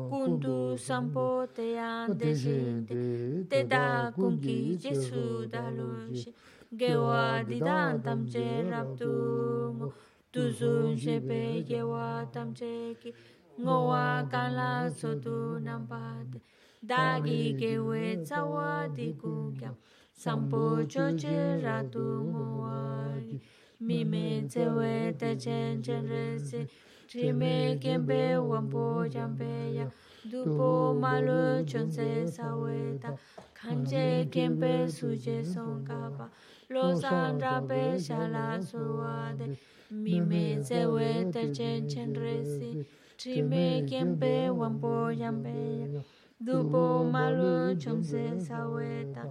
[0.10, 6.34] kundu sampo te ande jinde te da kungi jesu dalushi
[6.80, 9.92] gewa didan tamche raptu
[10.32, 13.14] tuzun shepe gewa tamche ki
[13.62, 16.40] ngowa kala sotu nampate
[16.82, 19.76] dagi gewe tsawa dikukyam
[20.16, 23.38] sampo choche ratu ngowa mi
[23.82, 26.68] mimenzewe tachen chenresi
[27.08, 28.84] chime kempe wampo
[29.14, 29.88] champeya
[30.32, 33.18] dupo malu chonse saweta
[33.54, 36.30] kanche kempe suje songkapa
[36.70, 39.58] lo sandrape shala suwade
[39.92, 42.86] mimenzewe tachen chenresi
[43.18, 46.04] chime kempe wampo champeya
[46.46, 49.24] dupo malu chonse saweta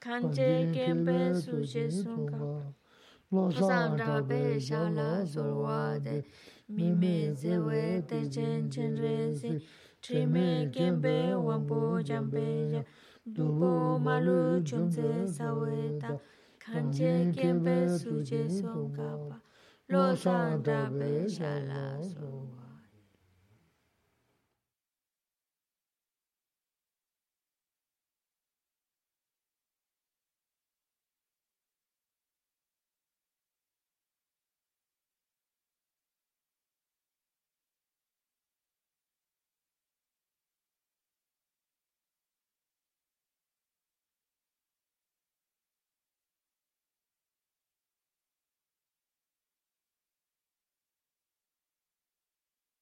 [0.00, 2.72] kanche kempe suje songkapa
[3.36, 4.36] lōsāṃ rāpē
[4.66, 6.14] shālā sōrvātē
[6.76, 7.10] mīmē
[7.40, 7.80] zēwē
[8.12, 9.50] tē chēn chēn rēsī
[10.06, 10.44] trīmē
[10.76, 11.12] kēmbē
[11.48, 11.80] wāmbō
[12.10, 12.44] chāmbē
[12.74, 12.82] yā
[13.38, 13.72] dūbō
[14.06, 14.38] mālū
[14.70, 16.14] chōmsē sāwē tā
[16.64, 19.36] kāñchē kēmbē sūchē sōngkāpā
[19.92, 21.84] lōsāṃ rāpē shālā
[22.14, 22.57] sōrvātē